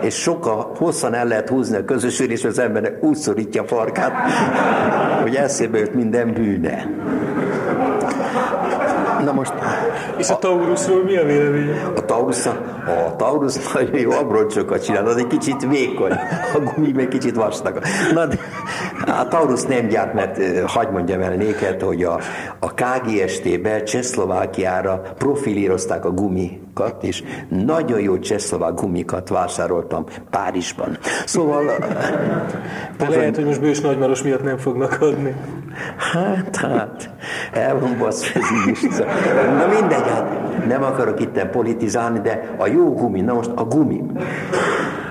és 0.00 0.14
sokkal 0.14 0.72
hosszan 0.76 1.14
el 1.14 1.26
lehet 1.26 1.48
húzni 1.48 1.76
a 1.76 1.84
közösülés, 1.84 2.44
az 2.44 2.58
embernek 2.58 3.02
úgy 3.02 3.16
szorítja 3.16 3.62
a 3.62 3.66
farkát, 3.66 4.12
hogy 5.22 5.34
eszébe 5.34 5.78
jut 5.78 5.94
minden 5.94 6.32
bűne. 6.32 6.86
Na 9.24 9.32
most... 9.32 9.52
És 10.18 10.30
a 10.30 10.38
Taurusról 10.38 11.02
mi 11.02 11.16
a 11.16 11.24
vélemény? 11.24 11.70
A 11.96 12.04
Taurus, 12.04 12.46
a 12.46 13.16
Taurus 13.16 13.72
nagyon 13.72 13.98
jó 13.98 14.10
abroncsokat 14.10 14.84
csinál, 14.84 15.06
az 15.06 15.16
egy 15.16 15.26
kicsit 15.26 15.66
vékony, 15.68 16.12
a 16.54 16.58
gumi 16.58 16.92
még 16.92 17.08
kicsit 17.08 17.34
vastag. 17.34 17.78
Na, 18.12 18.26
de 18.26 18.38
a 19.06 19.28
Taurus 19.28 19.62
nem 19.62 19.86
gyárt, 19.86 20.14
mert 20.14 20.60
hagyd 20.66 20.92
mondjam 20.92 21.20
el 21.20 21.34
néked, 21.34 21.80
hogy 21.80 22.04
a, 22.04 22.20
a 22.58 22.74
KGST-be 22.74 23.82
Csehszlovákiára 23.82 25.02
profilírozták 25.18 26.04
a 26.04 26.10
gumikat, 26.10 27.02
és 27.02 27.22
nagyon 27.48 28.00
jó 28.00 28.18
csehszlovák 28.18 28.74
gumikat 28.74 29.28
vásároltam 29.28 30.04
Párizsban. 30.30 30.98
Szóval... 31.24 31.64
De 32.98 33.08
lehet, 33.08 33.36
hogy 33.36 33.44
most 33.44 33.60
Bős 33.60 33.80
Nagymaros 33.80 34.22
miatt 34.22 34.42
nem 34.42 34.56
fognak 34.56 35.00
adni. 35.00 35.34
Hát, 36.12 36.56
hát, 36.56 37.10
el 37.52 37.78
van 37.78 37.96
baszva. 37.98 38.40
Na 39.58 39.66
mindegy, 39.66 40.03
hát 40.08 40.66
nem 40.66 40.82
akarok 40.82 41.20
itt 41.20 41.46
politizálni, 41.46 42.18
de 42.18 42.54
a 42.56 42.66
jó 42.66 42.94
gumi, 42.94 43.20
na 43.20 43.34
most 43.34 43.50
a 43.54 43.64
gumi. 43.64 44.02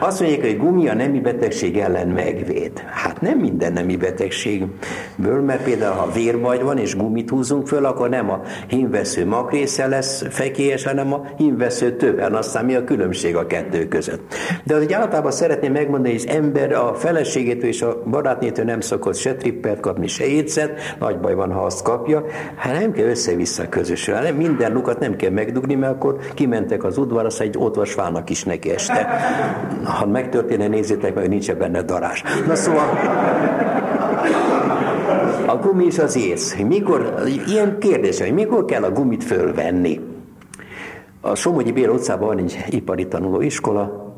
Azt 0.05 0.19
mondják, 0.19 0.41
hogy 0.41 0.57
gumi 0.57 0.87
a 0.87 0.93
nemi 0.93 1.19
betegség 1.19 1.77
ellen 1.77 2.07
megvéd. 2.07 2.79
Hát 2.79 3.21
nem 3.21 3.37
minden 3.37 3.73
nemi 3.73 3.95
betegségből, 3.95 5.41
mert 5.45 5.63
például 5.63 5.95
ha 5.95 6.11
vérbaj 6.11 6.61
van 6.61 6.77
és 6.77 6.95
gumit 6.95 7.29
húzunk 7.29 7.67
föl, 7.67 7.85
akkor 7.85 8.09
nem 8.09 8.29
a 8.29 8.41
hímvesző 8.67 9.25
makrésze 9.25 9.87
lesz 9.87 10.23
fekélyes, 10.29 10.83
hanem 10.83 11.13
a 11.13 11.25
hímvesző 11.37 11.95
többen. 11.95 12.33
Aztán 12.33 12.65
mi 12.65 12.75
a 12.75 12.83
különbség 12.83 13.35
a 13.35 13.47
kettő 13.47 13.87
között. 13.87 14.33
De 14.63 14.75
az 14.75 14.93
általában 14.93 15.31
szeretném 15.31 15.71
megmondani, 15.71 16.13
hogy 16.13 16.23
az 16.27 16.35
ember 16.35 16.71
a 16.71 16.93
feleségétől 16.93 17.69
és 17.69 17.81
a 17.81 18.03
barátnétől 18.09 18.65
nem 18.65 18.79
szokott 18.79 19.15
se 19.15 19.35
trippert 19.35 19.79
kapni, 19.79 20.07
se 20.07 20.25
étszet, 20.25 20.95
nagy 20.99 21.19
baj 21.19 21.35
van, 21.35 21.51
ha 21.51 21.61
azt 21.61 21.83
kapja. 21.83 22.25
Hát 22.55 22.79
nem 22.79 22.91
kell 22.91 23.07
össze-vissza 23.07 23.69
közösül. 23.69 24.15
Nem 24.15 24.35
minden 24.35 24.73
lukat 24.73 24.99
nem 24.99 25.15
kell 25.15 25.31
megdugni, 25.31 25.75
mert 25.75 25.93
akkor 25.93 26.17
kimentek 26.33 26.83
az 26.83 26.97
udvar, 26.97 27.25
az 27.25 27.41
egy 27.41 27.55
odvasvának 27.57 28.29
is 28.29 28.43
neki 28.43 28.71
este. 28.71 29.07
Ha 29.97 30.05
megtörténne, 30.05 30.67
nézzétek 30.67 31.13
meg, 31.13 31.23
hogy 31.23 31.29
nincs 31.29 31.53
benne 31.53 31.81
darás. 31.81 32.23
Na 32.47 32.55
szóval, 32.55 32.89
a 35.45 35.55
gumi 35.55 35.85
és 35.85 35.99
az 35.99 36.15
ész. 36.15 36.55
Mikor, 36.67 37.13
ilyen 37.47 37.77
kérdés, 37.79 38.19
hogy 38.19 38.33
mikor 38.33 38.65
kell 38.65 38.83
a 38.83 38.91
gumit 38.91 39.23
fölvenni? 39.23 39.99
A 41.21 41.35
Somogyi 41.35 41.71
Bél 41.71 41.89
utcában 41.89 42.27
van 42.27 42.37
egy 42.37 42.65
ipari 42.69 43.07
tanulóiskola, 43.07 44.13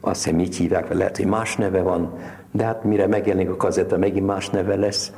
azt 0.00 0.24
hiszem 0.24 0.38
így 0.38 0.56
hívják, 0.56 0.94
lehet, 0.94 1.16
hogy 1.16 1.26
más 1.26 1.56
neve 1.56 1.82
van, 1.82 2.12
de 2.52 2.64
hát 2.64 2.84
mire 2.84 3.06
megjelenik 3.06 3.50
a 3.50 3.56
kazetta, 3.56 3.98
megint 3.98 4.26
más 4.26 4.50
neve 4.50 4.76
lesz. 4.76 5.12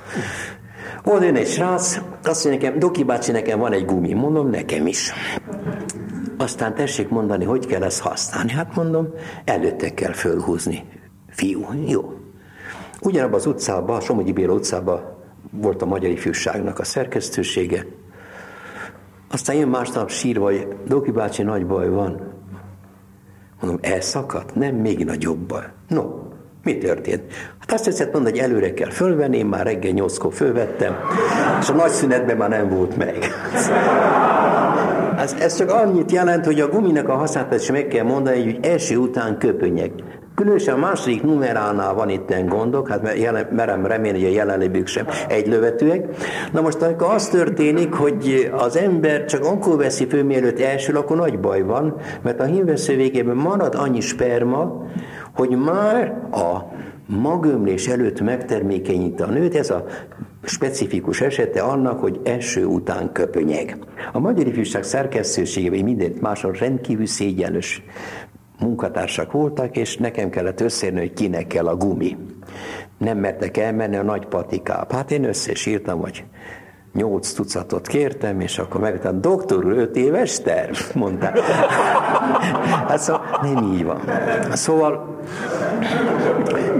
Volt 1.03 1.23
jön 1.25 1.37
egy 1.37 1.47
srác, 1.47 2.01
azt 2.25 2.45
mondja 2.45 2.63
nekem, 2.63 2.79
Doki 2.79 3.05
bácsi, 3.05 3.33
nekem 3.33 3.59
van 3.59 3.73
egy 3.73 3.85
gumi. 3.85 4.13
Mondom, 4.13 4.51
nekem 4.51 4.87
is. 4.87 5.13
Aztán 6.43 6.75
tessék 6.75 7.09
mondani, 7.09 7.45
hogy 7.45 7.67
kell 7.67 7.83
ezt 7.83 8.01
használni. 8.01 8.51
Hát 8.51 8.75
mondom, 8.75 9.09
előtte 9.45 9.95
kell 9.95 10.13
fölhúzni. 10.13 10.85
Fiú, 11.29 11.67
jó. 11.87 12.13
Ugyanabban 13.01 13.35
az 13.39 13.47
utcában, 13.47 13.97
a 13.97 14.01
Somogyi 14.01 14.33
Béla 14.33 14.53
utcában 14.53 15.01
volt 15.51 15.83
a 15.83 15.87
Magyar 15.87 16.11
Ifjúságnak 16.11 16.79
a 16.79 16.85
szerkesztősége. 16.85 17.87
Aztán 19.31 19.57
jön 19.57 19.69
másnap 19.69 20.11
sírva, 20.11 20.45
hogy 20.45 20.69
Doki 20.87 21.11
bácsi 21.11 21.43
nagy 21.43 21.67
baj 21.67 21.89
van. 21.89 22.21
Mondom, 23.61 23.79
elszakadt? 23.83 24.55
Nem, 24.55 24.75
még 24.75 25.05
nagyobb 25.05 25.39
baj. 25.39 25.65
No, 25.89 26.05
mi 26.63 26.79
történt? 26.79 27.33
Hát 27.59 27.73
azt 27.73 27.85
tetszett 27.85 28.13
mondani, 28.13 28.39
hogy 28.39 28.49
előre 28.51 28.75
kell 28.75 28.91
fölvenni, 28.91 29.37
én 29.37 29.47
már 29.47 29.67
reggel 29.67 29.93
nyolckor 29.93 30.33
fölvettem, 30.33 30.97
és 31.61 31.69
a 31.69 31.75
nagy 31.75 31.91
szünetben 31.91 32.37
már 32.37 32.49
nem 32.49 32.69
volt 32.69 32.97
meg. 32.97 33.19
Ez, 35.19 35.37
ez 35.41 35.57
csak 35.57 35.71
annyit 35.71 36.13
jelent, 36.13 36.45
hogy 36.45 36.61
a 36.61 36.69
guminak 36.69 37.09
a 37.09 37.15
használatát 37.15 37.61
is 37.61 37.71
meg 37.71 37.87
kell 37.87 38.05
mondani, 38.05 38.45
hogy 38.45 38.59
első 38.63 38.97
után 38.97 39.39
köpönyek. 39.39 39.91
Különösen 40.35 40.75
a 40.75 40.79
második 40.79 41.23
numeránál 41.23 41.95
van 41.95 42.09
itt 42.09 42.35
gondok, 42.47 42.89
hát 42.89 43.19
jelen, 43.19 43.47
merem 43.51 43.87
remélni, 43.87 44.19
hogy 44.19 44.29
a 44.29 44.35
jelenlévők 44.35 44.87
sem 44.87 45.07
egylövetőek. 45.29 46.07
Na 46.53 46.61
most, 46.61 46.83
amikor 46.83 47.15
az 47.15 47.29
történik, 47.29 47.93
hogy 47.93 48.51
az 48.57 48.77
ember 48.77 49.25
csak 49.25 49.45
akkor 49.45 49.77
veszi 49.77 50.07
föl, 50.07 50.23
mielőtt 50.23 50.61
elsül, 50.61 50.97
akkor 50.97 51.17
nagy 51.17 51.41
baj 51.41 51.63
van, 51.63 51.97
mert 52.23 52.41
a 52.41 52.45
hímvesző 52.45 52.97
végében 52.97 53.37
marad 53.37 53.75
annyi 53.75 54.01
sperma, 54.01 54.87
hogy 55.35 55.51
már 55.51 56.15
a 56.33 56.59
magömlés 57.07 57.89
előtt 57.89 58.21
megtermékenyít 58.21 59.21
a 59.21 59.27
nőt, 59.27 59.55
ez 59.55 59.71
a 59.71 59.85
specifikus 60.45 61.21
esete 61.21 61.61
annak, 61.61 62.01
hogy 62.01 62.21
eső 62.25 62.65
után 62.65 63.13
köpönyeg. 63.13 63.77
A 64.13 64.19
Magyar 64.19 64.47
Ifjúság 64.47 64.83
szerkesztőségében 64.83 65.85
mindent 65.85 66.21
máson 66.21 66.53
rendkívül 66.53 67.07
szégyenlős 67.07 67.83
munkatársak 68.59 69.33
voltak, 69.33 69.77
és 69.77 69.97
nekem 69.97 70.31
kellett 70.31 70.61
összérni, 70.61 70.99
hogy 70.99 71.13
kinek 71.13 71.47
kell 71.47 71.67
a 71.67 71.77
gumi. 71.77 72.17
Nem 72.99 73.19
mertek 73.19 73.57
elmenni 73.57 73.97
a 73.97 74.03
nagy 74.03 74.27
patikába. 74.27 74.95
Hát 74.95 75.11
én 75.11 75.25
összesírtam, 75.25 76.01
hogy 76.01 76.25
nyolc 76.93 77.33
tucatot 77.33 77.87
kértem, 77.87 78.41
és 78.41 78.59
akkor 78.59 78.81
megmondtam, 78.81 79.21
doktor 79.21 79.65
úr, 79.65 79.73
öt 79.73 79.97
éves 79.97 80.41
terv? 80.41 80.77
Mondta. 80.95 81.33
Hát 82.89 82.99
szóval 82.99 83.39
nem 83.43 83.73
így 83.73 83.85
van. 83.85 84.01
Szóval 84.53 85.19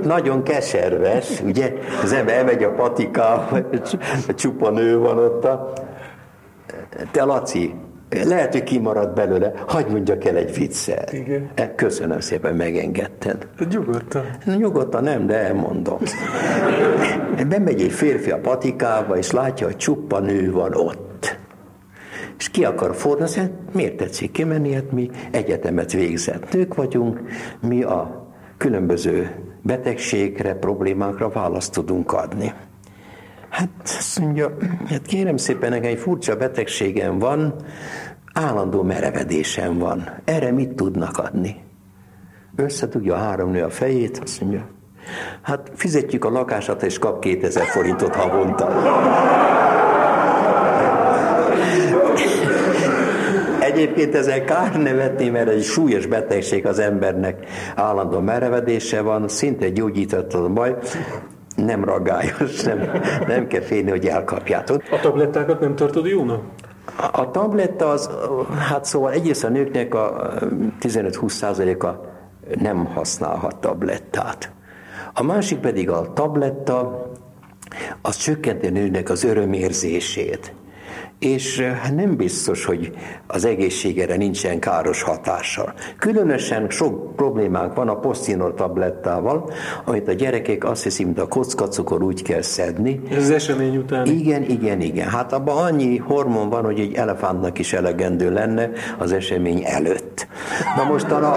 nagyon 0.05 0.43
keserves, 0.43 1.41
ugye? 1.41 1.73
Az 2.03 2.13
ember 2.13 2.35
elmegy 2.35 2.63
a 2.63 2.71
patikába, 2.71 3.59
csupa 4.37 4.71
nő 4.71 4.99
van 4.99 5.19
ott. 5.19 5.45
A... 5.45 5.73
Te 7.11 7.25
Laci, 7.25 7.75
lehet, 8.25 8.53
hogy 8.53 8.63
kimarad 8.63 9.15
belőle. 9.15 9.53
Hagy 9.67 9.87
mondjak 9.87 10.25
el 10.25 10.37
egy 10.37 10.55
viccet. 10.55 11.13
Igen. 11.13 11.51
E, 11.55 11.75
köszönöm 11.75 12.21
szépen, 12.21 12.55
megengedted. 12.55 13.47
Nyugodtan. 13.71 14.25
Nyugodtan 14.57 15.03
nem, 15.03 15.27
de 15.27 15.39
elmondom. 15.39 15.99
Bemegy 17.49 17.81
egy 17.81 17.93
férfi 17.93 18.31
a 18.31 18.39
patikába, 18.39 19.17
és 19.17 19.31
látja, 19.31 19.67
hogy 19.67 19.77
csupa 19.77 20.19
nő 20.19 20.53
van 20.53 20.75
ott. 20.75 21.39
És 22.39 22.49
ki 22.49 22.65
akar 22.65 22.95
fordulni, 22.95 23.25
azt 23.25 23.37
mondja, 23.37 23.55
miért 23.73 23.97
tetszik 23.97 24.31
kimenni? 24.31 24.73
Hát 24.73 24.93
mi 24.93 25.11
egyetemet 25.31 25.93
végzett 25.93 26.53
nők 26.53 26.75
vagyunk, 26.75 27.21
mi 27.61 27.83
a 27.83 28.27
különböző 28.57 29.31
betegségre, 29.63 30.55
problémákra 30.55 31.29
választ 31.29 31.73
tudunk 31.73 32.13
adni. 32.13 32.53
Hát 33.49 33.69
azt 33.85 34.19
mondja, 34.21 34.57
hát 34.89 35.07
kérem 35.07 35.37
szépen, 35.37 35.71
nekem 35.71 35.91
egy 35.91 35.99
furcsa 35.99 36.37
betegségem 36.37 37.19
van, 37.19 37.55
állandó 38.33 38.83
merevedésem 38.83 39.79
van. 39.79 40.11
Erre 40.25 40.51
mit 40.51 40.75
tudnak 40.75 41.19
adni? 41.19 41.57
Összetudja 42.57 43.17
három 43.17 43.51
nő 43.51 43.63
a 43.63 43.71
fejét, 43.71 44.19
azt 44.19 44.41
mondja, 44.41 44.69
hát 45.43 45.71
fizetjük 45.75 46.25
a 46.25 46.31
lakását, 46.31 46.83
és 46.83 46.99
kap 46.99 47.21
2000 47.21 47.67
forintot 47.67 48.15
havonta. 48.15 48.69
Egyébként 53.83 54.15
ezzel 54.15 54.45
kár 54.45 54.83
nevetni, 54.83 55.29
mert 55.29 55.49
egy 55.49 55.63
súlyos 55.63 56.07
betegség 56.07 56.67
az 56.67 56.79
embernek 56.79 57.47
állandó 57.77 58.21
merevedése 58.21 59.01
van, 59.01 59.29
szinte 59.29 59.69
gyógyított 59.69 60.33
a 60.33 60.49
baj 60.49 60.77
nem 61.57 61.85
ragályos, 61.85 62.61
nem, 62.63 62.91
nem 63.27 63.47
kell 63.47 63.61
félni, 63.61 63.91
hogy 63.91 64.07
elkapjátok. 64.07 64.83
A 64.91 65.01
tablettákat 65.01 65.61
nem 65.61 65.75
tartod 65.75 66.07
jónak? 66.07 66.43
A, 66.97 67.21
a 67.21 67.31
tabletta 67.31 67.89
az, 67.89 68.11
hát 68.69 68.85
szóval 68.85 69.13
egyrészt 69.13 69.45
a 69.45 69.49
nőknek 69.49 69.95
a 69.95 70.33
15-20%-a 70.81 71.89
nem 72.61 72.85
használhat 72.85 73.57
tablettát. 73.57 74.53
A 75.15 75.23
másik 75.23 75.59
pedig 75.59 75.91
a 75.91 76.13
tabletta, 76.13 77.11
az 78.03 78.17
csökkenti 78.17 78.67
a 78.67 78.71
nőnek 78.71 79.11
az 79.11 79.25
örömérzését 79.25 80.55
és 81.23 81.61
hát 81.61 81.95
nem 81.95 82.17
biztos, 82.17 82.65
hogy 82.65 82.93
az 83.27 83.45
egészségére 83.45 84.17
nincsen 84.17 84.59
káros 84.59 85.03
hatással. 85.03 85.75
Különösen 85.99 86.71
sok 86.71 87.17
problémánk 87.17 87.75
van 87.75 87.89
a 87.89 87.99
posztinol 87.99 88.55
tablettával, 88.55 89.51
amit 89.85 90.09
a 90.09 90.13
gyerekek 90.13 90.65
azt 90.65 90.83
hiszik, 90.83 91.07
mint 91.07 91.19
a 91.19 91.29
kockacukor 91.29 92.03
úgy 92.03 92.23
kell 92.23 92.43
szedni. 92.43 93.01
Ez 93.11 93.23
az 93.23 93.31
esemény 93.31 93.77
után. 93.77 94.07
Igen, 94.07 94.43
igen, 94.43 94.81
igen. 94.81 95.09
Hát 95.09 95.33
abban 95.33 95.57
annyi 95.57 95.97
hormon 95.97 96.49
van, 96.49 96.65
hogy 96.65 96.81
egy 96.81 96.95
elefántnak 96.95 97.59
is 97.59 97.73
elegendő 97.73 98.33
lenne 98.33 98.71
az 98.99 99.13
esemény 99.13 99.63
előtt. 99.65 100.27
Na 100.77 100.85
most 100.85 101.11
a 101.11 101.37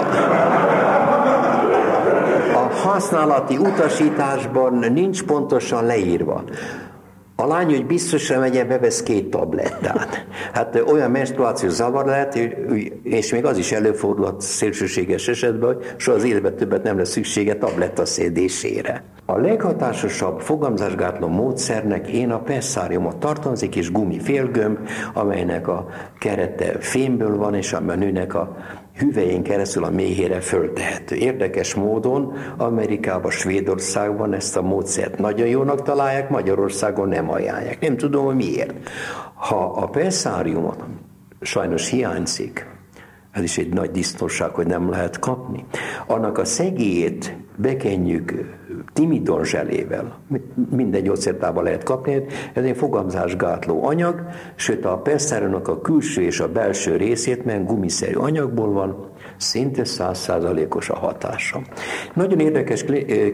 használati 2.86 3.56
utasításban 3.56 4.84
nincs 4.92 5.22
pontosan 5.22 5.84
leírva, 5.84 6.44
a 7.38 7.46
lány, 7.46 7.66
hogy 7.66 7.86
biztosan 7.86 8.38
megye, 8.38 8.64
bevesz 8.64 9.02
két 9.02 9.30
tablettát. 9.30 10.26
Hát 10.52 10.82
olyan 10.86 11.10
menstruációs 11.10 11.72
zavar 11.72 12.06
lehet, 12.06 12.36
és 13.02 13.32
még 13.32 13.44
az 13.44 13.58
is 13.58 13.72
előfordulhat 13.72 14.40
szélsőséges 14.40 15.28
esetben, 15.28 15.74
hogy 15.74 15.94
soha 15.96 16.16
az 16.16 16.24
életben 16.24 16.56
többet 16.56 16.82
nem 16.82 16.98
lesz 16.98 17.10
szüksége 17.10 17.56
tabletta 17.56 18.04
szédésére. 18.04 19.04
A 19.26 19.36
leghatásosabb 19.36 20.40
fogamzásgátló 20.40 21.28
módszernek 21.28 22.08
én 22.08 22.30
a 22.30 22.40
pesszáriumot 22.40 23.16
tartozik, 23.16 23.76
és 23.76 23.92
gumifélgömb, 23.92 24.78
amelynek 25.14 25.68
a 25.68 25.86
kerete 26.18 26.76
fémből 26.80 27.36
van, 27.36 27.54
és 27.54 27.72
a 27.72 27.80
nőnek 27.80 28.34
a 28.34 28.56
hüvelyén 28.98 29.42
keresztül 29.42 29.84
a 29.84 29.90
méhére 29.90 30.40
föltehető. 30.40 31.14
Érdekes 31.14 31.74
módon 31.74 32.32
Amerikában, 32.56 33.30
Svédországban 33.30 34.32
ezt 34.32 34.56
a 34.56 34.62
módszert 34.62 35.18
nagyon 35.18 35.46
jónak 35.46 35.82
találják, 35.82 36.30
Magyarországon 36.30 37.08
nem 37.08 37.30
ajánlják. 37.30 37.80
Nem 37.80 37.96
tudom, 37.96 38.24
hogy 38.24 38.34
miért. 38.34 38.74
Ha 39.34 39.64
a 39.64 39.86
perszáriumot 39.86 40.84
sajnos 41.40 41.90
hiányzik, 41.90 42.66
ez 43.32 43.42
is 43.42 43.58
egy 43.58 43.72
nagy 43.72 43.90
disznóság, 43.90 44.50
hogy 44.50 44.66
nem 44.66 44.90
lehet 44.90 45.18
kapni. 45.18 45.64
Annak 46.06 46.38
a 46.38 46.44
szegélyét 46.44 47.36
bekenjük 47.56 48.34
timidon 48.92 49.44
zselével, 49.44 50.18
minden 50.70 51.02
gyógyszertában 51.02 51.64
lehet 51.64 51.82
kapni, 51.82 52.24
ez 52.52 52.64
egy 52.64 52.76
fogamzásgátló 52.76 53.84
anyag, 53.84 54.22
sőt 54.54 54.84
a 54.84 54.98
perszárónak 54.98 55.68
a 55.68 55.80
külső 55.80 56.22
és 56.22 56.40
a 56.40 56.52
belső 56.52 56.96
részét, 56.96 57.44
mert 57.44 57.66
gumiszerű 57.66 58.14
anyagból 58.14 58.72
van, 58.72 59.10
szinte 59.36 59.84
százszázalékos 59.84 60.90
a 60.90 60.96
hatása. 60.96 61.60
Nagyon 62.14 62.40
érdekes 62.40 62.84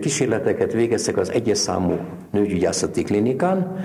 kísérleteket 0.00 0.72
végeztek 0.72 1.16
az 1.16 1.30
egyes 1.30 1.58
számú 1.58 1.98
nőgyügyászati 2.30 3.02
klinikán, 3.02 3.76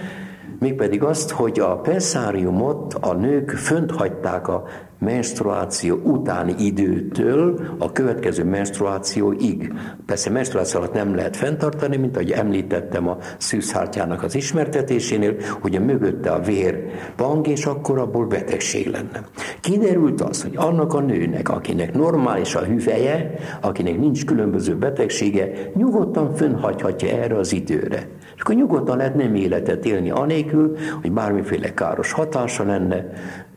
mégpedig 0.60 1.04
azt, 1.04 1.32
hogy 1.32 1.60
a 1.60 1.80
penszáriumot 1.80 2.94
a 2.94 3.14
nők 3.14 3.50
fönt 3.50 3.92
hagyták 3.92 4.48
a 4.48 4.64
menstruáció 5.00 5.96
utáni 6.04 6.54
időtől 6.58 7.60
a 7.78 7.92
következő 7.92 8.44
menstruációig. 8.44 9.74
Persze 10.06 10.30
menstruáció 10.30 10.80
alatt 10.80 10.94
nem 10.94 11.16
lehet 11.16 11.38
fenntartani, 11.38 11.98
mint 11.98 12.16
ahogy 12.16 12.32
említettem 12.32 13.08
a 13.08 13.18
szűzhártyának 13.38 14.24
az 14.24 14.36
ismertetésénél, 14.36 15.36
hogy 15.62 15.76
a 15.76 15.80
mögötte 15.80 16.32
a 16.32 16.40
vér 16.40 16.86
pang, 17.16 17.48
és 17.48 17.66
akkor 17.66 18.00
abból 18.00 18.26
betegség 18.26 18.88
lenne. 18.88 19.28
Kiderült 19.62 20.22
az, 20.22 20.42
hogy 20.42 20.54
annak 20.56 20.94
a 20.94 21.00
nőnek, 21.00 21.50
akinek 21.50 21.94
normális 21.94 22.56
a 22.56 22.64
hüveje, 22.64 23.34
akinek 23.62 24.00
nincs 24.00 24.26
különböző 24.26 24.76
betegsége, 24.76 25.52
nyugodtan 25.76 26.36
fönnhagyhatja 26.36 27.10
erre 27.10 27.38
az 27.38 27.54
időre. 27.54 28.08
És 28.36 28.42
akkor 28.42 28.56
nyugodtan 28.56 28.98
lehet 28.98 29.16
nem 29.16 29.36
életet 29.36 29.86
élni 29.86 30.10
anélkül, 30.10 30.78
hogy 31.02 31.12
bármiféle 31.12 31.74
káros 31.74 32.12
hatása 32.12 32.64
lenne, 32.64 33.06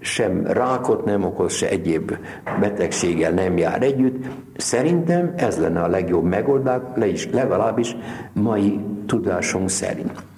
sem 0.01 0.47
rákot 0.47 1.05
nem 1.05 1.25
okoz, 1.25 1.53
se 1.53 1.69
egyéb 1.69 2.17
betegséggel 2.61 3.33
nem 3.33 3.57
jár 3.57 3.83
együtt. 3.83 4.25
Szerintem 4.57 5.33
ez 5.37 5.59
lenne 5.59 5.83
a 5.83 5.89
legjobb 5.89 6.25
megoldás, 6.25 6.81
le 6.95 7.07
is, 7.07 7.31
legalábbis 7.31 7.97
mai 8.33 8.81
tudásunk 9.07 9.69
szerint. 9.69 10.30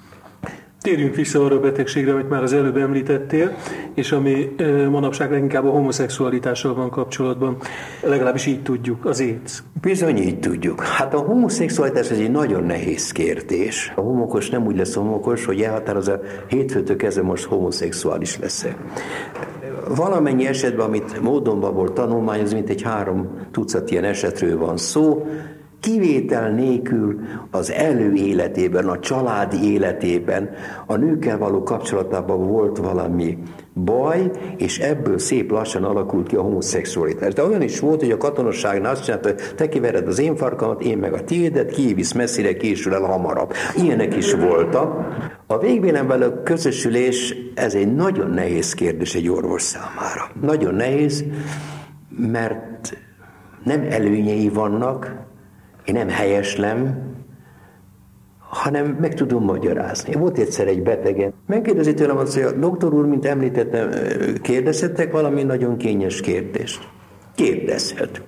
Térjünk 0.82 1.14
vissza 1.14 1.44
arra 1.44 1.56
a 1.56 1.60
betegségre, 1.60 2.12
amit 2.12 2.28
már 2.28 2.42
az 2.42 2.52
előbb 2.52 2.76
említettél, 2.76 3.56
és 3.94 4.12
ami 4.12 4.54
manapság 4.90 5.30
leginkább 5.30 5.64
a 5.64 5.70
homoszexualitással 5.70 6.74
van 6.74 6.90
kapcsolatban. 6.90 7.56
Legalábbis 8.02 8.46
így 8.46 8.62
tudjuk, 8.62 9.04
az 9.04 9.20
AIDS. 9.20 9.62
Bizony 9.80 10.16
így 10.16 10.38
tudjuk. 10.38 10.80
Hát 10.80 11.14
a 11.14 11.18
homoszexualitás 11.18 12.10
ez 12.10 12.18
egy 12.18 12.30
nagyon 12.30 12.64
nehéz 12.64 13.12
kérdés. 13.12 13.92
A 13.96 14.00
homokos 14.00 14.50
nem 14.50 14.66
úgy 14.66 14.76
lesz 14.76 14.94
homokos, 14.94 15.44
hogy 15.44 15.60
elhatározza 15.60 16.20
hétfőtől 16.48 16.96
kezdve 16.96 17.22
most 17.22 17.44
homoszexuális 17.44 18.38
lesz. 18.38 18.66
Valamennyi 19.96 20.46
esetben, 20.46 20.86
amit 20.86 21.20
módonban 21.20 21.74
volt 21.74 21.92
tanulmányozni, 21.92 22.54
mint 22.54 22.70
egy 22.70 22.82
három 22.82 23.28
tucat 23.50 23.90
ilyen 23.90 24.04
esetről 24.04 24.58
van 24.58 24.76
szó, 24.76 25.26
kivétel 25.82 26.50
nélkül 26.50 27.20
az 27.50 27.70
előéletében, 27.70 28.88
a 28.88 28.98
családi 28.98 29.72
életében, 29.72 30.50
a 30.86 30.96
nőkkel 30.96 31.38
való 31.38 31.62
kapcsolatában 31.62 32.46
volt 32.46 32.78
valami 32.78 33.38
baj, 33.74 34.30
és 34.56 34.78
ebből 34.78 35.18
szép 35.18 35.50
lassan 35.50 35.84
alakult 35.84 36.26
ki 36.26 36.36
a 36.36 36.42
homoszexualitás. 36.42 37.34
De 37.34 37.44
olyan 37.44 37.62
is 37.62 37.80
volt, 37.80 38.00
hogy 38.00 38.10
a 38.10 38.16
katonaságnál 38.16 38.92
azt 38.92 39.04
csinálta, 39.04 39.28
hogy 39.28 39.40
te 39.56 39.68
kivered 39.68 40.06
az 40.06 40.18
én 40.18 40.36
farkamat, 40.36 40.82
én 40.82 40.98
meg 40.98 41.12
a 41.12 41.24
tiédet, 41.24 41.70
kivisz 41.70 42.12
messzire, 42.12 42.56
késül 42.56 42.94
el 42.94 43.00
hamarabb. 43.00 43.52
Ilyenek 43.76 44.16
is 44.16 44.32
voltak. 44.34 45.06
A 45.46 45.58
végvélemben 45.58 46.40
közösülés, 46.44 47.34
ez 47.54 47.74
egy 47.74 47.94
nagyon 47.94 48.30
nehéz 48.30 48.74
kérdés 48.74 49.14
egy 49.14 49.28
orvos 49.28 49.62
számára. 49.62 50.30
Nagyon 50.40 50.74
nehéz, 50.74 51.24
mert 52.16 52.96
nem 53.64 53.86
előnyei 53.90 54.48
vannak, 54.48 55.30
én 55.84 55.94
nem 55.94 56.08
helyeslem, 56.08 57.10
hanem 58.38 58.96
meg 59.00 59.14
tudom 59.14 59.44
magyarázni. 59.44 60.14
Volt 60.14 60.38
egyszer 60.38 60.66
egy 60.66 60.82
betegen. 60.82 61.32
Megkérdezi 61.46 61.94
tőlem 61.94 62.16
azt, 62.16 62.34
hogy 62.34 62.42
a 62.42 62.52
doktor 62.52 62.94
úr, 62.94 63.06
mint 63.06 63.24
említettem, 63.24 63.90
kérdezhettek 64.42 65.12
valami 65.12 65.42
nagyon 65.42 65.76
kényes 65.76 66.20
kérdést? 66.20 66.88
Kérdezhet. 67.34 68.22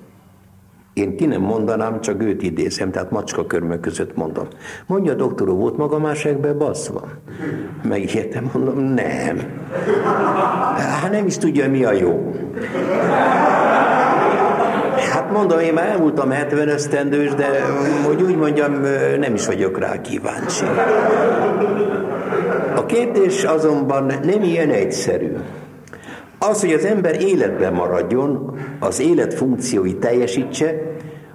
Én 0.95 1.17
ki 1.17 1.27
nem 1.27 1.41
mondanám, 1.41 2.01
csak 2.01 2.23
őt 2.23 2.43
idézem, 2.43 2.91
tehát 2.91 3.11
macska 3.11 3.47
körmök 3.47 3.81
között 3.81 4.17
mondom. 4.17 4.47
Mondja, 4.87 5.13
a 5.13 5.17
doktor 5.17 5.49
úr, 5.49 5.59
volt 5.59 5.77
maga 5.77 5.99
másekbe 5.99 6.53
baszva? 6.53 7.09
Megijedtem, 7.83 8.51
mondom, 8.53 8.79
nem. 8.79 9.39
Hát 10.77 11.11
nem 11.11 11.27
is 11.27 11.39
tudja, 11.39 11.71
mi 11.71 11.85
a 11.85 11.93
jó. 11.93 12.33
Hát 15.25 15.33
mondom, 15.33 15.59
én 15.59 15.73
már 15.73 15.89
elmúltam 15.89 16.31
70 16.31 16.69
esztendős, 16.69 17.35
de 17.35 17.47
hogy 18.07 18.23
úgy 18.23 18.37
mondjam, 18.37 18.73
nem 19.19 19.35
is 19.35 19.47
vagyok 19.47 19.79
rá 19.79 20.01
kíváncsi. 20.01 20.65
A 22.77 22.87
kérdés 22.87 23.45
azonban 23.45 24.05
nem 24.05 24.43
ilyen 24.43 24.71
egyszerű. 24.71 25.33
Az, 26.39 26.61
hogy 26.61 26.73
az 26.73 26.85
ember 26.85 27.23
életben 27.23 27.73
maradjon, 27.73 28.59
az 28.81 29.01
élet 29.01 29.35
funkciói 29.35 29.95
teljesítse, 29.95 30.75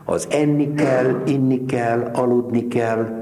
az 0.06 0.28
enni 0.32 0.74
kell, 0.74 1.22
inni 1.26 1.66
kell, 1.66 2.10
aludni 2.14 2.68
kell, 2.68 3.19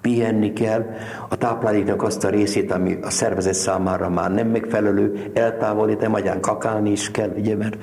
pihenni 0.00 0.52
kell, 0.52 0.86
a 1.28 1.36
tápláléknak 1.36 2.02
azt 2.02 2.24
a 2.24 2.28
részét, 2.28 2.72
ami 2.72 2.98
a 3.02 3.10
szervezet 3.10 3.54
számára 3.54 4.08
már 4.08 4.34
nem 4.34 4.48
megfelelő, 4.48 5.30
eltávolítani, 5.34 6.12
magyán 6.12 6.40
kakálni 6.40 6.90
is 6.90 7.10
kell, 7.10 7.30
ugye, 7.36 7.56
mert 7.56 7.76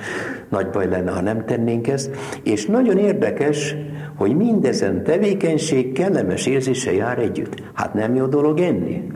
nagy 0.48 0.70
baj 0.70 0.88
lenne, 0.88 1.10
ha 1.10 1.20
nem 1.20 1.44
tennénk 1.44 1.88
ezt. 1.88 2.16
És 2.42 2.66
nagyon 2.66 2.98
érdekes, 2.98 3.74
hogy 4.16 4.36
mindezen 4.36 5.04
tevékenység 5.04 5.92
kellemes 5.92 6.46
érzése 6.46 6.92
jár 6.92 7.18
együtt. 7.18 7.62
Hát 7.74 7.94
nem 7.94 8.14
jó 8.14 8.26
dolog 8.26 8.60
enni, 8.60 9.12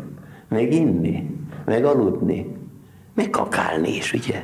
meg 0.48 0.72
inni, 0.72 1.30
meg 1.64 1.84
aludni, 1.84 2.56
meg 3.14 3.30
kakálni 3.30 3.96
is, 3.96 4.12
ugye? 4.12 4.42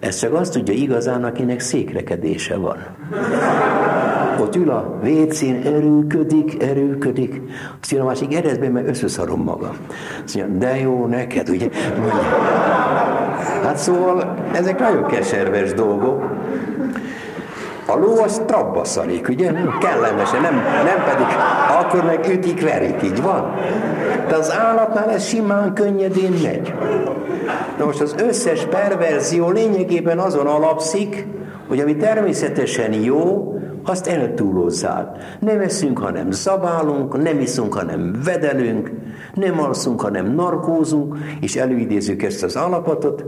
Ez 0.00 0.18
csak 0.18 0.34
azt 0.34 0.52
tudja 0.52 0.74
igazán, 0.74 1.24
akinek 1.24 1.60
székrekedése 1.60 2.56
van. 2.56 2.76
Ott 4.44 4.56
ül 4.56 4.70
a 4.70 4.98
vécén, 5.02 5.62
erőködik, 5.64 6.62
erőködik. 6.62 7.42
Azt 7.80 7.90
jön 7.90 8.00
a 8.00 8.04
másik 8.04 8.34
eredmény, 8.34 8.70
mert 8.70 8.88
összeszarom 8.88 9.42
magam. 9.42 9.76
Azt 10.24 10.34
mondja, 10.36 10.58
de 10.58 10.78
jó 10.78 11.06
neked, 11.06 11.48
ugye? 11.48 11.68
Mondja. 11.98 12.22
Hát 13.62 13.76
szóval 13.76 14.34
ezek 14.52 14.78
nagyon 14.78 15.06
keserves 15.06 15.72
dolgok. 15.72 16.22
A 17.86 17.96
ló 17.96 18.22
az 18.22 18.42
trabba 18.46 18.84
szarik, 18.84 19.28
ugye? 19.28 19.52
Kellemesen, 19.80 20.40
nem, 20.40 20.54
nem 20.84 21.04
pedig 21.08 21.26
akkor 21.80 22.04
meg 22.04 22.28
ütik, 22.28 22.62
verik, 22.62 23.02
így 23.02 23.22
van. 23.22 23.54
De 24.28 24.34
az 24.34 24.52
állatnál 24.52 25.10
ez 25.10 25.26
simán, 25.26 25.74
könnyedén 25.74 26.32
megy. 26.42 26.74
Na 27.78 27.84
most 27.84 28.00
az 28.00 28.14
összes 28.18 28.64
perverzió 28.64 29.50
lényegében 29.50 30.18
azon 30.18 30.46
alapszik, 30.46 31.26
hogy 31.68 31.80
ami 31.80 31.96
természetesen 31.96 32.92
jó, 32.92 33.53
azt 33.84 34.06
eltúlozzál. 34.06 35.16
Nem 35.40 35.60
eszünk, 35.60 35.98
hanem 35.98 36.30
zabálunk, 36.30 37.22
nem 37.22 37.40
iszunk, 37.40 37.74
hanem 37.74 38.20
vedelünk, 38.24 38.90
nem 39.34 39.60
alszunk, 39.60 40.00
hanem 40.00 40.34
narkózunk, 40.34 41.18
és 41.40 41.56
előidézzük 41.56 42.22
ezt 42.22 42.42
az 42.42 42.56
állapotot, 42.56 43.24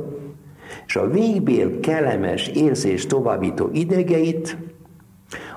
és 0.87 0.97
a 0.97 1.11
végbél 1.11 1.81
kellemes 1.81 2.49
érzés 2.49 3.07
továbbító 3.07 3.69
idegeit 3.73 4.57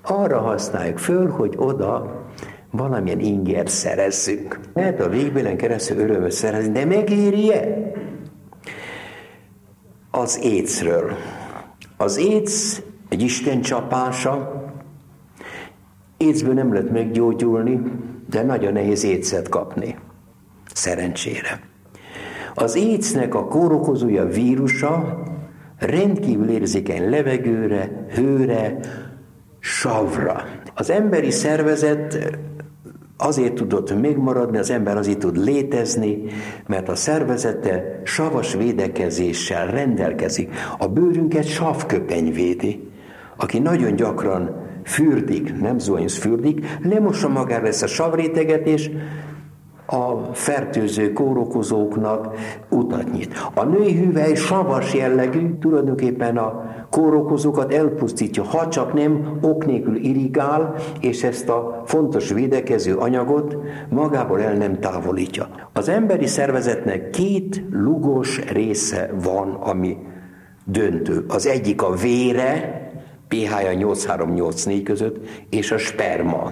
arra 0.04 0.40
használjuk 0.40 0.98
föl, 0.98 1.30
hogy 1.30 1.54
oda 1.58 2.24
valamilyen 2.72 3.20
inger 3.20 3.70
szerezzünk. 3.70 4.60
Lehet 4.74 5.02
a 5.02 5.10
végbélen 5.10 5.58
keresztül 5.58 6.00
örömöt 6.00 6.32
szerezni, 6.32 6.72
de 6.72 6.86
megéri-e? 6.86 7.92
Az 10.12 10.40
écről. 10.44 11.12
Az 11.98 12.18
éc 12.18 12.82
egy 13.10 13.22
Isten 13.22 13.62
csapása, 13.62 14.64
écből 16.20 16.54
nem 16.54 16.74
lehet 16.74 16.92
meggyógyulni, 16.92 17.82
de 18.30 18.44
nagyon 18.44 18.74
nehéz 18.74 19.04
écet 19.04 19.50
kapni. 19.50 19.96
Szerencsére. 20.74 21.60
Az 22.54 22.76
écnek 22.76 23.36
a 23.36 23.48
kórokozója 23.48 24.26
vírusa 24.26 25.24
rendkívül 25.78 26.50
érzékeny 26.50 27.10
levegőre, 27.10 28.06
hőre, 28.16 28.80
savra. 29.60 30.44
Az 30.74 30.90
emberi 30.90 31.32
szervezet 31.32 32.38
azért 33.18 33.54
tudott 33.54 34.02
megmaradni, 34.02 34.58
az 34.58 34.70
ember 34.70 34.98
azért 34.98 35.20
tud 35.20 35.38
létezni, 35.38 36.24
mert 36.68 36.90
a 36.90 36.96
szervezete 36.96 38.02
savas 38.04 38.54
védekezéssel 38.54 39.68
rendelkezik. 39.68 40.54
A 40.78 40.88
bőrünket 40.88 41.46
savköpeny 41.46 42.32
védi. 42.32 42.92
Aki 43.38 43.60
nagyon 43.60 43.96
gyakran 43.96 44.59
fürdik, 44.90 45.60
nem 45.60 45.80
zuhanyos 45.80 46.18
fürdik, 46.18 46.66
lemossa 46.84 47.30
magára 47.30 47.68
ezt 47.68 47.84
a 47.84 47.88
savréteget, 47.88 48.68
és 48.68 48.92
a 49.86 50.34
fertőző 50.34 51.14
kórokozóknak 51.14 52.36
utat 52.70 53.12
nyit. 53.12 53.34
A 53.54 53.64
női 53.64 53.94
hüvely 53.94 54.36
savas 54.36 54.94
jellegű, 54.94 55.58
tulajdonképpen 55.60 56.38
a 56.38 56.64
kórokozókat 56.90 57.74
elpusztítja, 57.74 58.44
ha 58.44 58.68
csak 58.68 58.94
nem 58.94 59.38
ok 59.42 59.66
nélkül 59.66 59.96
irigál, 59.96 60.76
és 61.00 61.24
ezt 61.24 61.50
a 61.50 61.82
fontos 61.86 62.32
védekező 62.32 62.96
anyagot 62.96 63.58
magából 63.90 64.42
el 64.42 64.54
nem 64.54 64.80
távolítja. 64.80 65.48
Az 65.74 65.90
emberi 65.90 66.28
szervezetnek 66.28 67.10
két 67.10 67.64
lugos 67.72 68.52
része 68.52 69.14
van, 69.24 69.54
ami 69.54 69.98
döntő. 70.66 71.26
Az 71.28 71.48
egyik 71.48 71.82
a 71.82 71.96
vére, 71.96 72.89
pH-ja 73.30 73.72
8-3-8-4 73.74 74.82
között, 74.84 75.18
és 75.50 75.72
a 75.72 75.78
sperma. 75.78 76.52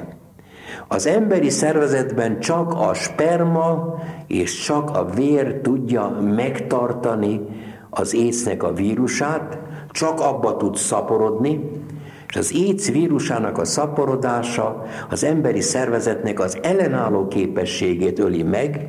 Az 0.87 1.05
emberi 1.05 1.49
szervezetben 1.49 2.39
csak 2.39 2.73
a 2.73 2.93
sperma 2.93 3.95
és 4.27 4.63
csak 4.63 4.89
a 4.89 5.05
vér 5.05 5.59
tudja 5.61 6.09
megtartani 6.35 7.41
az 7.89 8.13
écnek 8.13 8.63
a 8.63 8.73
vírusát, 8.73 9.59
csak 9.91 10.19
abba 10.19 10.57
tud 10.57 10.75
szaporodni, 10.75 11.69
és 12.27 12.35
az 12.35 12.53
éc 12.55 12.91
vírusának 12.91 13.57
a 13.57 13.65
szaporodása 13.65 14.83
az 15.09 15.23
emberi 15.23 15.61
szervezetnek 15.61 16.39
az 16.39 16.57
ellenálló 16.61 17.27
képességét 17.27 18.19
öli 18.19 18.43
meg, 18.43 18.87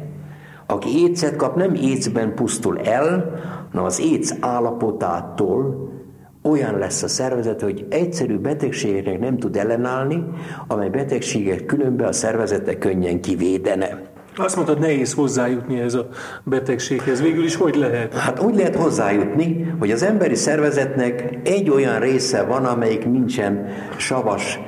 aki 0.67 1.03
écet 1.03 1.37
kap, 1.37 1.57
nem 1.57 1.75
écben 1.75 2.35
pusztul 2.35 2.79
el, 2.79 3.41
hanem 3.71 3.85
az 3.85 4.01
éc 4.01 4.35
állapotától 4.41 5.89
olyan 6.49 6.79
lesz 6.79 7.03
a 7.03 7.09
szervezet, 7.09 7.61
hogy 7.61 7.87
egyszerű 7.89 8.37
betegségeknek 8.37 9.19
nem 9.19 9.39
tud 9.39 9.57
ellenállni, 9.57 10.25
amely 10.67 10.89
betegséget 10.89 11.67
különben 11.67 12.09
a 12.09 12.13
szervezete 12.13 12.79
könnyen 12.79 13.21
kivédene. 13.21 14.03
Azt 14.37 14.57
mondtad, 14.57 14.79
nehéz 14.79 15.15
hozzájutni 15.15 15.81
ez 15.81 15.95
a 15.95 16.09
betegséghez. 16.45 17.23
Végül 17.23 17.45
is 17.45 17.57
hogy 17.57 17.75
lehet? 17.75 18.15
Hát 18.15 18.43
úgy 18.43 18.55
lehet 18.55 18.77
hozzájutni, 18.77 19.75
hogy 19.79 19.91
az 19.91 20.03
emberi 20.03 20.35
szervezetnek 20.35 21.39
egy 21.45 21.71
olyan 21.71 22.01
része 22.01 22.43
van, 22.43 22.65
amelyik 22.65 23.07
nincsen 23.07 23.67
savas 23.97 24.59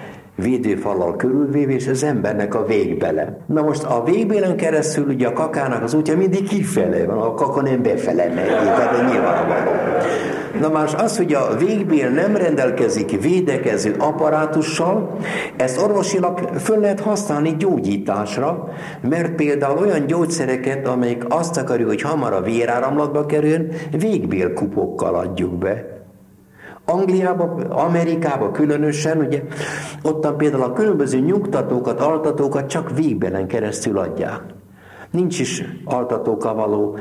védőfalal 0.41 1.16
körülvéve, 1.16 1.72
és 1.72 1.88
az 1.88 2.05
embernek 2.05 2.55
a 2.55 2.64
végbele. 2.64 3.38
Na 3.47 3.62
most 3.62 3.82
a 3.82 4.03
végbélen 4.05 4.57
keresztül 4.57 5.07
ugye 5.09 5.26
a 5.26 5.32
kakának 5.32 5.82
az 5.82 5.95
útja 5.95 6.16
mindig 6.16 6.49
kifele 6.49 7.05
van, 7.05 7.18
a 7.18 7.34
kaka 7.34 7.62
nem 7.62 7.82
befele 7.82 8.26
megy, 8.34 8.47
tehát 8.47 9.12
nyilvánvaló. 9.12 9.70
Na 10.61 10.68
más 10.68 10.95
az, 10.95 11.16
hogy 11.16 11.32
a 11.32 11.57
végbél 11.59 12.09
nem 12.09 12.36
rendelkezik 12.36 13.20
védekező 13.20 13.95
apparátussal, 13.99 15.16
ezt 15.57 15.82
orvosilag 15.82 16.38
föl 16.38 16.78
lehet 16.78 17.01
használni 17.01 17.57
gyógyításra, 17.59 18.68
mert 19.09 19.34
például 19.34 19.78
olyan 19.78 20.07
gyógyszereket, 20.07 20.88
amelyek 20.88 21.24
azt 21.28 21.57
akarjuk, 21.57 21.88
hogy 21.88 22.03
hamar 22.03 22.32
a 22.32 22.43
véráramlatba 22.43 23.26
kerüljön, 23.26 23.72
végbélkupokkal 23.99 25.14
adjuk 25.14 25.59
be. 25.59 25.89
Angliába, 26.85 27.45
Amerikába 27.68 28.51
különösen, 28.51 29.18
ugye, 29.18 29.43
ottan 30.03 30.37
például 30.37 30.62
a 30.62 30.72
különböző 30.72 31.18
nyugtatókat, 31.18 32.01
altatókat 32.01 32.66
csak 32.66 32.91
végbelen 32.97 33.47
keresztül 33.47 33.99
adják. 33.99 34.41
Nincs 35.11 35.41
is 35.41 35.64
altatókkal 35.85 36.55
való 36.55 36.99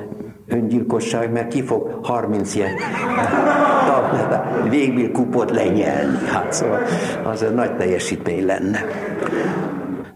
öngyilkosság, 0.48 1.32
mert 1.32 1.48
ki 1.48 1.62
fog 1.62 2.00
30 2.04 2.56
ilyen 2.56 2.72
kupot 5.12 5.52
lenyelni. 5.52 6.18
Hát 6.32 6.54
szóval 6.54 6.80
az 7.24 7.44
egy 7.44 7.54
nagy 7.54 7.76
teljesítmény 7.76 8.46
lenne. 8.46 8.80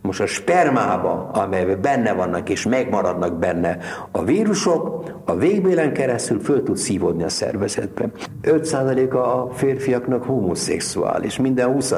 Most 0.04 0.22
a 0.22 0.26
spermába, 0.26 1.30
amelyben 1.34 1.82
benne 1.82 2.14
vannak 2.14 2.50
és 2.50 2.66
megmaradnak 2.66 3.40
benne 3.40 3.78
a 4.12 4.24
vírusok, 4.24 5.04
a 5.26 5.36
végbélen 5.36 5.94
keresztül 5.94 6.40
föl 6.40 6.64
tud 6.64 6.78
szívódni 6.78 7.24
a 7.24 7.30
szervezetbe. 7.30 8.10
5%-a 8.44 9.18
a 9.18 9.50
férfiaknak 9.54 10.24
homoszexuális, 10.24 11.38
minden 11.38 11.72
20 11.72 11.94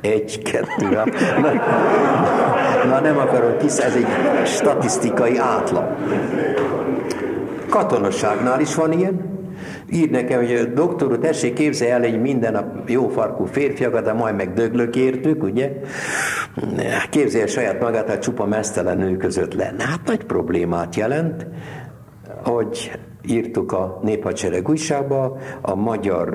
Egy, 0.00 0.42
kettő, 0.42 0.88
na, 0.88 1.04
na, 1.40 1.52
na 2.88 3.00
nem 3.00 3.18
akarom 3.18 3.56
kis, 3.56 3.76
ez 3.76 3.94
egy 3.94 4.06
statisztikai 4.46 5.38
átlag. 5.38 5.96
Katonaságnál 7.68 8.60
is 8.60 8.74
van 8.74 8.92
ilyen, 8.92 9.33
ír 9.90 10.10
nekem, 10.10 10.44
hogy 10.44 10.72
doktor 10.72 11.10
úr, 11.10 11.18
tessék 11.18 11.52
képzelj 11.52 11.90
el 11.90 12.02
egy 12.02 12.20
minden 12.20 12.52
nap 12.52 12.88
jó 12.88 13.08
farkú 13.08 13.44
férfiakat, 13.44 14.04
de 14.04 14.12
majd 14.12 14.36
meg 14.36 14.52
döglök 14.52 14.96
értük, 14.96 15.42
ugye? 15.42 15.72
Képzelje 17.10 17.46
saját 17.46 17.80
magát, 17.80 18.08
hát 18.08 18.22
csupa 18.22 18.46
mesztelen 18.46 18.96
nő 18.96 19.16
között 19.16 19.54
lenne. 19.54 19.84
Hát 19.84 20.00
nagy 20.04 20.24
problémát 20.24 20.94
jelent, 20.94 21.46
hogy 22.44 22.98
írtuk 23.26 23.72
a 23.72 24.00
Néphadsereg 24.02 24.68
újságba, 24.68 25.38
a 25.60 25.74
magyar 25.74 26.28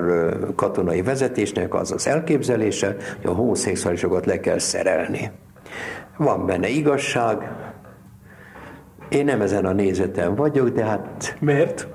katonai 0.56 1.02
vezetésnek 1.02 1.74
az 1.74 1.92
az 1.92 2.06
elképzelése, 2.06 2.96
hogy 3.22 3.30
a 3.30 3.34
homoszexuálisokat 3.34 4.26
le 4.26 4.40
kell 4.40 4.58
szerelni. 4.58 5.30
Van 6.16 6.46
benne 6.46 6.68
igazság, 6.68 7.36
én 9.08 9.24
nem 9.24 9.40
ezen 9.40 9.64
a 9.64 9.72
nézeten 9.72 10.34
vagyok, 10.34 10.68
de 10.68 10.84
hát... 10.84 11.36
Miért? 11.40 11.88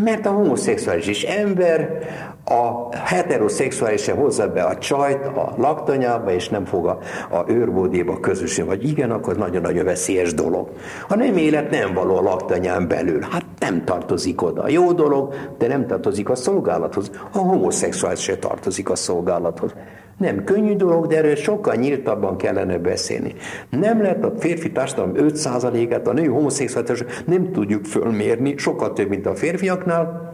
Mert 0.00 0.26
a 0.26 0.30
homoszexuális 0.30 1.06
is 1.06 1.22
ember, 1.22 1.98
a 2.44 2.96
heteroszexuális 2.96 4.02
se 4.02 4.12
hozza 4.12 4.52
be 4.52 4.62
a 4.62 4.78
csajt 4.78 5.26
a 5.26 5.54
laktanyába, 5.56 6.32
és 6.32 6.48
nem 6.48 6.64
fog 6.64 6.86
a, 6.86 6.98
a 7.30 7.44
őrbódéba 7.48 8.20
közösen, 8.20 8.66
vagy 8.66 8.88
igen, 8.88 9.10
akkor 9.10 9.36
nagyon-nagyon 9.36 9.84
veszélyes 9.84 10.34
dolog. 10.34 10.68
Ha 11.08 11.16
nem 11.16 11.36
élet, 11.36 11.70
nem 11.70 11.94
való 11.94 12.16
a 12.16 12.22
laktanyán 12.22 12.88
belül. 12.88 13.20
Hát 13.20 13.44
nem 13.58 13.84
tartozik 13.84 14.42
oda. 14.42 14.68
Jó 14.68 14.92
dolog, 14.92 15.34
de 15.58 15.66
nem 15.66 15.86
tartozik 15.86 16.28
a 16.28 16.34
szolgálathoz. 16.34 17.10
A 17.32 17.38
homoszexuális 17.38 18.20
se 18.20 18.36
tartozik 18.36 18.90
a 18.90 18.96
szolgálathoz. 18.96 19.74
Nem 20.16 20.44
könnyű 20.44 20.76
dolog, 20.76 21.06
de 21.06 21.16
erről 21.16 21.34
sokkal 21.34 21.74
nyíltabban 21.74 22.36
kellene 22.36 22.78
beszélni. 22.78 23.34
Nem 23.70 24.02
lehet 24.02 24.24
a 24.24 24.32
férfi 24.38 24.72
társadalom 24.72 25.12
5%-át, 25.16 26.08
a 26.08 26.12
női 26.12 26.26
homoszexuális 26.26 27.02
nem 27.24 27.52
tudjuk 27.52 27.84
fölmérni, 27.84 28.54
sokkal 28.56 28.92
több, 28.92 29.08
mint 29.08 29.26
a 29.26 29.34
férfiaknál, 29.34 30.32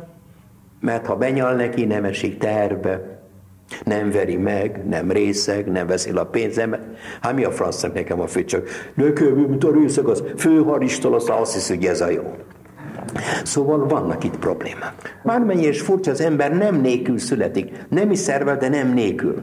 mert 0.80 1.06
ha 1.06 1.16
benyal 1.16 1.54
neki, 1.54 1.84
nem 1.84 2.04
esik 2.04 2.38
terbe, 2.38 3.20
nem 3.84 4.10
veri 4.10 4.36
meg, 4.36 4.88
nem 4.88 5.10
részeg, 5.10 5.70
nem 5.70 5.86
veszi 5.86 6.10
a 6.10 6.24
pénzemet. 6.24 6.80
Hát 7.20 7.34
mi 7.34 7.44
a 7.44 7.50
francnak 7.50 7.94
nekem 7.94 8.20
a 8.20 8.26
fő 8.26 8.44
csak, 8.44 8.68
nekem, 8.94 9.28
mint 9.28 9.64
a 9.64 9.72
részeg, 9.72 10.06
az 10.06 10.24
főharistól, 10.36 11.14
azt 11.14 11.54
hiszi, 11.54 11.74
hogy 11.74 11.84
ez 11.84 12.00
a 12.00 12.10
jó. 12.10 12.34
Szóval 13.44 13.86
vannak 13.86 14.24
itt 14.24 14.38
problémák. 14.38 15.20
Mármennyi 15.22 15.62
és 15.62 15.80
furcsa, 15.80 16.10
az 16.10 16.20
ember 16.20 16.56
nem 16.56 16.80
nélkül 16.80 17.18
születik. 17.18 17.86
Nem 17.88 18.10
is 18.10 18.18
szervel, 18.18 18.56
de 18.56 18.68
nem 18.68 18.92
nélkül. 18.92 19.42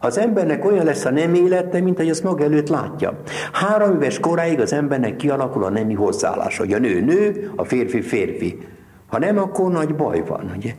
Az 0.00 0.18
embernek 0.18 0.64
olyan 0.64 0.84
lesz 0.84 1.04
a 1.04 1.10
nem 1.10 1.34
élete, 1.34 1.80
mint 1.80 1.96
hogy 1.96 2.08
azt 2.08 2.22
maga 2.22 2.44
előtt 2.44 2.68
látja. 2.68 3.20
Három 3.52 3.94
éves 3.94 4.20
koráig 4.20 4.60
az 4.60 4.72
embernek 4.72 5.16
kialakul 5.16 5.64
a 5.64 5.70
nemi 5.70 5.94
hozzáállás, 5.94 6.58
hogy 6.58 6.72
a 6.72 6.78
nő 6.78 7.00
nő, 7.00 7.52
a 7.56 7.64
férfi 7.64 8.00
férfi. 8.00 8.58
Ha 9.06 9.18
nem, 9.18 9.38
akkor 9.38 9.70
nagy 9.70 9.94
baj 9.94 10.22
van, 10.26 10.52
ugye? 10.56 10.72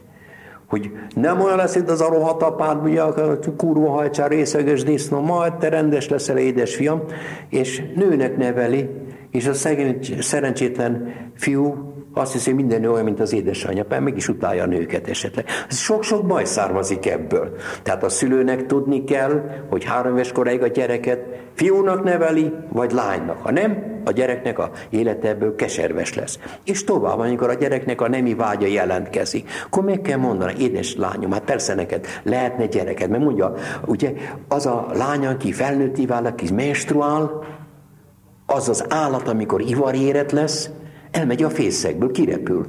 Hogy 0.67 0.91
nem 1.15 1.41
olyan 1.41 1.57
lesz 1.57 1.75
itt 1.75 1.89
az 1.89 2.01
a 2.01 2.09
rohadt 2.09 2.41
apád, 2.41 2.83
ugye 2.83 3.01
a 3.01 3.39
kurva 3.57 3.89
hajcsár 3.89 4.29
részeges 4.29 4.83
disznó, 4.83 5.19
majd 5.19 5.53
te 5.53 5.69
rendes 5.69 6.09
leszel, 6.09 6.37
édesfiam, 6.37 7.01
és 7.49 7.83
nőnek 7.95 8.37
neveli, 8.37 8.89
és 9.31 9.47
a 9.47 9.53
szegény, 9.53 9.99
szerencsétlen 10.19 11.13
fiú 11.35 11.93
azt 12.13 12.31
hiszi, 12.31 12.53
minden 12.53 12.85
olyan, 12.85 13.03
mint 13.03 13.19
az 13.19 13.33
édesanyja, 13.33 13.85
meg 13.89 14.17
is 14.17 14.27
utálja 14.27 14.63
a 14.63 14.67
nőket 14.67 15.07
esetleg. 15.07 15.45
Sok-sok 15.69 16.25
baj 16.25 16.45
származik 16.45 17.05
ebből. 17.05 17.55
Tehát 17.83 18.03
a 18.03 18.09
szülőnek 18.09 18.65
tudni 18.65 19.03
kell, 19.03 19.49
hogy 19.69 19.83
három 19.83 20.13
éves 20.13 20.31
koráig 20.31 20.61
a 20.61 20.67
gyereket 20.67 21.19
fiúnak 21.53 22.03
neveli, 22.03 22.53
vagy 22.71 22.91
lánynak. 22.91 23.37
Ha 23.37 23.51
nem, 23.51 24.01
a 24.05 24.11
gyereknek 24.11 24.59
a 24.59 24.71
élete 24.89 25.27
ebből 25.27 25.55
keserves 25.55 26.13
lesz. 26.13 26.39
És 26.63 26.83
tovább, 26.83 27.19
amikor 27.19 27.49
a 27.49 27.53
gyereknek 27.53 28.01
a 28.01 28.09
nemi 28.09 28.33
vágya 28.33 28.67
jelentkezik, 28.67 29.49
akkor 29.65 29.83
meg 29.83 30.01
kell 30.01 30.17
mondani, 30.17 30.53
édes 30.59 30.95
lányom, 30.95 31.31
hát 31.31 31.43
persze 31.43 31.75
neked 31.75 32.05
lehetne 32.23 32.65
gyereked, 32.65 33.09
mert 33.09 33.23
mondja, 33.23 33.53
ugye 33.85 34.13
az 34.47 34.65
a 34.65 34.87
lány, 34.93 35.25
aki 35.25 35.51
felnőtti 35.51 36.05
vált, 36.05 36.27
aki 36.27 36.53
menstruál, 36.53 37.43
az 38.45 38.69
az 38.69 38.85
állat, 38.89 39.27
amikor 39.27 39.61
ivarérett 39.61 40.31
lesz, 40.31 40.69
elmegy 41.11 41.43
a 41.43 41.49
fészekből, 41.49 42.11
kirepül. 42.11 42.65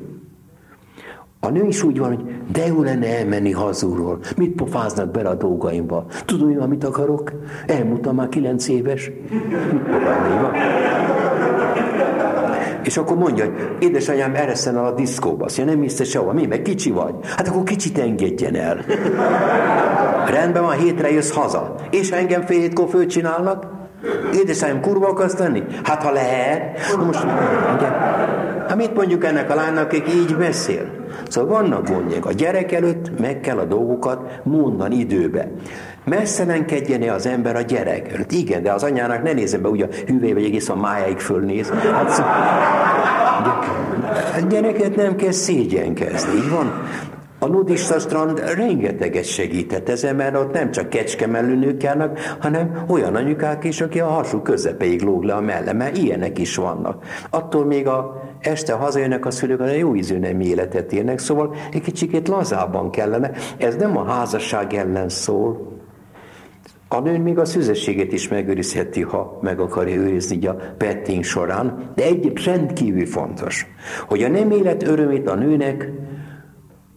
A 1.43 1.49
nő 1.49 1.66
is 1.66 1.82
úgy 1.82 1.99
van, 1.99 2.09
hogy 2.09 2.24
de 2.53 2.66
jó 2.66 2.82
lenne 2.82 3.18
elmenni 3.18 3.51
hazulról. 3.51 4.18
Mit 4.36 4.53
pofáznak 4.53 5.11
bele 5.11 5.28
a 5.28 5.34
dolgaimba? 5.34 6.07
Tudom, 6.24 6.51
én, 6.51 6.59
amit 6.59 6.84
akarok? 6.84 7.32
Elmúltam 7.66 8.14
már 8.14 8.28
kilenc 8.28 8.68
éves. 8.68 9.11
És 12.84 12.97
akkor 12.97 13.16
mondja, 13.16 13.45
hogy 13.45 13.76
édesanyám 13.78 14.34
ereszen 14.34 14.76
el 14.76 14.84
a 14.84 14.95
diszkóba. 14.95 15.45
Azt 15.45 15.57
mondja, 15.57 15.74
nem 15.74 15.84
hisz 15.84 16.05
sehova. 16.05 16.32
Mi, 16.32 16.47
meg 16.47 16.62
kicsi 16.62 16.91
vagy? 16.91 17.14
Hát 17.22 17.49
akkor 17.49 17.62
kicsit 17.62 17.99
engedjen 17.99 18.55
el. 18.55 18.84
Rendben 20.26 20.62
van, 20.62 20.76
hétre 20.78 21.11
jössz 21.12 21.30
haza. 21.30 21.74
És 21.91 22.11
ha 22.11 22.16
engem 22.16 22.43
fél 22.43 22.61
hétkor 22.61 22.88
fölcsinálnak? 22.88 23.80
Édesanyám 24.35 24.81
kurva 24.81 25.09
akarsz 25.09 25.39
lenni? 25.39 25.63
Hát 25.83 26.03
ha 26.03 26.13
lehet. 26.13 26.79
Na 26.97 27.05
most, 27.05 27.27
igen. 27.77 27.93
Hát 28.69 28.77
mit 28.77 28.95
mondjuk 28.95 29.25
ennek 29.25 29.51
a 29.51 29.55
lánynak, 29.55 29.93
aki 29.93 30.13
így 30.15 30.37
beszél? 30.37 30.99
Szóval 31.29 31.61
vannak 31.61 31.89
gondjak. 31.89 32.27
A 32.27 32.33
gyerek 32.33 32.73
előtt 32.73 33.21
meg 33.21 33.41
kell 33.41 33.59
a 33.59 33.65
dolgokat 33.65 34.41
mondani 34.43 34.97
időbe. 34.97 35.49
Messzelenkedjen-e 36.05 37.13
az 37.13 37.27
ember 37.27 37.57
a 37.57 37.61
gyerek? 37.61 38.17
Hát 38.17 38.33
igen, 38.33 38.63
de 38.63 38.73
az 38.73 38.83
anyának 38.83 39.23
ne 39.23 39.33
nézze 39.33 39.59
be 39.59 39.69
úgy 39.69 39.83
a 39.83 39.89
hüvely, 40.07 40.33
vagy 40.33 40.45
egész 40.45 40.69
a 40.69 40.77
májáig 40.77 41.19
fölnéz. 41.19 41.71
Hát, 41.93 42.11
szó... 42.11 42.23
a 44.37 44.47
gyereket 44.49 44.97
nem 44.97 45.17
kell 45.17 45.33
szégyenkezni, 45.33 46.35
így 46.35 46.51
van? 46.51 46.83
A 47.43 47.47
nudista 47.47 47.99
strand 47.99 48.43
rengeteget 48.55 49.24
segített 49.24 49.88
ezen, 49.88 50.16
mert 50.16 50.36
ott 50.36 50.53
nem 50.53 50.70
csak 50.70 50.88
kecskemellő 50.88 51.55
nők 51.55 51.82
járnak, 51.82 52.18
hanem 52.41 52.84
olyan 52.88 53.14
anyukák 53.14 53.64
is, 53.64 53.80
aki 53.80 54.01
a 54.01 54.07
hasú 54.07 54.41
közepeig 54.41 55.03
lóg 55.03 55.22
le 55.22 55.34
a 55.34 55.41
melle, 55.41 55.72
mert 55.72 55.97
ilyenek 55.97 56.38
is 56.38 56.57
vannak. 56.57 57.05
Attól 57.30 57.64
még 57.64 57.86
a 57.86 58.22
este 58.41 58.72
hazajönnek 58.72 59.26
a 59.26 59.30
szülők, 59.30 59.61
a 59.61 59.66
jó 59.66 59.95
ízű 59.95 60.18
nem 60.18 60.41
életet 60.41 60.93
élnek, 60.93 61.18
szóval 61.18 61.55
egy 61.72 61.82
kicsikét 61.82 62.28
lazában 62.28 62.91
kellene. 62.91 63.30
Ez 63.59 63.76
nem 63.76 63.97
a 63.97 64.05
házasság 64.05 64.74
ellen 64.74 65.09
szól, 65.09 65.78
a 66.88 67.01
nőn 67.01 67.20
még 67.20 67.38
a 67.38 67.45
szüzességet 67.45 68.12
is 68.12 68.28
megőrizheti, 68.28 69.03
ha 69.03 69.38
meg 69.43 69.61
akarja 69.61 69.95
őrizni 69.95 70.47
a 70.47 70.57
petting 70.78 71.24
során, 71.24 71.93
de 71.95 72.05
egy 72.05 72.45
rendkívül 72.45 73.07
fontos, 73.07 73.66
hogy 74.09 74.22
a 74.22 74.28
nem 74.28 74.51
élet 74.51 74.88
örömét 74.88 75.28
a 75.28 75.34
nőnek 75.34 75.91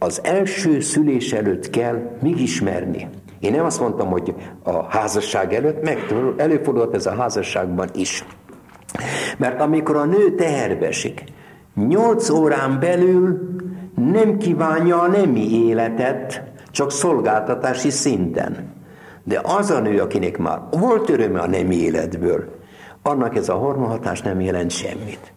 az 0.03 0.19
első 0.23 0.79
szülés 0.79 1.33
előtt 1.33 1.69
kell 1.69 2.17
megismerni. 2.21 3.09
Én 3.39 3.51
nem 3.51 3.65
azt 3.65 3.79
mondtam, 3.79 4.07
hogy 4.07 4.35
a 4.63 4.83
házasság 4.83 5.53
előtt, 5.53 5.83
meg 5.83 5.97
előfordult 6.37 6.95
ez 6.95 7.05
a 7.05 7.15
házasságban 7.15 7.89
is. 7.93 8.25
Mert 9.37 9.61
amikor 9.61 9.95
a 9.95 10.05
nő 10.05 10.35
teherbe 10.35 10.87
esik, 10.87 11.23
nyolc 11.75 12.29
órán 12.29 12.79
belül 12.79 13.49
nem 13.95 14.37
kívánja 14.37 15.01
a 15.01 15.07
nemi 15.07 15.65
életet, 15.65 16.43
csak 16.71 16.91
szolgáltatási 16.91 17.89
szinten. 17.89 18.71
De 19.23 19.41
az 19.43 19.69
a 19.69 19.79
nő, 19.79 19.99
akinek 19.99 20.37
már 20.37 20.59
volt 20.71 21.09
öröme 21.09 21.39
a 21.39 21.47
nemi 21.47 21.75
életből, 21.75 22.59
annak 23.01 23.35
ez 23.35 23.49
a 23.49 23.53
hormonhatás 23.53 24.21
nem 24.21 24.41
jelent 24.41 24.71
semmit. 24.71 25.33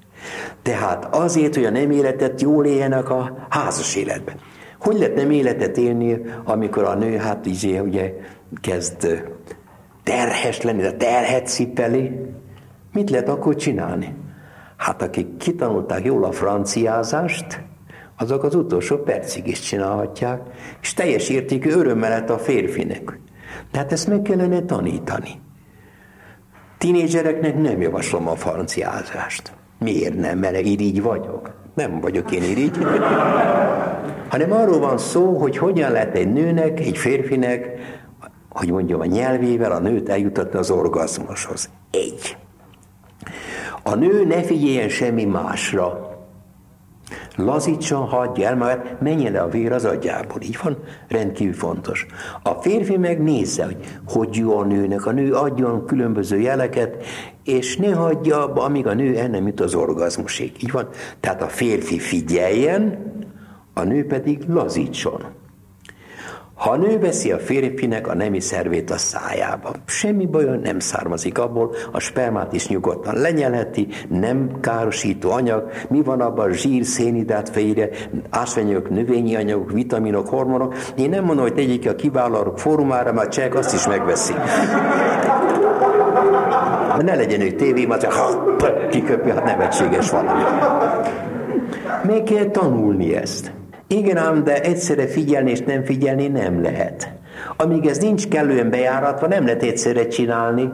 Tehát 0.62 1.14
azért, 1.14 1.54
hogy 1.54 1.64
a 1.64 1.70
nem 1.70 1.90
életet 1.90 2.40
jól 2.40 2.64
éljenek 2.64 3.10
a 3.10 3.46
házas 3.48 3.96
életben. 3.96 4.34
Hogy 4.78 4.98
lehet 4.98 5.14
nem 5.14 5.30
életet 5.30 5.76
élni, 5.76 6.20
amikor 6.44 6.84
a 6.84 6.94
nő 6.94 7.16
hát 7.16 7.46
így 7.46 7.80
ugye 7.84 8.14
kezd 8.60 9.24
terhes 10.02 10.62
lenni, 10.62 10.82
de 10.82 10.92
terhet 10.92 11.46
cipeli? 11.46 12.20
Mit 12.92 13.10
lehet 13.10 13.28
akkor 13.28 13.54
csinálni? 13.54 14.14
Hát 14.76 15.02
akik 15.02 15.36
kitanulták 15.36 16.04
jól 16.04 16.24
a 16.24 16.32
franciázást, 16.32 17.60
azok 18.16 18.42
az 18.42 18.54
utolsó 18.54 18.96
percig 18.96 19.46
is 19.46 19.60
csinálhatják, 19.60 20.40
és 20.80 20.94
teljes 20.94 21.28
értékű 21.28 21.70
örömmel 21.70 22.10
lett 22.10 22.30
a 22.30 22.38
férfinek. 22.38 23.18
Tehát 23.70 23.92
ezt 23.92 24.08
meg 24.08 24.22
kellene 24.22 24.62
tanítani. 24.62 25.40
Tinédzsereknek 26.78 27.60
nem 27.60 27.80
javaslom 27.80 28.28
a 28.28 28.34
franciázást. 28.34 29.52
Miért 29.78 30.14
nem? 30.14 30.38
Mert 30.38 30.66
így 30.66 31.02
vagyok. 31.02 31.65
Nem 31.76 32.00
vagyok 32.00 32.30
én 32.32 32.42
irigy. 32.42 32.78
Hanem 34.28 34.52
arról 34.52 34.78
van 34.78 34.98
szó, 34.98 35.38
hogy 35.38 35.56
hogyan 35.56 35.92
lehet 35.92 36.16
egy 36.16 36.32
nőnek, 36.32 36.80
egy 36.80 36.96
férfinek, 36.98 37.68
hogy 38.48 38.70
mondjam, 38.70 39.00
a 39.00 39.04
nyelvével 39.04 39.72
a 39.72 39.78
nőt 39.78 40.08
eljutatni 40.08 40.58
az 40.58 40.70
orgazmushoz. 40.70 41.70
Egy. 41.90 42.36
A 43.82 43.94
nő 43.94 44.24
ne 44.24 44.42
figyeljen 44.42 44.88
semmi 44.88 45.24
másra. 45.24 46.15
Lazítson, 47.36 48.06
hagyja 48.06 48.48
el 48.48 48.56
magát, 48.56 49.00
menjen 49.00 49.32
le 49.32 49.40
a 49.40 49.48
vér 49.48 49.72
az 49.72 49.84
agyából. 49.84 50.40
Így 50.40 50.58
van? 50.62 50.76
Rendkívül 51.08 51.54
fontos. 51.54 52.06
A 52.42 52.50
férfi 52.50 52.96
meg 52.96 53.22
nézze, 53.22 53.64
hogy 53.64 53.76
hogy 54.06 54.36
jó 54.36 54.58
a 54.58 54.64
nőnek. 54.64 55.06
A 55.06 55.12
nő 55.12 55.32
adjon 55.32 55.86
különböző 55.86 56.40
jeleket, 56.40 57.04
és 57.44 57.76
ne 57.76 57.94
hagyja 57.94 58.52
amíg 58.52 58.86
a 58.86 58.94
nő 58.94 59.16
el 59.16 59.28
nem 59.28 59.46
jut 59.46 59.60
az 59.60 59.74
orgazmusig. 59.74 60.52
Így 60.62 60.70
van? 60.70 60.88
Tehát 61.20 61.42
a 61.42 61.48
férfi 61.48 61.98
figyeljen, 61.98 63.12
a 63.74 63.82
nő 63.82 64.06
pedig 64.06 64.44
lazítson. 64.48 65.24
Ha 66.56 66.70
a 66.70 66.76
nő 66.76 66.98
veszi 66.98 67.32
a 67.32 67.38
férfinek 67.38 68.08
a 68.08 68.14
nemi 68.14 68.40
szervét 68.40 68.90
a 68.90 68.98
szájába, 68.98 69.70
semmi 69.86 70.26
bajon 70.26 70.60
nem 70.60 70.78
származik 70.78 71.38
abból, 71.38 71.74
a 71.92 72.00
spermát 72.00 72.52
is 72.52 72.68
nyugodtan 72.68 73.14
lenyelheti, 73.14 73.88
nem 74.08 74.60
károsító 74.60 75.30
anyag, 75.30 75.70
mi 75.88 76.02
van 76.02 76.20
abban, 76.20 76.52
zsír, 76.52 76.84
szénidát, 76.84 77.48
fejre, 77.48 77.88
ásványok, 78.30 78.90
növényi 78.90 79.36
anyagok, 79.36 79.72
vitaminok, 79.72 80.28
hormonok. 80.28 80.74
Én 80.96 81.08
nem 81.08 81.24
mondom, 81.24 81.44
hogy 81.44 81.54
tegyék 81.54 81.88
a 81.88 81.94
kiválóak 81.94 82.58
fórumára, 82.58 83.12
mert 83.12 83.32
csak 83.32 83.54
azt 83.54 83.74
is 83.74 83.86
megveszi. 83.86 84.32
Ne 87.00 87.14
legyen 87.14 87.40
egy 87.40 87.56
tévé, 87.56 87.84
mert 87.84 88.00
csak 88.00 88.14
kiköpi, 88.90 89.30
hát 89.30 89.44
nevetséges 89.44 90.10
valami. 90.10 90.42
Meg 92.06 92.22
kell 92.22 92.44
tanulni 92.44 93.14
ezt. 93.14 93.52
Igen 93.88 94.16
ám, 94.16 94.44
de 94.44 94.60
egyszerre 94.60 95.06
figyelni 95.06 95.50
és 95.50 95.60
nem 95.60 95.84
figyelni 95.84 96.28
nem 96.28 96.62
lehet. 96.62 97.12
Amíg 97.56 97.86
ez 97.86 97.98
nincs 97.98 98.28
kellően 98.28 98.70
bejáratva, 98.70 99.26
nem 99.26 99.44
lehet 99.44 99.62
egyszerre 99.62 100.06
csinálni. 100.06 100.70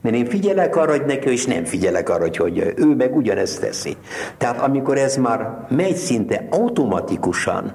Mert 0.00 0.16
én 0.16 0.24
figyelek 0.24 0.76
arra, 0.76 0.90
hogy 0.90 1.04
neki, 1.06 1.30
és 1.30 1.44
nem 1.44 1.64
figyelek 1.64 2.08
arra, 2.08 2.26
hogy 2.36 2.74
ő 2.76 2.94
meg 2.94 3.16
ugyanezt 3.16 3.60
teszi. 3.60 3.96
Tehát 4.38 4.60
amikor 4.60 4.98
ez 4.98 5.16
már 5.16 5.66
megy 5.68 5.96
szinte 5.96 6.46
automatikusan, 6.50 7.74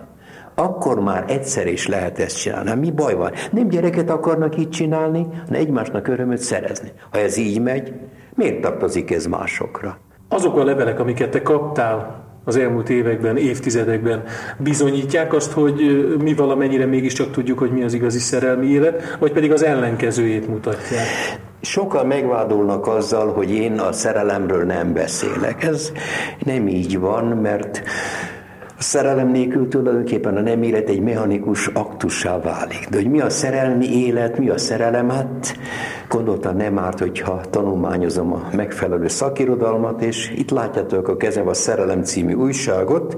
akkor 0.56 1.00
már 1.00 1.24
egyszer 1.28 1.68
is 1.68 1.88
lehet 1.88 2.20
ezt 2.20 2.42
csinálni. 2.42 2.70
Hát 2.70 2.80
mi 2.80 2.92
baj 2.92 3.16
van? 3.16 3.32
Nem 3.52 3.68
gyereket 3.68 4.10
akarnak 4.10 4.58
így 4.58 4.70
csinálni, 4.70 5.28
hanem 5.46 5.62
egymásnak 5.62 6.08
örömöt 6.08 6.38
szerezni. 6.38 6.92
Ha 7.12 7.18
ez 7.18 7.38
így 7.38 7.62
megy, 7.62 7.94
miért 8.36 8.62
tartozik 8.62 9.12
ez 9.12 9.26
másokra? 9.26 9.98
Azok 10.30 10.58
a 10.58 10.64
levelek, 10.64 11.00
amiket 11.00 11.30
te 11.30 11.42
kaptál 11.42 12.21
az 12.44 12.56
elmúlt 12.56 12.90
években, 12.90 13.38
évtizedekben 13.38 14.24
bizonyítják 14.58 15.34
azt, 15.34 15.52
hogy 15.52 15.76
mi 16.24 16.34
valamennyire 16.34 16.86
mégiscsak 16.86 17.32
tudjuk, 17.32 17.60
hogy 17.60 17.72
mi 17.72 17.84
az 17.84 17.94
igazi 17.94 18.20
szerelmi 18.20 18.68
élet, 18.68 19.18
vagy 19.20 19.32
pedig 19.32 19.52
az 19.52 19.64
ellenkezőjét 19.64 20.48
mutatják. 20.48 21.06
Sokan 21.62 22.08
megvádolnak 22.08 22.88
azzal, 22.88 23.34
hogy 23.34 23.52
én 23.52 23.80
a 23.80 23.92
szerelemről 23.92 24.64
nem 24.64 24.94
beszélek. 24.94 25.64
Ez 25.64 25.92
nem 26.46 26.68
így 26.68 27.00
van, 27.00 27.26
mert 27.26 27.84
a 28.82 28.84
szerelem 28.84 29.28
nélkül 29.28 29.68
tulajdonképpen 29.68 30.38
a 30.38 30.42
nem 30.42 30.64
élet 30.64 30.90
egy 30.90 31.02
mechanikus 31.02 31.68
aktussá 31.68 32.40
válik. 32.40 32.88
De 32.90 32.98
hogy 32.98 33.10
mi 33.10 33.20
a 33.20 33.30
szerelmi 33.30 34.06
élet, 34.06 34.38
mi 34.38 34.50
a 34.50 34.58
szerelem, 34.58 35.10
hát 35.10 35.58
gondoltam 36.10 36.58
nem 36.58 36.80
árt, 36.80 37.00
hogyha 37.00 37.42
tanulmányozom 37.50 38.34
a 38.34 38.50
megfelelő 38.56 39.08
szakirodalmat, 39.08 40.02
és 40.02 40.34
itt 40.36 40.50
látjátok 40.50 41.08
a 41.08 41.18
kezem 41.18 41.48
a 41.48 41.54
Szerelem 41.54 42.04
című 42.04 42.34
újságot, 42.34 43.18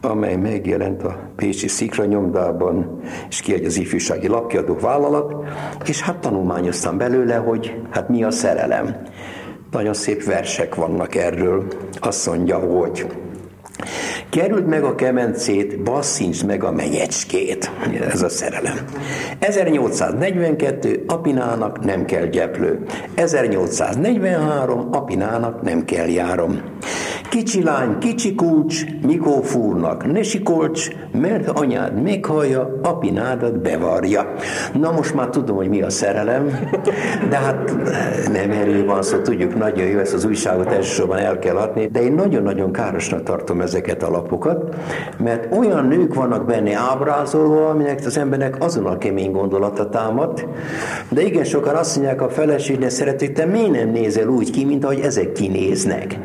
amely 0.00 0.36
megjelent 0.36 1.02
a 1.02 1.18
Pécsi 1.36 1.68
Szikra 1.68 2.04
nyomdában, 2.04 3.00
és 3.28 3.40
kiadja 3.40 3.66
az 3.66 3.76
ifjúsági 3.76 4.28
lapkiadó 4.28 4.76
vállalat, 4.80 5.34
és 5.86 6.00
hát 6.00 6.18
tanulmányoztam 6.18 6.98
belőle, 6.98 7.34
hogy 7.34 7.80
hát 7.90 8.08
mi 8.08 8.24
a 8.24 8.30
szerelem. 8.30 8.96
Nagyon 9.70 9.94
szép 9.94 10.24
versek 10.24 10.74
vannak 10.74 11.14
erről. 11.14 11.64
Azt 12.00 12.26
mondja, 12.26 12.58
hogy 12.58 13.06
Került 14.30 14.66
meg 14.66 14.84
a 14.84 14.94
kemencét, 14.94 15.82
basszincs 15.82 16.44
meg 16.44 16.64
a 16.64 16.72
menyecskét. 16.72 17.70
Ez 18.12 18.22
a 18.22 18.28
szerelem. 18.28 18.78
1842, 19.38 21.04
Apinának 21.06 21.84
nem 21.84 22.04
kell 22.04 22.26
gyeplő. 22.26 22.82
1843, 23.14 24.88
Apinának 24.92 25.62
nem 25.62 25.84
kell 25.84 26.08
járom. 26.08 26.60
Kicsi 27.30 27.62
lány, 27.62 27.98
kicsi 27.98 28.34
kulcs, 28.34 28.84
mikor 29.06 29.44
fúrnak, 29.44 30.12
ne 30.12 30.22
sikolcs, 30.22 30.88
mert 31.12 31.48
anyád 31.48 32.02
meghallja, 32.02 32.78
apinádat 32.82 33.62
bevarja. 33.62 34.34
Na 34.72 34.92
most 34.92 35.14
már 35.14 35.28
tudom, 35.28 35.56
hogy 35.56 35.68
mi 35.68 35.82
a 35.82 35.90
szerelem, 35.90 36.70
de 37.30 37.36
hát 37.36 37.72
nem 38.32 38.50
erről 38.50 38.84
van 38.84 39.02
szó, 39.02 39.18
tudjuk, 39.18 39.58
nagyon 39.58 39.86
jó, 39.86 39.98
ezt 39.98 40.14
az 40.14 40.24
újságot 40.24 40.72
elsősorban 40.72 41.18
el 41.18 41.38
kell 41.38 41.56
adni, 41.56 41.86
de 41.86 42.02
én 42.02 42.12
nagyon-nagyon 42.12 42.72
károsnak 42.72 43.22
tartom 43.22 43.60
ezeket 43.74 44.02
a 44.02 44.10
lapokat, 44.10 44.74
mert 45.18 45.56
olyan 45.56 45.86
nők 45.86 46.14
vannak 46.14 46.46
benne 46.46 46.76
ábrázolva, 46.76 47.68
aminek 47.68 48.00
az 48.06 48.18
embernek 48.18 48.56
a 48.84 48.98
kemény 48.98 49.30
gondolata 49.30 49.88
támad, 49.88 50.48
de 51.08 51.22
igen 51.22 51.44
sokan 51.44 51.74
azt 51.74 51.96
mondják 51.96 52.22
a 52.22 52.28
feleségnek 52.28 52.90
szeretők, 52.90 53.32
te 53.32 53.44
miért 53.44 53.70
nem 53.70 53.88
nézel 53.88 54.28
úgy 54.28 54.50
ki, 54.50 54.64
mint 54.64 54.84
ahogy 54.84 55.00
ezek 55.00 55.32
kinéznek? 55.32 56.18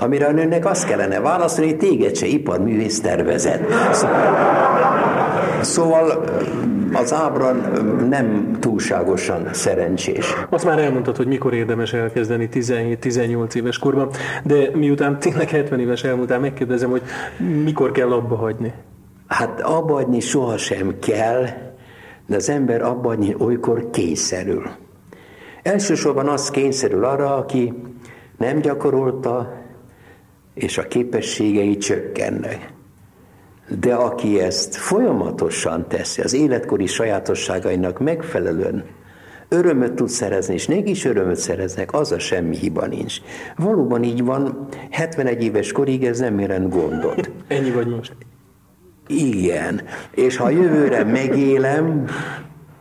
Amire 0.00 0.26
a 0.26 0.32
nőnek 0.32 0.66
azt 0.66 0.86
kellene 0.86 1.20
válaszolni, 1.20 1.70
hogy 1.70 1.78
téged 1.78 2.16
se 2.16 2.26
iparművész 2.26 3.00
tervezet. 3.00 3.60
Szóval 5.60 6.24
az 6.94 7.12
ábra 7.12 7.52
nem 8.08 8.56
túlságosan 8.60 9.48
szerencsés. 9.52 10.34
Azt 10.50 10.64
már 10.64 10.78
elmondtad, 10.78 11.16
hogy 11.16 11.26
mikor 11.26 11.54
érdemes 11.54 11.92
elkezdeni 11.92 12.48
17-18 12.52 13.54
éves 13.54 13.78
korban, 13.78 14.10
de 14.44 14.70
miután 14.74 15.18
tényleg 15.18 15.48
70 15.48 15.80
éves 15.80 16.04
elmúltál, 16.04 16.38
megkérdezem, 16.40 16.90
hogy 16.90 17.02
mikor 17.64 17.90
kell 17.90 18.12
abba 18.12 18.36
hagyni? 18.36 18.72
Hát 19.26 19.60
abba 19.60 19.92
hagyni 19.92 20.20
sohasem 20.20 20.94
kell, 20.98 21.46
de 22.26 22.36
az 22.36 22.48
ember 22.48 22.82
abba 22.82 23.08
hagyni 23.08 23.34
olykor 23.38 23.90
kényszerül. 23.90 24.62
Elsősorban 25.62 26.28
az 26.28 26.50
kényszerül 26.50 27.04
arra, 27.04 27.36
aki 27.36 27.72
nem 28.38 28.60
gyakorolta, 28.60 29.62
és 30.54 30.78
a 30.78 30.82
képességei 30.82 31.76
csökkennek. 31.76 32.73
De 33.68 33.94
aki 33.94 34.40
ezt 34.40 34.76
folyamatosan 34.76 35.88
teszi, 35.88 36.22
az 36.22 36.32
életkori 36.32 36.86
sajátosságainak 36.86 37.98
megfelelően 37.98 38.84
örömöt 39.48 39.92
tud 39.92 40.08
szerezni, 40.08 40.54
és 40.54 40.68
is 40.68 41.04
örömöt 41.04 41.36
szereznek, 41.36 41.92
az 41.92 42.12
a 42.12 42.18
semmi 42.18 42.56
hiba 42.56 42.86
nincs. 42.86 43.20
Valóban 43.56 44.02
így 44.02 44.24
van, 44.24 44.68
71 44.90 45.42
éves 45.42 45.72
korig 45.72 46.04
ez 46.04 46.18
nem 46.18 46.38
jelent 46.38 46.70
gondot. 46.70 47.30
Ennyi 47.48 47.70
vagy 47.70 47.86
most. 47.86 48.16
Igen, 49.06 49.82
és 50.10 50.36
ha 50.36 50.48
jövőre 50.48 51.04
megélem, 51.04 52.04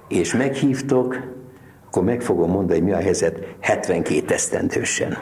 és 0.08 0.34
meghívtok, 0.34 1.18
akkor 1.86 2.04
meg 2.04 2.22
fogom 2.22 2.52
mondani, 2.52 2.80
hogy 2.80 2.88
mi 2.88 2.94
a 2.94 3.02
helyzet 3.02 3.56
72 3.60 4.34
esztendősen. 4.34 5.18